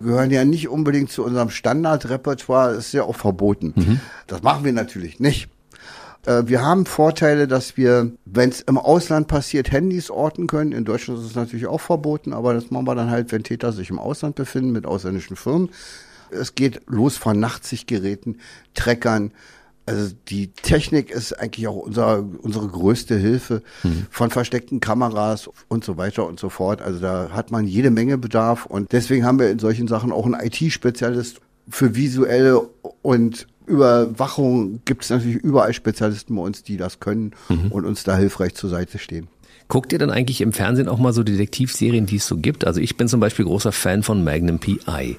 gehören 0.00 0.30
ja 0.30 0.44
nicht 0.44 0.68
unbedingt 0.68 1.10
zu 1.10 1.24
unserem 1.24 1.50
Standardrepertoire, 1.50 2.72
ist 2.72 2.92
ja 2.92 3.04
auch 3.04 3.16
verboten. 3.16 3.72
Mhm. 3.76 4.00
Das 4.26 4.42
machen 4.42 4.64
wir 4.64 4.72
natürlich 4.72 5.20
nicht. 5.20 5.48
Äh, 6.26 6.42
wir 6.46 6.62
haben 6.62 6.86
Vorteile, 6.86 7.48
dass 7.48 7.76
wir, 7.76 8.12
wenn 8.24 8.50
es 8.50 8.60
im 8.60 8.78
Ausland 8.78 9.28
passiert, 9.28 9.70
Handys 9.70 10.10
orten 10.10 10.46
können. 10.46 10.72
In 10.72 10.84
Deutschland 10.84 11.20
ist 11.20 11.26
es 11.26 11.34
natürlich 11.34 11.66
auch 11.66 11.80
verboten, 11.80 12.32
aber 12.32 12.54
das 12.54 12.70
machen 12.70 12.86
wir 12.86 12.94
dann 12.94 13.10
halt, 13.10 13.32
wenn 13.32 13.44
Täter 13.44 13.72
sich 13.72 13.90
im 13.90 13.98
Ausland 13.98 14.34
befinden 14.34 14.72
mit 14.72 14.86
ausländischen 14.86 15.36
Firmen. 15.36 15.70
Es 16.30 16.54
geht 16.54 16.80
los 16.86 17.16
von 17.16 17.38
Nachtsichtgeräten, 17.38 18.40
Treckern, 18.74 19.32
also 19.86 20.14
die 20.28 20.48
Technik 20.48 21.10
ist 21.10 21.32
eigentlich 21.32 21.66
auch 21.66 21.76
unser, 21.76 22.24
unsere 22.42 22.68
größte 22.68 23.16
Hilfe 23.16 23.62
mhm. 23.82 24.06
von 24.10 24.30
versteckten 24.30 24.80
Kameras 24.80 25.50
und 25.68 25.84
so 25.84 25.96
weiter 25.96 26.26
und 26.26 26.38
so 26.38 26.48
fort. 26.48 26.80
Also 26.80 27.00
da 27.00 27.30
hat 27.32 27.50
man 27.50 27.66
jede 27.66 27.90
Menge 27.90 28.18
Bedarf 28.18 28.66
und 28.66 28.92
deswegen 28.92 29.24
haben 29.24 29.38
wir 29.38 29.50
in 29.50 29.58
solchen 29.58 29.88
Sachen 29.88 30.12
auch 30.12 30.24
einen 30.24 30.34
IT-Spezialist 30.34 31.40
für 31.68 31.94
visuelle 31.94 32.68
und 33.02 33.46
Überwachung 33.66 34.80
gibt 34.84 35.04
es 35.04 35.10
natürlich 35.10 35.36
überall 35.36 35.72
Spezialisten 35.72 36.34
bei 36.34 36.42
uns, 36.42 36.62
die 36.62 36.76
das 36.76 37.00
können 37.00 37.32
mhm. 37.48 37.70
und 37.70 37.84
uns 37.84 38.02
da 38.02 38.16
hilfreich 38.16 38.54
zur 38.54 38.70
Seite 38.70 38.98
stehen. 38.98 39.28
Guckt 39.68 39.92
ihr 39.92 39.98
dann 39.98 40.10
eigentlich 40.10 40.40
im 40.40 40.52
Fernsehen 40.52 40.88
auch 40.88 40.98
mal 40.98 41.12
so 41.12 41.22
Detektivserien, 41.22 42.06
die 42.06 42.16
es 42.16 42.26
so 42.26 42.36
gibt? 42.36 42.66
Also 42.66 42.80
ich 42.80 42.96
bin 42.96 43.08
zum 43.08 43.20
Beispiel 43.20 43.44
großer 43.44 43.72
Fan 43.72 44.02
von 44.02 44.22
Magnum 44.22 44.58
PI. 44.58 45.18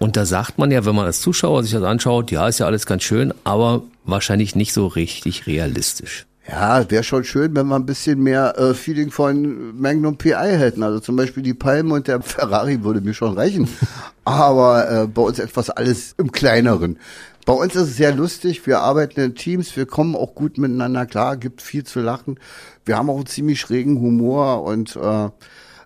Und 0.00 0.16
da 0.16 0.24
sagt 0.24 0.56
man 0.56 0.70
ja, 0.70 0.86
wenn 0.86 0.94
man 0.94 1.04
als 1.04 1.20
Zuschauer 1.20 1.62
sich 1.62 1.72
das 1.72 1.82
anschaut, 1.82 2.30
ja, 2.30 2.48
ist 2.48 2.58
ja 2.58 2.64
alles 2.64 2.86
ganz 2.86 3.02
schön, 3.02 3.34
aber 3.44 3.82
wahrscheinlich 4.04 4.56
nicht 4.56 4.72
so 4.72 4.86
richtig 4.86 5.46
realistisch. 5.46 6.26
Ja, 6.48 6.90
wäre 6.90 7.04
schon 7.04 7.22
schön, 7.22 7.54
wenn 7.54 7.66
wir 7.66 7.76
ein 7.76 7.84
bisschen 7.84 8.22
mehr 8.22 8.58
äh, 8.58 8.72
Feeling 8.72 9.10
von 9.10 9.78
Magnum 9.78 10.16
PI 10.16 10.56
hätten. 10.56 10.82
Also 10.82 11.00
zum 11.00 11.16
Beispiel 11.16 11.42
die 11.42 11.52
Palme 11.52 11.92
und 11.92 12.08
der 12.08 12.22
Ferrari 12.22 12.82
würde 12.82 13.02
mir 13.02 13.12
schon 13.12 13.34
reichen. 13.34 13.68
Aber 14.24 14.90
äh, 14.90 15.06
bei 15.06 15.20
uns 15.20 15.38
etwas 15.38 15.68
alles 15.68 16.14
im 16.16 16.32
Kleineren. 16.32 16.98
Bei 17.44 17.52
uns 17.52 17.74
ist 17.74 17.90
es 17.90 17.96
sehr 17.96 18.14
lustig. 18.14 18.66
Wir 18.66 18.80
arbeiten 18.80 19.20
in 19.20 19.34
Teams. 19.34 19.76
Wir 19.76 19.84
kommen 19.84 20.16
auch 20.16 20.34
gut 20.34 20.56
miteinander 20.56 21.04
klar. 21.04 21.36
Gibt 21.36 21.60
viel 21.60 21.84
zu 21.84 22.00
lachen. 22.00 22.40
Wir 22.86 22.96
haben 22.96 23.10
auch 23.10 23.16
einen 23.16 23.26
ziemlich 23.26 23.60
schrägen 23.60 24.00
Humor 24.00 24.62
und 24.62 24.96
äh, 24.96 25.28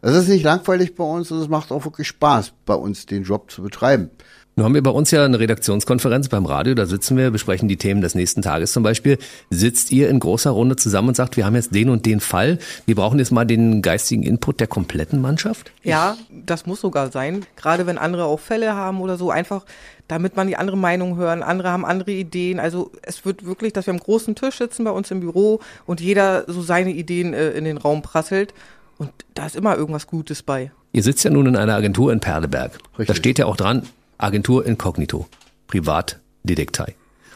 es 0.05 0.15
ist 0.15 0.29
nicht 0.29 0.45
langweilig 0.45 0.95
bei 0.95 1.05
uns 1.05 1.31
und 1.31 1.41
es 1.41 1.49
macht 1.49 1.73
auch 1.73 1.85
wirklich 1.85 2.09
Spaß, 2.09 2.53
bei 2.67 2.75
uns 2.75 3.07
den 3.07 3.23
Job 3.23 3.51
zu 3.51 3.63
betreiben. 3.63 4.11
Nun 4.57 4.67
haben 4.67 4.75
wir 4.75 4.85
bei 4.85 4.91
uns 4.91 5.11
ja 5.11 5.25
eine 5.25 5.41
Redaktionskonferenz 5.41 6.29
beim 6.29 6.47
Radio, 6.47 6.75
da 6.75 6.87
sitzen 6.87 7.17
wir, 7.17 7.33
besprechen 7.33 7.69
die 7.69 7.77
Themen 7.77 8.03
des 8.03 8.15
nächsten 8.15 8.41
Tages 8.41 8.73
zum 8.73 8.85
Beispiel. 8.85 9.19
Sitzt 9.51 9.91
ihr 9.91 10.09
in 10.09 10.21
großer 10.21 10.51
Runde 10.51 10.77
zusammen 10.77 11.09
und 11.09 11.17
sagt, 11.17 11.37
wir 11.37 11.45
haben 11.45 11.57
jetzt 11.57 11.75
den 11.75 11.89
und 11.89 12.07
den 12.07 12.21
Fall, 12.21 12.59
wir 12.87 12.95
brauchen 12.95 13.19
jetzt 13.19 13.33
mal 13.33 13.45
den 13.45 13.83
geistigen 13.83 14.23
Input 14.23 14.61
der 14.61 14.69
kompletten 14.69 15.21
Mannschaft? 15.21 15.73
Ja, 15.83 16.17
das 16.31 16.67
muss 16.67 16.83
sogar 16.83 17.11
sein. 17.11 17.45
Gerade 17.57 17.87
wenn 17.87 17.99
andere 17.99 18.27
auch 18.27 18.39
Fälle 18.39 18.75
haben 18.75 19.01
oder 19.01 19.17
so, 19.17 19.33
einfach 19.33 19.65
damit 20.07 20.37
man 20.37 20.47
die 20.47 20.57
andere 20.57 20.77
Meinung 20.77 21.17
hören. 21.17 21.43
Andere 21.43 21.71
haben 21.71 21.85
andere 21.85 22.13
Ideen. 22.13 22.61
Also 22.61 22.93
es 23.03 23.25
wird 23.25 23.45
wirklich, 23.45 23.73
dass 23.73 23.87
wir 23.87 23.95
am 23.95 24.01
großen 24.01 24.37
Tisch 24.37 24.59
sitzen 24.59 24.85
bei 24.85 24.91
uns 24.91 25.11
im 25.11 25.21
Büro 25.21 25.61
und 25.87 26.01
jeder 26.01 26.45
so 26.47 26.63
seine 26.63 26.93
Ideen 26.93 27.33
äh, 27.33 27.51
in 27.51 27.65
den 27.65 27.79
Raum 27.79 28.03
prasselt. 28.03 28.53
Und 28.99 29.11
da 29.35 29.47
ist 29.47 29.57
immer 29.57 29.77
irgendwas 29.77 30.07
Gutes 30.07 30.43
bei. 30.43 30.71
Ihr 30.93 31.03
sitzt 31.03 31.25
ja 31.25 31.31
nun 31.31 31.47
in 31.47 31.57
einer 31.57 31.75
Agentur 31.75 32.13
in 32.13 32.21
Perleberg. 32.21 32.79
Richtig. 32.93 33.07
Da 33.09 33.15
steht 33.15 33.39
ja 33.39 33.47
auch 33.47 33.57
dran, 33.57 33.83
Agentur 34.19 34.65
Inkognito, 34.65 35.27
Privatdetektei. 35.67 36.95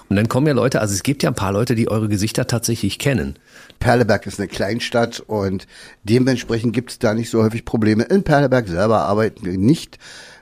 Und 0.08 0.16
dann 0.16 0.28
kommen 0.28 0.46
ja 0.46 0.54
Leute, 0.54 0.80
also 0.80 0.94
es 0.94 1.02
gibt 1.02 1.22
ja 1.22 1.30
ein 1.30 1.34
paar 1.34 1.52
Leute, 1.52 1.74
die 1.74 1.90
eure 1.90 2.08
Gesichter 2.08 2.46
tatsächlich 2.46 2.98
kennen. 2.98 3.36
Perleberg 3.78 4.26
ist 4.26 4.38
eine 4.38 4.48
Kleinstadt 4.48 5.20
und 5.20 5.66
dementsprechend 6.02 6.72
gibt 6.72 6.92
es 6.92 6.98
da 6.98 7.12
nicht 7.14 7.30
so 7.30 7.42
häufig 7.42 7.64
Probleme. 7.64 8.04
In 8.04 8.22
Perleberg 8.22 8.68
selber 8.68 9.02
arbeiten 9.02 9.44
wir 9.44 9.58
nicht. 9.58 9.98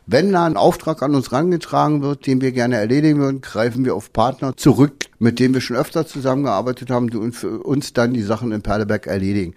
Wenn 0.09 0.31
da 0.31 0.47
ein 0.47 0.57
Auftrag 0.57 1.03
an 1.03 1.17
uns 1.17 1.33
rangetragen 1.33 2.01
wird, 2.01 2.29
den 2.29 2.41
wir 2.41 2.53
gerne 2.53 2.77
erledigen 2.77 3.19
würden, 3.19 3.41
greifen 3.41 3.85
wir 3.85 3.97
auf 3.97 4.13
Partner 4.13 4.57
zurück, 4.57 5.07
mit 5.19 5.41
denen 5.41 5.53
wir 5.53 5.61
schon 5.61 5.77
öfter 5.77 6.07
zusammengearbeitet 6.07 6.91
haben, 6.91 7.11
die 7.11 7.33
für 7.33 7.59
uns 7.59 7.93
dann 7.93 8.15
die 8.15 8.23
Sachen 8.23 8.53
in 8.53 8.63
Perleberg 8.63 9.09
erledigen. 9.09 9.55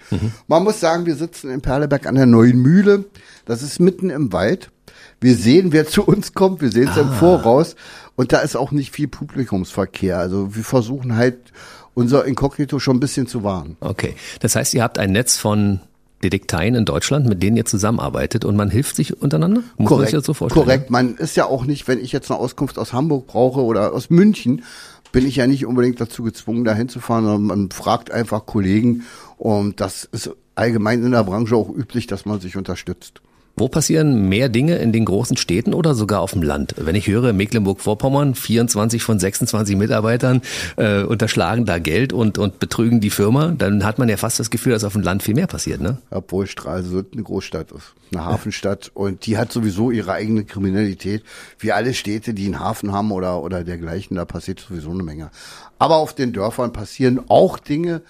Man 0.48 0.64
muss 0.64 0.80
sagen, 0.80 1.06
wir 1.06 1.16
sitzen 1.16 1.52
in 1.52 1.62
Perleberg 1.62 2.08
an 2.08 2.16
der 2.16 2.26
Neuen 2.26 2.60
Mühle. 2.64 3.06
Das 3.46 3.62
ist 3.62 3.80
mitten 3.80 4.10
im 4.10 4.34
Wald. 4.34 4.72
Wir 5.22 5.36
sehen, 5.36 5.72
wer 5.72 5.86
zu 5.86 6.04
uns 6.04 6.34
kommt. 6.34 6.62
Wir 6.62 6.72
sehen 6.72 6.90
es 6.90 6.98
im 6.98 7.12
Voraus. 7.12 7.76
Und 8.16 8.34
da 8.34 8.40
ist 8.40 8.56
auch 8.56 8.72
nicht 8.72 8.92
viel 8.92 9.08
Publikumsverkehr. 9.08 10.18
Also 10.18 10.56
wir 10.56 10.64
versuchen 10.64 11.16
halt 11.16 11.38
unser 11.94 12.26
Inkognito 12.26 12.80
schon 12.80 12.98
ein 12.98 13.00
bisschen 13.00 13.28
zu 13.28 13.44
wahren. 13.44 13.78
Okay. 13.82 14.16
Das 14.40 14.56
heißt, 14.56 14.74
ihr 14.74 14.82
habt 14.82 14.98
ein 14.98 15.12
Netz 15.12 15.38
von 15.38 15.82
Detekteien 16.24 16.76
in 16.76 16.86
Deutschland, 16.86 17.28
mit 17.28 17.42
denen 17.42 17.58
ihr 17.58 17.66
zusammenarbeitet 17.66 18.46
und 18.46 18.56
man 18.56 18.70
hilft 18.70 18.96
sich 18.96 19.22
untereinander? 19.22 19.64
Muss 19.78 19.90
man 19.90 20.02
sich 20.02 20.12
das 20.12 20.26
so 20.26 20.34
vorstellen? 20.34 20.66
Korrekt. 20.66 20.90
Man 20.90 21.16
ist 21.16 21.36
ja 21.36 21.46
auch 21.46 21.66
nicht, 21.66 21.88
wenn 21.88 22.00
ich 22.00 22.12
jetzt 22.12 22.30
eine 22.30 22.40
Auskunft 22.40 22.78
aus 22.78 22.94
Hamburg 22.94 23.28
brauche 23.28 23.62
oder 23.62 23.94
aus 23.94 24.10
München, 24.10 24.64
bin 25.12 25.26
ich 25.26 25.38
ja 25.38 25.48
nicht 25.48 25.66
unbedingt 25.66 26.00
dazu 26.00 26.24
gezwungen, 26.24 26.66
da 26.66 26.74
hinzufahren, 26.74 27.26
sondern 27.26 27.44
man 27.44 27.72
fragt 27.72 28.12
einfach 28.12 28.46
Kollegen. 28.46 29.04
Und 29.38 29.80
das 29.80 30.04
ist 30.12 30.32
allgemein 30.56 31.04
in 31.04 31.12
der 31.12 31.24
Branche 31.24 31.56
auch 31.56 31.70
üblich, 31.70 32.08
dass 32.08 32.26
man 32.26 32.40
sich 32.40 32.58
unterstützt. 32.58 33.22
Wo 33.60 33.68
passieren 33.68 34.30
mehr 34.30 34.48
Dinge 34.48 34.78
in 34.78 34.94
den 34.94 35.04
großen 35.04 35.36
Städten 35.36 35.74
oder 35.74 35.94
sogar 35.94 36.22
auf 36.22 36.32
dem 36.32 36.42
Land? 36.42 36.76
Wenn 36.78 36.96
ich 36.96 37.08
höre, 37.08 37.34
Mecklenburg-Vorpommern, 37.34 38.34
24 38.34 39.04
von 39.04 39.20
26 39.20 39.76
Mitarbeitern 39.76 40.42
äh, 40.78 41.04
unterschlagen 41.04 41.66
da 41.66 41.78
Geld 41.78 42.14
und, 42.14 42.38
und 42.38 42.60
betrügen 42.60 43.02
die 43.02 43.10
Firma, 43.10 43.48
dann 43.48 43.84
hat 43.84 44.00
man 44.00 44.08
ja 44.08 44.16
fast 44.16 44.40
das 44.40 44.50
Gefühl, 44.50 44.72
dass 44.72 44.86
auf 44.86 44.94
dem 44.94 45.02
Land 45.02 45.24
viel 45.24 45.36
mehr 45.36 45.48
passiert, 45.48 45.82
ne? 45.82 45.98
Obwohl 46.10 46.48
Stralsund 46.48 47.08
eine 47.12 47.24
Großstadt 47.24 47.74
ist, 47.74 47.96
eine 48.14 48.24
Hafenstadt 48.24 48.92
und 48.94 49.26
die 49.26 49.38
hat 49.38 49.52
sowieso 49.52 49.92
ihre 49.92 50.14
eigene 50.14 50.46
Kriminalität. 50.46 51.24
Wie 51.60 51.74
alle 51.74 51.94
Städte, 51.94 52.34
die 52.34 52.46
einen 52.46 52.62
Hafen 52.62 52.94
haben 52.94 53.12
oder, 53.12 53.44
oder 53.44 53.66
dergleichen, 53.66 54.16
da 54.16 54.24
passiert 54.24 54.62
sowieso 54.62 54.92
eine 54.92 55.04
Menge. 55.04 55.32
Aber 55.80 55.98
auf 55.98 56.16
den 56.16 56.32
Dörfern 56.32 56.72
passieren 56.72 57.20
auch 57.28 57.60
Dinge, 57.60 58.04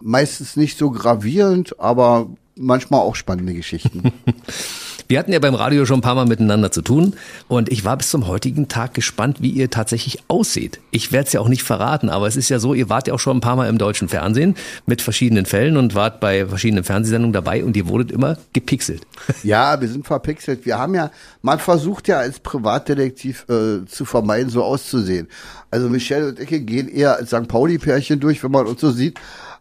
meistens 0.00 0.56
nicht 0.56 0.76
so 0.76 0.90
gravierend, 0.90 1.78
aber 1.78 2.28
manchmal 2.56 3.02
auch 3.02 3.14
spannende 3.14 3.54
Geschichten. 3.54 4.12
Wir 5.08 5.18
hatten 5.18 5.32
ja 5.32 5.38
beim 5.38 5.54
Radio 5.54 5.84
schon 5.86 5.98
ein 5.98 6.02
paar 6.02 6.14
Mal 6.14 6.26
miteinander 6.26 6.70
zu 6.70 6.82
tun 6.82 7.14
und 7.48 7.70
ich 7.70 7.84
war 7.84 7.96
bis 7.96 8.10
zum 8.10 8.26
heutigen 8.26 8.68
Tag 8.68 8.94
gespannt, 8.94 9.40
wie 9.40 9.50
ihr 9.50 9.70
tatsächlich 9.70 10.18
aussieht. 10.28 10.80
Ich 10.90 11.12
werde 11.12 11.26
es 11.26 11.32
ja 11.32 11.40
auch 11.40 11.48
nicht 11.48 11.62
verraten, 11.62 12.08
aber 12.08 12.26
es 12.26 12.36
ist 12.36 12.48
ja 12.48 12.58
so, 12.58 12.74
ihr 12.74 12.88
wart 12.88 13.08
ja 13.08 13.14
auch 13.14 13.20
schon 13.20 13.36
ein 13.36 13.40
paar 13.40 13.56
Mal 13.56 13.68
im 13.68 13.78
deutschen 13.78 14.08
Fernsehen 14.08 14.56
mit 14.86 15.02
verschiedenen 15.02 15.46
Fällen 15.46 15.76
und 15.76 15.94
wart 15.94 16.20
bei 16.20 16.46
verschiedenen 16.46 16.84
Fernsehsendungen 16.84 17.32
dabei 17.32 17.64
und 17.64 17.76
ihr 17.76 17.88
wurdet 17.88 18.10
immer 18.10 18.38
gepixelt. 18.52 19.02
Ja, 19.42 19.80
wir 19.80 19.88
sind 19.88 20.06
verpixelt. 20.06 20.66
Wir 20.66 20.78
haben 20.78 20.94
ja, 20.94 21.10
man 21.42 21.58
versucht 21.58 22.08
ja 22.08 22.18
als 22.18 22.40
Privatdetektiv 22.40 23.46
äh, 23.48 23.86
zu 23.86 24.04
vermeiden, 24.04 24.50
so 24.50 24.64
auszusehen. 24.64 25.28
Also 25.70 25.88
Michelle 25.88 26.28
und 26.28 26.40
ich 26.40 26.48
gehen 26.48 26.88
eher 26.88 27.16
als 27.16 27.30
St. 27.30 27.46
Pauli-Pärchen 27.46 28.18
durch, 28.18 28.42
wenn 28.42 28.50
man 28.50 28.66
uns 28.66 28.80
so 28.80 28.90
sieht, 28.90 29.20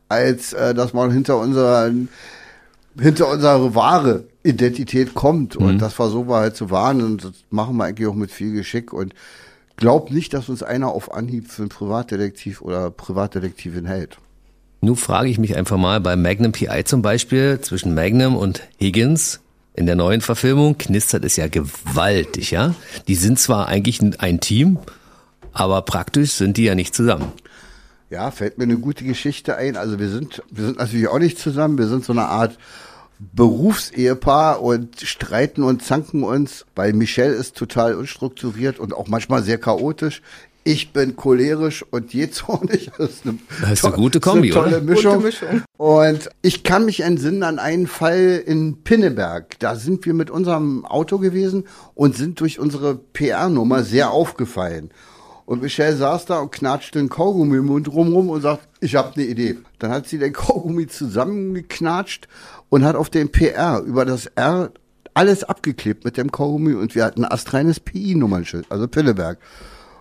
als 0.10 0.54
äh, 0.54 0.74
dass 0.74 0.94
man 0.94 1.12
hinter 1.12 1.38
unseren 1.38 2.10
hinter 3.00 3.30
unsere 3.30 3.76
wahre 3.76 4.24
Identität 4.46 5.14
kommt. 5.14 5.56
Und 5.56 5.80
das 5.80 5.94
versuchen 5.94 6.30
wir 6.30 6.38
halt 6.38 6.56
zu 6.56 6.70
wahren 6.70 7.02
und 7.02 7.24
das 7.24 7.34
machen 7.50 7.78
wir 7.78 7.86
eigentlich 7.86 8.08
auch 8.08 8.16
mit 8.16 8.32
viel 8.32 8.54
Geschick 8.54 8.94
und 8.94 9.14
glaub 9.76 10.12
nicht, 10.12 10.34
dass 10.34 10.50
uns 10.50 10.64
einer 10.64 10.90
auf 10.90 11.14
Anhieb 11.14 11.50
für 11.50 11.64
einen 11.64 11.70
Privatdetektiv 11.70 12.62
oder 12.62 12.92
Privatdetektivin 12.92 13.86
hält. 13.86 14.18
Nun 14.82 14.96
frage 14.96 15.30
ich 15.30 15.40
mich 15.40 15.56
einfach 15.56 15.78
mal 15.78 16.00
bei 16.00 16.16
Magnum 16.16 16.52
PI 16.52 16.84
zum 16.86 17.02
Beispiel 17.02 17.60
zwischen 17.62 17.96
Magnum 17.96 18.36
und 18.36 18.62
Higgins. 18.80 19.42
In 19.74 19.88
der 19.88 19.96
neuen 19.96 20.22
Verfilmung 20.22 20.78
knistert 20.78 21.26
es 21.26 21.36
ja 21.36 21.48
gewaltig, 21.48 22.52
ja? 22.52 22.76
Die 23.08 23.16
sind 23.16 23.40
zwar 23.40 23.68
eigentlich 23.68 24.00
ein 24.20 24.40
Team, 24.40 24.78
aber 25.52 25.82
praktisch 25.82 26.34
sind 26.34 26.58
die 26.58 26.64
ja 26.64 26.76
nicht 26.76 26.96
zusammen. 26.96 27.32
Ja, 28.10 28.32
fällt 28.32 28.58
mir 28.58 28.66
eine 28.66 28.78
gute 28.78 29.04
Geschichte 29.04 29.58
ein. 29.58 29.76
Also 29.76 30.00
wir 30.00 30.10
sind, 30.10 30.44
wir 30.52 30.66
sind 30.66 30.78
natürlich 30.78 31.08
auch 31.08 31.20
nicht 31.20 31.40
zusammen. 31.40 31.78
Wir 31.78 31.88
sind 31.88 32.06
so 32.06 32.14
eine 32.14 32.26
Art 32.26 32.58
Berufsehepaar 33.20 34.62
und 34.62 35.02
streiten 35.02 35.64
und 35.64 35.84
zanken 35.84 36.24
uns, 36.24 36.66
weil 36.76 36.94
Michelle 36.94 37.34
ist 37.34 37.56
total 37.56 37.96
unstrukturiert 37.96 38.80
und 38.80 38.94
auch 38.94 39.08
manchmal 39.08 39.44
sehr 39.44 39.58
chaotisch. 39.58 40.22
Ich 40.68 40.94
bin 40.94 41.16
cholerisch 41.16 41.86
und 41.92 42.14
jähzornig. 42.14 42.90
Das 42.98 43.10
ist 43.12 43.26
eine, 43.26 43.38
Das 43.62 43.72
ist 43.74 43.86
eine 43.86 43.96
gute 43.96 44.20
Kombi, 44.20 44.52
eine 44.52 44.62
tolle 44.62 44.78
oder? 44.78 44.82
Mischung. 44.82 45.14
Gute 45.16 45.26
Mischung. 45.26 45.62
Und 45.78 46.30
ich 46.42 46.64
kann 46.64 46.86
mich 46.86 47.02
entsinnen 47.02 47.44
an 47.44 47.60
einen 47.60 47.86
Fall 47.88 48.42
in 48.46 48.84
Pinneberg. 48.84 49.60
Da 49.60 49.76
sind 49.76 50.06
wir 50.06 50.16
mit 50.16 50.32
unserem 50.32 50.84
Auto 50.86 51.20
gewesen 51.20 51.66
und 51.94 52.18
sind 52.18 52.40
durch 52.40 52.60
unsere 52.60 52.96
PR-Nummer 52.96 53.84
sehr 53.84 54.10
aufgefallen. 54.10 54.90
Und 55.46 55.62
Michelle 55.62 55.96
saß 55.96 56.26
da 56.26 56.40
und 56.40 56.52
knatschte 56.52 56.98
den 56.98 57.10
Kaugummi 57.10 57.58
im 57.58 57.68
Mund 57.68 57.88
rumrum 57.88 58.30
und 58.30 58.42
sagt, 58.42 58.68
ich 58.82 58.96
habe 58.96 59.14
eine 59.16 59.26
Idee. 59.26 59.58
Dann 59.78 59.92
hat 59.92 60.08
sie 60.08 60.18
den 60.18 60.34
Kaugummi 60.34 60.88
zusammengeknatscht 60.88 62.28
und 62.70 62.84
hat 62.84 62.96
auf 62.96 63.10
den 63.10 63.32
PR 63.32 63.80
über 63.82 64.06
das 64.06 64.26
R 64.26 64.72
alles 65.14 65.44
abgeklebt 65.44 66.04
mit 66.04 66.18
dem 66.18 66.32
Kaugummi 66.32 66.74
und 66.74 66.94
wir 66.96 67.06
hatten 67.06 67.24
ein 67.24 67.32
astreines 67.32 67.80
PI-Nummernschild, 67.80 68.66
also 68.70 68.88
Pinneberg. 68.88 69.38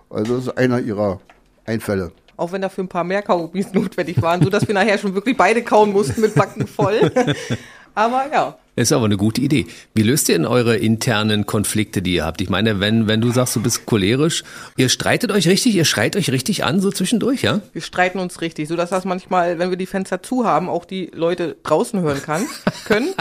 Also 0.09 0.35
das 0.35 0.47
ist 0.47 0.57
einer 0.57 0.79
ihrer 0.79 1.21
Einfälle. 1.65 2.11
Auch 2.37 2.51
wenn 2.51 2.61
dafür 2.61 2.83
ein 2.83 2.89
paar 2.89 3.03
mehr 3.03 3.21
Kaugummis 3.21 3.67
notwendig 3.73 4.21
waren, 4.21 4.41
so 4.41 4.49
dass 4.49 4.67
wir 4.67 4.73
nachher 4.73 4.97
schon 4.97 5.13
wirklich 5.13 5.37
beide 5.37 5.63
kauen 5.63 5.93
mussten 5.93 6.21
mit 6.21 6.35
Backen 6.35 6.67
voll. 6.67 7.11
Aber 7.95 8.25
ja, 8.31 8.57
Ist 8.75 8.91
aber 8.91 9.05
eine 9.05 9.15
gute 9.15 9.39
Idee. 9.39 9.67
Wie 9.93 10.03
löst 10.03 10.27
ihr 10.27 10.35
denn 10.35 10.45
eure 10.45 10.75
internen 10.75 11.45
Konflikte, 11.45 12.01
die 12.01 12.15
ihr 12.15 12.25
habt? 12.25 12.41
Ich 12.41 12.49
meine, 12.49 12.81
wenn, 12.81 13.07
wenn 13.07 13.21
du 13.21 13.31
sagst, 13.31 13.55
du 13.55 13.61
bist 13.61 13.85
cholerisch, 13.85 14.43
ihr 14.75 14.89
streitet 14.89 15.31
euch 15.31 15.47
richtig, 15.47 15.75
ihr 15.75 15.85
schreit 15.85 16.17
euch 16.17 16.29
richtig 16.29 16.65
an, 16.65 16.81
so 16.81 16.91
zwischendurch, 16.91 17.41
ja? 17.41 17.61
wir 17.71 17.81
streiten 17.81 18.19
uns 18.19 18.41
richtig, 18.41 18.67
so 18.67 18.75
dass 18.75 18.89
das 18.89 19.05
manchmal, 19.05 19.59
wenn 19.59 19.69
wir 19.69 19.77
die 19.77 19.85
Fenster 19.85 20.21
zu 20.21 20.45
haben, 20.45 20.67
auch 20.67 20.83
die 20.83 21.09
Leute 21.13 21.55
draußen 21.63 22.01
hören 22.01 22.21
kann, 22.21 22.45
können. 22.85 23.13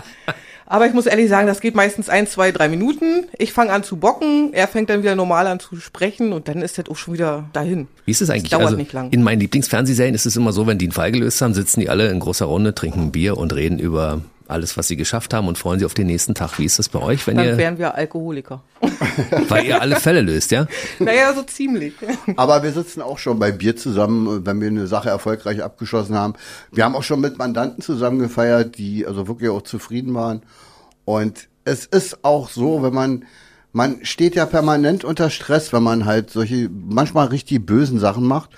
Aber 0.67 0.87
ich 0.87 0.95
muss 0.95 1.07
ehrlich 1.07 1.29
sagen, 1.29 1.47
das 1.47 1.61
geht 1.61 1.75
meistens 1.75 2.09
ein, 2.09 2.27
zwei, 2.27 2.51
drei 2.51 2.69
Minuten. 2.69 3.27
Ich 3.39 3.53
fange 3.53 3.71
an 3.71 3.85
zu 3.85 3.97
bocken, 3.97 4.53
er 4.55 4.67
fängt 4.67 4.91
dann 4.91 5.03
wieder 5.03 5.15
normal 5.15 5.47
an 5.47 5.61
zu 5.61 5.77
sprechen 5.77 6.33
und 6.33 6.49
dann 6.49 6.63
ist 6.63 6.79
das 6.79 6.89
auch 6.89 6.97
schon 6.97 7.15
wieder 7.15 7.49
dahin. 7.53 7.87
Wie 8.07 8.11
ist 8.11 8.23
es 8.23 8.31
eigentlich? 8.31 8.51
dauert 8.51 8.65
also, 8.65 8.77
nicht 8.77 8.93
lang. 8.93 9.11
In 9.11 9.23
meinen 9.23 9.41
Lieblingsfernsehserien 9.41 10.15
ist 10.15 10.27
es 10.27 10.37
immer 10.37 10.53
so, 10.53 10.67
wenn 10.67 10.79
die 10.79 10.87
einen 10.87 10.93
Fall 10.93 11.13
gelöst 11.13 11.41
haben, 11.43 11.55
sitzen 11.55 11.81
die 11.81 11.91
alle 11.91 12.09
in 12.09 12.19
großer 12.19 12.47
Runde, 12.47 12.75
trinken 12.75 13.03
ein 13.03 13.13
Bier 13.13 13.37
und 13.37 13.55
reden 13.55 13.79
über 13.79 14.23
alles, 14.55 14.77
was 14.77 14.88
sie 14.88 14.97
geschafft 14.97 15.35
haben 15.35 15.49
und 15.49 15.59
freuen 15.59 15.79
sich 15.79 15.87
auf 15.87 15.95
den 15.95 16.07
nächsten 16.07 16.35
Tag. 16.35 16.59
Wie 16.59 16.64
ist 16.64 16.79
das 16.79 16.88
bei 16.88 17.01
euch, 17.01 17.27
wenn 17.27 17.37
Dann 17.37 17.47
ihr, 17.47 17.59
wären 17.59 17.77
wir 17.77 17.95
Alkoholiker. 17.95 18.62
weil 19.49 19.67
ihr 19.67 19.83
alle 19.83 19.97
Fälle 19.97 20.21
löst, 20.21 20.51
ja? 20.51 20.67
naja, 20.99 21.35
so 21.35 21.43
ziemlich. 21.43 21.95
Aber 22.37 22.62
wir 22.62 22.73
sitzen 22.73 23.03
auch 23.03 23.18
schon 23.18 23.39
bei 23.39 23.53
Bier 23.53 23.76
zusammen, 23.76 24.47
wenn 24.47 24.61
wir 24.61 24.68
eine 24.68 24.87
Sache 24.87 25.11
erfolgreich 25.11 25.62
abgeschlossen 25.62 26.14
haben. 26.14 26.35
Wir 26.72 26.85
haben 26.85 26.95
auch 26.95 27.03
schon 27.03 27.20
mit 27.20 27.37
Mandanten 27.37 27.83
zusammen 27.83 28.18
gefeiert, 28.18 28.78
die 28.78 29.07
also 29.07 29.28
wirklich 29.28 29.51
auch 29.51 29.62
zufrieden 29.62 30.14
waren. 30.14 30.43
Und 31.05 31.49
es 31.64 31.85
ist 31.85 32.24
auch 32.24 32.49
so, 32.49 32.83
wenn 32.83 32.95
man, 32.95 33.24
man 33.72 34.05
steht 34.05 34.35
ja 34.37 34.47
permanent 34.47 35.05
unter 35.05 35.31
Stress, 35.31 35.72
wenn 35.72 35.83
man 35.83 36.05
halt 36.05 36.31
solche, 36.31 36.70
manchmal 36.70 37.26
richtig 37.26 37.66
bösen 37.66 37.99
Sachen 37.99 38.24
macht. 38.24 38.51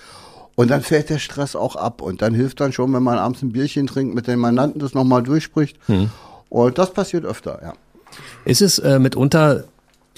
Und 0.57 0.71
dann 0.71 0.83
fällt 0.83 1.11
der 1.11 1.19
Stress 1.19 1.55
auch 1.55 1.77
ab. 1.77 2.03
Und 2.03 2.23
dann 2.23 2.35
hilft 2.35 2.61
dann 2.61 2.73
schon, 2.73 2.93
wenn 2.93 3.03
man 3.03 3.19
abends 3.19 3.43
ein 3.43 3.53
Bierchen 3.53 3.87
trinkt, 3.87 4.15
mit 4.15 4.27
dem 4.27 4.41
Mandanten 4.41 4.81
das 4.81 4.95
nochmal 4.95 5.23
durchspricht. 5.23 5.79
Hm. 5.87 6.11
Und 6.49 6.79
das 6.79 6.93
passiert 6.93 7.25
öfter, 7.25 7.61
ja. 7.63 7.73
Ist 8.45 8.63
es 8.63 8.79
äh, 8.79 8.99
mitunter 8.99 9.65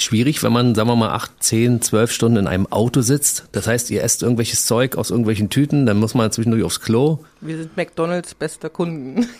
schwierig, 0.02 0.42
wenn 0.42 0.52
man, 0.52 0.74
sagen 0.74 0.88
wir 0.88 0.96
mal, 0.96 1.10
acht, 1.10 1.32
zehn, 1.40 1.80
zwölf 1.80 2.12
Stunden 2.12 2.38
in 2.38 2.46
einem 2.46 2.66
Auto 2.66 3.00
sitzt. 3.00 3.48
Das 3.52 3.66
heißt, 3.66 3.90
ihr 3.90 4.02
esst 4.02 4.22
irgendwelches 4.22 4.66
Zeug 4.66 4.96
aus 4.96 5.10
irgendwelchen 5.10 5.50
Tüten, 5.50 5.86
dann 5.86 5.98
muss 5.98 6.14
man 6.14 6.30
zwischendurch 6.30 6.64
aufs 6.64 6.80
Klo. 6.80 7.18
Wir 7.40 7.58
sind 7.58 7.76
McDonalds 7.76 8.34
bester 8.34 8.70
Kunden. 8.70 9.26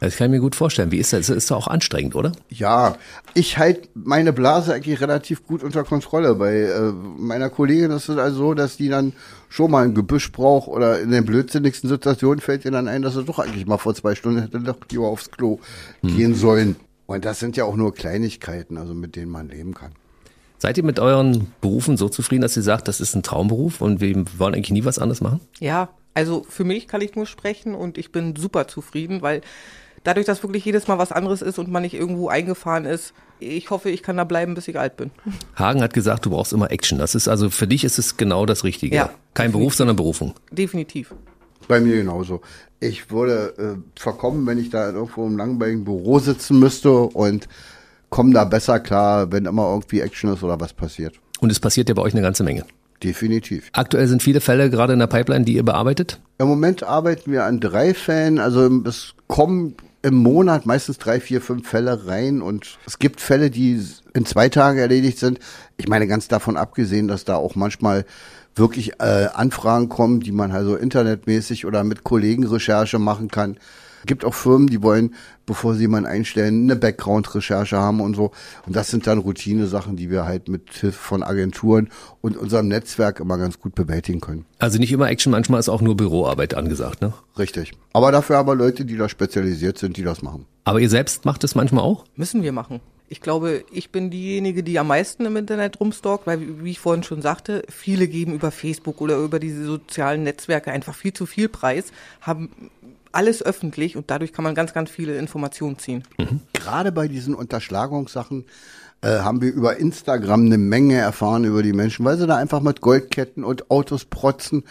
Das 0.00 0.16
kann 0.16 0.26
ich 0.26 0.30
mir 0.32 0.40
gut 0.40 0.56
vorstellen. 0.56 0.90
Wie 0.90 0.98
ist 0.98 1.12
das? 1.12 1.28
Das 1.28 1.36
ist 1.36 1.50
doch 1.52 1.58
auch 1.58 1.68
anstrengend, 1.68 2.16
oder? 2.16 2.32
Ja, 2.48 2.96
ich 3.34 3.56
halte 3.56 3.88
meine 3.94 4.32
Blase 4.32 4.74
eigentlich 4.74 5.00
relativ 5.00 5.46
gut 5.46 5.62
unter 5.62 5.84
Kontrolle. 5.84 6.34
Bei 6.34 6.56
äh, 6.56 6.92
meiner 7.16 7.50
Kollegin 7.50 7.92
ist 7.92 8.08
es 8.08 8.18
also 8.18 8.36
so, 8.36 8.54
dass 8.54 8.76
die 8.76 8.88
dann 8.88 9.12
schon 9.48 9.70
mal 9.70 9.84
ein 9.84 9.94
Gebüsch 9.94 10.32
braucht 10.32 10.66
oder 10.66 10.98
in 10.98 11.12
den 11.12 11.24
blödsinnigsten 11.24 11.88
Situationen 11.88 12.40
fällt 12.40 12.64
ihr 12.64 12.72
dann 12.72 12.88
ein, 12.88 13.02
dass 13.02 13.14
er 13.14 13.22
doch 13.22 13.38
eigentlich 13.38 13.66
mal 13.66 13.78
vor 13.78 13.94
zwei 13.94 14.16
Stunden 14.16 14.40
hätte 14.40 14.58
doch 14.58 14.78
lieber 14.90 15.06
aufs 15.06 15.30
Klo 15.30 15.60
hm. 16.00 16.16
gehen 16.16 16.34
sollen. 16.34 16.74
Und 17.06 17.24
das 17.24 17.40
sind 17.40 17.56
ja 17.56 17.64
auch 17.64 17.76
nur 17.76 17.94
Kleinigkeiten, 17.94 18.78
also 18.78 18.94
mit 18.94 19.16
denen 19.16 19.30
man 19.30 19.48
leben 19.48 19.74
kann. 19.74 19.92
Seid 20.58 20.78
ihr 20.78 20.84
mit 20.84 21.00
euren 21.00 21.52
Berufen 21.60 21.96
so 21.96 22.08
zufrieden, 22.08 22.42
dass 22.42 22.56
ihr 22.56 22.62
sagt, 22.62 22.86
das 22.86 23.00
ist 23.00 23.16
ein 23.16 23.24
Traumberuf 23.24 23.80
und 23.80 24.00
wir 24.00 24.24
wollen 24.38 24.54
eigentlich 24.54 24.70
nie 24.70 24.84
was 24.84 24.98
anderes 25.00 25.20
machen? 25.20 25.40
Ja, 25.58 25.88
also 26.14 26.46
für 26.48 26.64
mich 26.64 26.86
kann 26.86 27.00
ich 27.00 27.16
nur 27.16 27.26
sprechen 27.26 27.74
und 27.74 27.98
ich 27.98 28.12
bin 28.12 28.36
super 28.36 28.68
zufrieden, 28.68 29.22
weil 29.22 29.40
dadurch, 30.04 30.26
dass 30.26 30.42
wirklich 30.42 30.64
jedes 30.64 30.86
Mal 30.88 30.98
was 30.98 31.10
anderes 31.12 31.42
ist 31.42 31.58
und 31.58 31.68
man 31.68 31.82
nicht 31.82 31.94
irgendwo 31.94 32.28
eingefahren 32.28 32.84
ist, 32.84 33.12
ich 33.40 33.70
hoffe, 33.70 33.90
ich 33.90 34.02
kann 34.04 34.16
da 34.16 34.24
bleiben, 34.24 34.54
bis 34.54 34.68
ich 34.68 34.78
alt 34.78 34.96
bin. 34.96 35.10
Hagen 35.56 35.82
hat 35.82 35.94
gesagt, 35.94 36.26
du 36.26 36.30
brauchst 36.30 36.52
immer 36.52 36.70
Action. 36.70 36.98
Das 36.98 37.14
ist 37.14 37.26
also 37.26 37.50
für 37.50 37.66
dich 37.66 37.82
ist 37.82 37.98
es 37.98 38.16
genau 38.16 38.46
das 38.46 38.62
Richtige. 38.62 38.94
Ja, 38.94 39.06
Kein 39.06 39.46
definitiv. 39.46 39.52
Beruf, 39.52 39.74
sondern 39.74 39.96
Berufung. 39.96 40.34
Definitiv. 40.52 41.12
Bei 41.72 41.80
mir 41.80 41.96
genauso. 41.96 42.42
Ich 42.80 43.10
würde 43.10 43.54
äh, 43.56 43.98
verkommen, 43.98 44.46
wenn 44.46 44.58
ich 44.58 44.68
da 44.68 44.90
irgendwo 44.90 45.26
im 45.26 45.38
langweiligen 45.38 45.84
Büro 45.84 46.18
sitzen 46.18 46.58
müsste 46.58 46.92
und 46.92 47.48
komme 48.10 48.34
da 48.34 48.44
besser 48.44 48.78
klar, 48.78 49.32
wenn 49.32 49.46
immer 49.46 49.70
irgendwie 49.70 50.00
Action 50.00 50.34
ist 50.34 50.42
oder 50.42 50.60
was 50.60 50.74
passiert. 50.74 51.14
Und 51.40 51.50
es 51.50 51.60
passiert 51.60 51.88
ja 51.88 51.94
bei 51.94 52.02
euch 52.02 52.12
eine 52.12 52.20
ganze 52.20 52.44
Menge. 52.44 52.66
Definitiv. 53.02 53.70
Aktuell 53.72 54.06
sind 54.06 54.22
viele 54.22 54.42
Fälle 54.42 54.68
gerade 54.68 54.92
in 54.92 54.98
der 54.98 55.06
Pipeline, 55.06 55.46
die 55.46 55.54
ihr 55.54 55.62
bearbeitet? 55.62 56.20
Im 56.36 56.46
Moment 56.46 56.82
arbeiten 56.82 57.32
wir 57.32 57.44
an 57.44 57.58
drei 57.58 57.94
Fällen. 57.94 58.38
Also 58.38 58.68
es 58.84 59.14
kommen 59.26 59.74
im 60.02 60.16
Monat 60.16 60.66
meistens 60.66 60.98
drei, 60.98 61.20
vier, 61.20 61.40
fünf 61.40 61.66
Fälle 61.66 62.06
rein 62.06 62.42
und 62.42 62.76
es 62.86 62.98
gibt 62.98 63.22
Fälle, 63.22 63.50
die 63.50 63.82
in 64.12 64.26
zwei 64.26 64.50
Tagen 64.50 64.76
erledigt 64.76 65.18
sind. 65.18 65.38
Ich 65.78 65.88
meine, 65.88 66.06
ganz 66.06 66.28
davon 66.28 66.58
abgesehen, 66.58 67.08
dass 67.08 67.24
da 67.24 67.36
auch 67.36 67.54
manchmal 67.54 68.04
wirklich 68.54 69.00
äh, 69.00 69.28
Anfragen 69.32 69.88
kommen, 69.88 70.20
die 70.20 70.32
man 70.32 70.52
also 70.52 70.76
internetmäßig 70.76 71.66
oder 71.66 71.84
mit 71.84 72.04
Kollegen 72.04 72.46
Recherche 72.46 72.98
machen 72.98 73.28
kann. 73.28 73.56
Gibt 74.04 74.24
auch 74.24 74.34
Firmen, 74.34 74.66
die 74.66 74.82
wollen, 74.82 75.14
bevor 75.46 75.74
sie 75.74 75.82
jemanden 75.82 76.08
einstellen, 76.08 76.64
eine 76.64 76.74
Background-Recherche 76.74 77.76
haben 77.76 78.00
und 78.00 78.16
so. 78.16 78.32
Und 78.66 78.74
das 78.74 78.88
sind 78.88 79.06
dann 79.06 79.18
Routine-Sachen, 79.18 79.96
die 79.96 80.10
wir 80.10 80.24
halt 80.24 80.48
mit 80.48 80.72
Hilfe 80.72 80.98
von 80.98 81.22
Agenturen 81.22 81.88
und 82.20 82.36
unserem 82.36 82.66
Netzwerk 82.66 83.20
immer 83.20 83.38
ganz 83.38 83.60
gut 83.60 83.76
bewältigen 83.76 84.20
können. 84.20 84.44
Also 84.58 84.78
nicht 84.78 84.90
immer 84.90 85.08
Action, 85.08 85.30
manchmal 85.30 85.60
ist 85.60 85.68
auch 85.68 85.80
nur 85.80 85.96
Büroarbeit 85.96 86.54
angesagt, 86.54 87.00
ne? 87.00 87.12
Richtig. 87.38 87.72
Aber 87.92 88.10
dafür 88.10 88.38
aber 88.38 88.56
Leute, 88.56 88.84
die 88.84 88.96
da 88.96 89.08
spezialisiert 89.08 89.78
sind, 89.78 89.96
die 89.96 90.02
das 90.02 90.20
machen. 90.22 90.46
Aber 90.64 90.80
ihr 90.80 90.90
selbst 90.90 91.24
macht 91.24 91.44
es 91.44 91.54
manchmal 91.54 91.84
auch? 91.84 92.04
Müssen 92.16 92.42
wir 92.42 92.52
machen. 92.52 92.80
Ich 93.08 93.20
glaube, 93.20 93.64
ich 93.70 93.90
bin 93.90 94.10
diejenige, 94.10 94.62
die 94.62 94.78
am 94.78 94.86
meisten 94.88 95.26
im 95.26 95.36
Internet 95.36 95.80
rumstalkt, 95.80 96.26
weil, 96.26 96.64
wie 96.64 96.70
ich 96.70 96.80
vorhin 96.80 97.02
schon 97.02 97.20
sagte, 97.20 97.62
viele 97.68 98.08
geben 98.08 98.32
über 98.32 98.50
Facebook 98.50 99.00
oder 99.00 99.18
über 99.18 99.38
diese 99.38 99.64
sozialen 99.64 100.22
Netzwerke 100.22 100.72
einfach 100.72 100.94
viel 100.94 101.12
zu 101.12 101.26
viel 101.26 101.48
Preis, 101.48 101.92
haben 102.22 102.50
alles 103.12 103.42
öffentlich 103.42 103.96
und 103.96 104.10
dadurch 104.10 104.32
kann 104.32 104.42
man 104.42 104.54
ganz, 104.54 104.72
ganz 104.72 104.90
viele 104.90 105.16
Informationen 105.16 105.78
ziehen. 105.78 106.04
Mhm. 106.18 106.40
Gerade 106.54 106.90
bei 106.92 107.08
diesen 107.08 107.34
Unterschlagungssachen 107.34 108.46
äh, 109.02 109.18
haben 109.18 109.42
wir 109.42 109.52
über 109.52 109.76
Instagram 109.76 110.46
eine 110.46 110.58
Menge 110.58 110.96
erfahren 110.96 111.44
über 111.44 111.62
die 111.62 111.72
Menschen, 111.72 112.04
weil 112.04 112.16
sie 112.16 112.26
da 112.26 112.36
einfach 112.36 112.60
mit 112.60 112.80
Goldketten 112.80 113.44
und 113.44 113.70
Autos 113.70 114.04
protzen. 114.04 114.64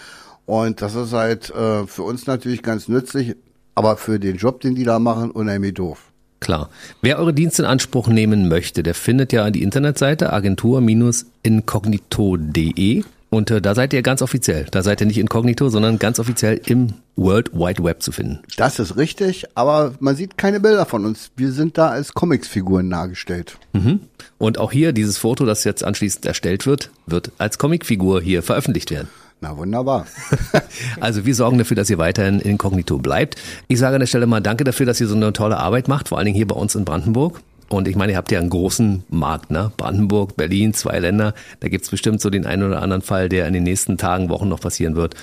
Und 0.45 0.81
das 0.81 0.95
ist 0.95 1.13
halt 1.13 1.49
äh, 1.51 1.85
für 1.85 2.03
uns 2.03 2.25
natürlich 2.25 2.63
ganz 2.63 2.87
nützlich, 2.87 3.35
aber 3.75 3.97
für 3.97 4.19
den 4.19 4.37
Job, 4.37 4.61
den 4.61 4.75
die 4.75 4.83
da 4.83 4.99
machen, 4.99 5.31
unheimlich 5.31 5.75
doof. 5.75 6.10
Klar. 6.41 6.69
Wer 7.01 7.17
eure 7.19 7.33
Dienste 7.33 7.61
in 7.61 7.67
Anspruch 7.67 8.09
nehmen 8.09 8.49
möchte, 8.49 8.83
der 8.83 8.95
findet 8.95 9.31
ja 9.31 9.49
die 9.51 9.63
Internetseite 9.63 10.33
agentur-inkognito.de 10.33 13.03
und 13.29 13.49
äh, 13.49 13.61
da 13.61 13.75
seid 13.75 13.93
ihr 13.93 14.01
ganz 14.01 14.21
offiziell. 14.21 14.65
Da 14.71 14.83
seid 14.83 14.99
ihr 14.99 15.07
nicht 15.07 15.17
inkognito, 15.17 15.69
sondern 15.69 15.99
ganz 15.99 16.19
offiziell 16.19 16.59
im 16.65 16.95
World 17.15 17.53
Wide 17.53 17.81
Web 17.81 18.03
zu 18.03 18.11
finden. 18.11 18.39
Das 18.57 18.77
ist 18.77 18.97
richtig, 18.97 19.45
aber 19.55 19.93
man 19.99 20.17
sieht 20.17 20.37
keine 20.37 20.59
Bilder 20.59 20.85
von 20.85 21.05
uns. 21.05 21.31
Wir 21.37 21.53
sind 21.53 21.77
da 21.77 21.87
als 21.89 22.13
Comicsfiguren 22.13 22.89
dargestellt. 22.89 23.57
Mhm. 23.71 24.01
Und 24.37 24.57
auch 24.57 24.73
hier, 24.73 24.91
dieses 24.91 25.17
Foto, 25.17 25.45
das 25.45 25.63
jetzt 25.63 25.81
anschließend 25.83 26.25
erstellt 26.25 26.65
wird, 26.65 26.89
wird 27.05 27.31
als 27.37 27.57
Comicfigur 27.57 28.21
hier 28.21 28.43
veröffentlicht 28.43 28.91
werden. 28.91 29.07
Na 29.41 29.57
wunderbar. 29.57 30.05
also 30.99 31.25
wir 31.25 31.33
sorgen 31.33 31.57
dafür, 31.57 31.75
dass 31.75 31.89
ihr 31.89 31.97
weiterhin 31.97 32.39
inkognito 32.39 32.99
bleibt. 32.99 33.41
Ich 33.67 33.79
sage 33.79 33.95
an 33.95 33.99
der 33.99 34.07
Stelle 34.07 34.27
mal 34.27 34.39
danke 34.39 34.63
dafür, 34.63 34.85
dass 34.85 35.01
ihr 35.01 35.07
so 35.07 35.15
eine 35.15 35.33
tolle 35.33 35.57
Arbeit 35.57 35.87
macht, 35.87 36.09
vor 36.09 36.19
allen 36.19 36.25
Dingen 36.25 36.37
hier 36.37 36.47
bei 36.47 36.55
uns 36.55 36.75
in 36.75 36.85
Brandenburg. 36.85 37.41
Und 37.67 37.87
ich 37.87 37.95
meine, 37.95 38.11
ihr 38.11 38.17
habt 38.17 38.31
ja 38.31 38.39
einen 38.39 38.49
großen 38.49 39.03
Markt, 39.09 39.49
ne? 39.49 39.71
Brandenburg, 39.77 40.35
Berlin, 40.35 40.73
zwei 40.73 40.99
Länder. 40.99 41.33
Da 41.59 41.69
gibt's 41.69 41.89
bestimmt 41.89 42.21
so 42.21 42.29
den 42.29 42.45
einen 42.45 42.63
oder 42.63 42.83
anderen 42.83 43.01
Fall, 43.01 43.29
der 43.29 43.47
in 43.47 43.53
den 43.53 43.63
nächsten 43.63 43.97
Tagen, 43.97 44.29
Wochen 44.29 44.47
noch 44.47 44.59
passieren 44.59 44.95
wird, 44.95 45.15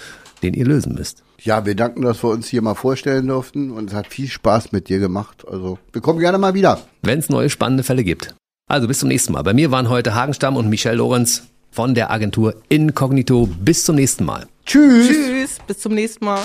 den 0.42 0.54
ihr 0.54 0.64
lösen 0.64 0.94
müsst. 0.94 1.22
Ja, 1.40 1.64
wir 1.64 1.76
danken, 1.76 2.02
dass 2.02 2.24
wir 2.24 2.30
uns 2.30 2.48
hier 2.48 2.62
mal 2.62 2.74
vorstellen 2.74 3.28
durften 3.28 3.70
und 3.70 3.90
es 3.90 3.94
hat 3.94 4.08
viel 4.08 4.26
Spaß 4.26 4.72
mit 4.72 4.88
dir 4.88 4.98
gemacht. 4.98 5.44
Also 5.48 5.78
wir 5.92 6.00
kommen 6.00 6.18
gerne 6.18 6.38
mal 6.38 6.54
wieder. 6.54 6.80
Wenn 7.02 7.20
es 7.20 7.28
neue 7.28 7.50
spannende 7.50 7.84
Fälle 7.84 8.02
gibt. 8.02 8.34
Also 8.68 8.88
bis 8.88 8.98
zum 8.98 9.08
nächsten 9.10 9.32
Mal. 9.32 9.42
Bei 9.42 9.54
mir 9.54 9.70
waren 9.70 9.88
heute 9.88 10.14
Hagenstamm 10.14 10.56
und 10.56 10.68
Michelle 10.68 10.96
Lorenz 10.96 11.44
von 11.70 11.94
der 11.94 12.10
Agentur 12.10 12.54
Incognito. 12.68 13.46
Bis 13.60 13.84
zum 13.84 13.96
nächsten 13.96 14.24
Mal. 14.24 14.46
Tschüss. 14.66 15.08
Tschüss, 15.08 15.58
bis 15.66 15.78
zum 15.78 15.94
nächsten 15.94 16.24
Mal. 16.24 16.42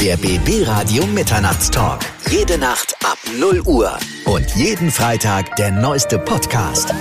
Der 0.00 0.16
BB 0.16 0.66
Radio 0.66 1.06
Mitternachtstalk. 1.06 2.00
Jede 2.30 2.58
Nacht 2.58 2.94
ab 3.04 3.18
0 3.38 3.60
Uhr. 3.66 3.98
Und 4.24 4.48
jeden 4.56 4.90
Freitag 4.90 5.56
der 5.56 5.70
neueste 5.70 6.18
Podcast. 6.18 6.94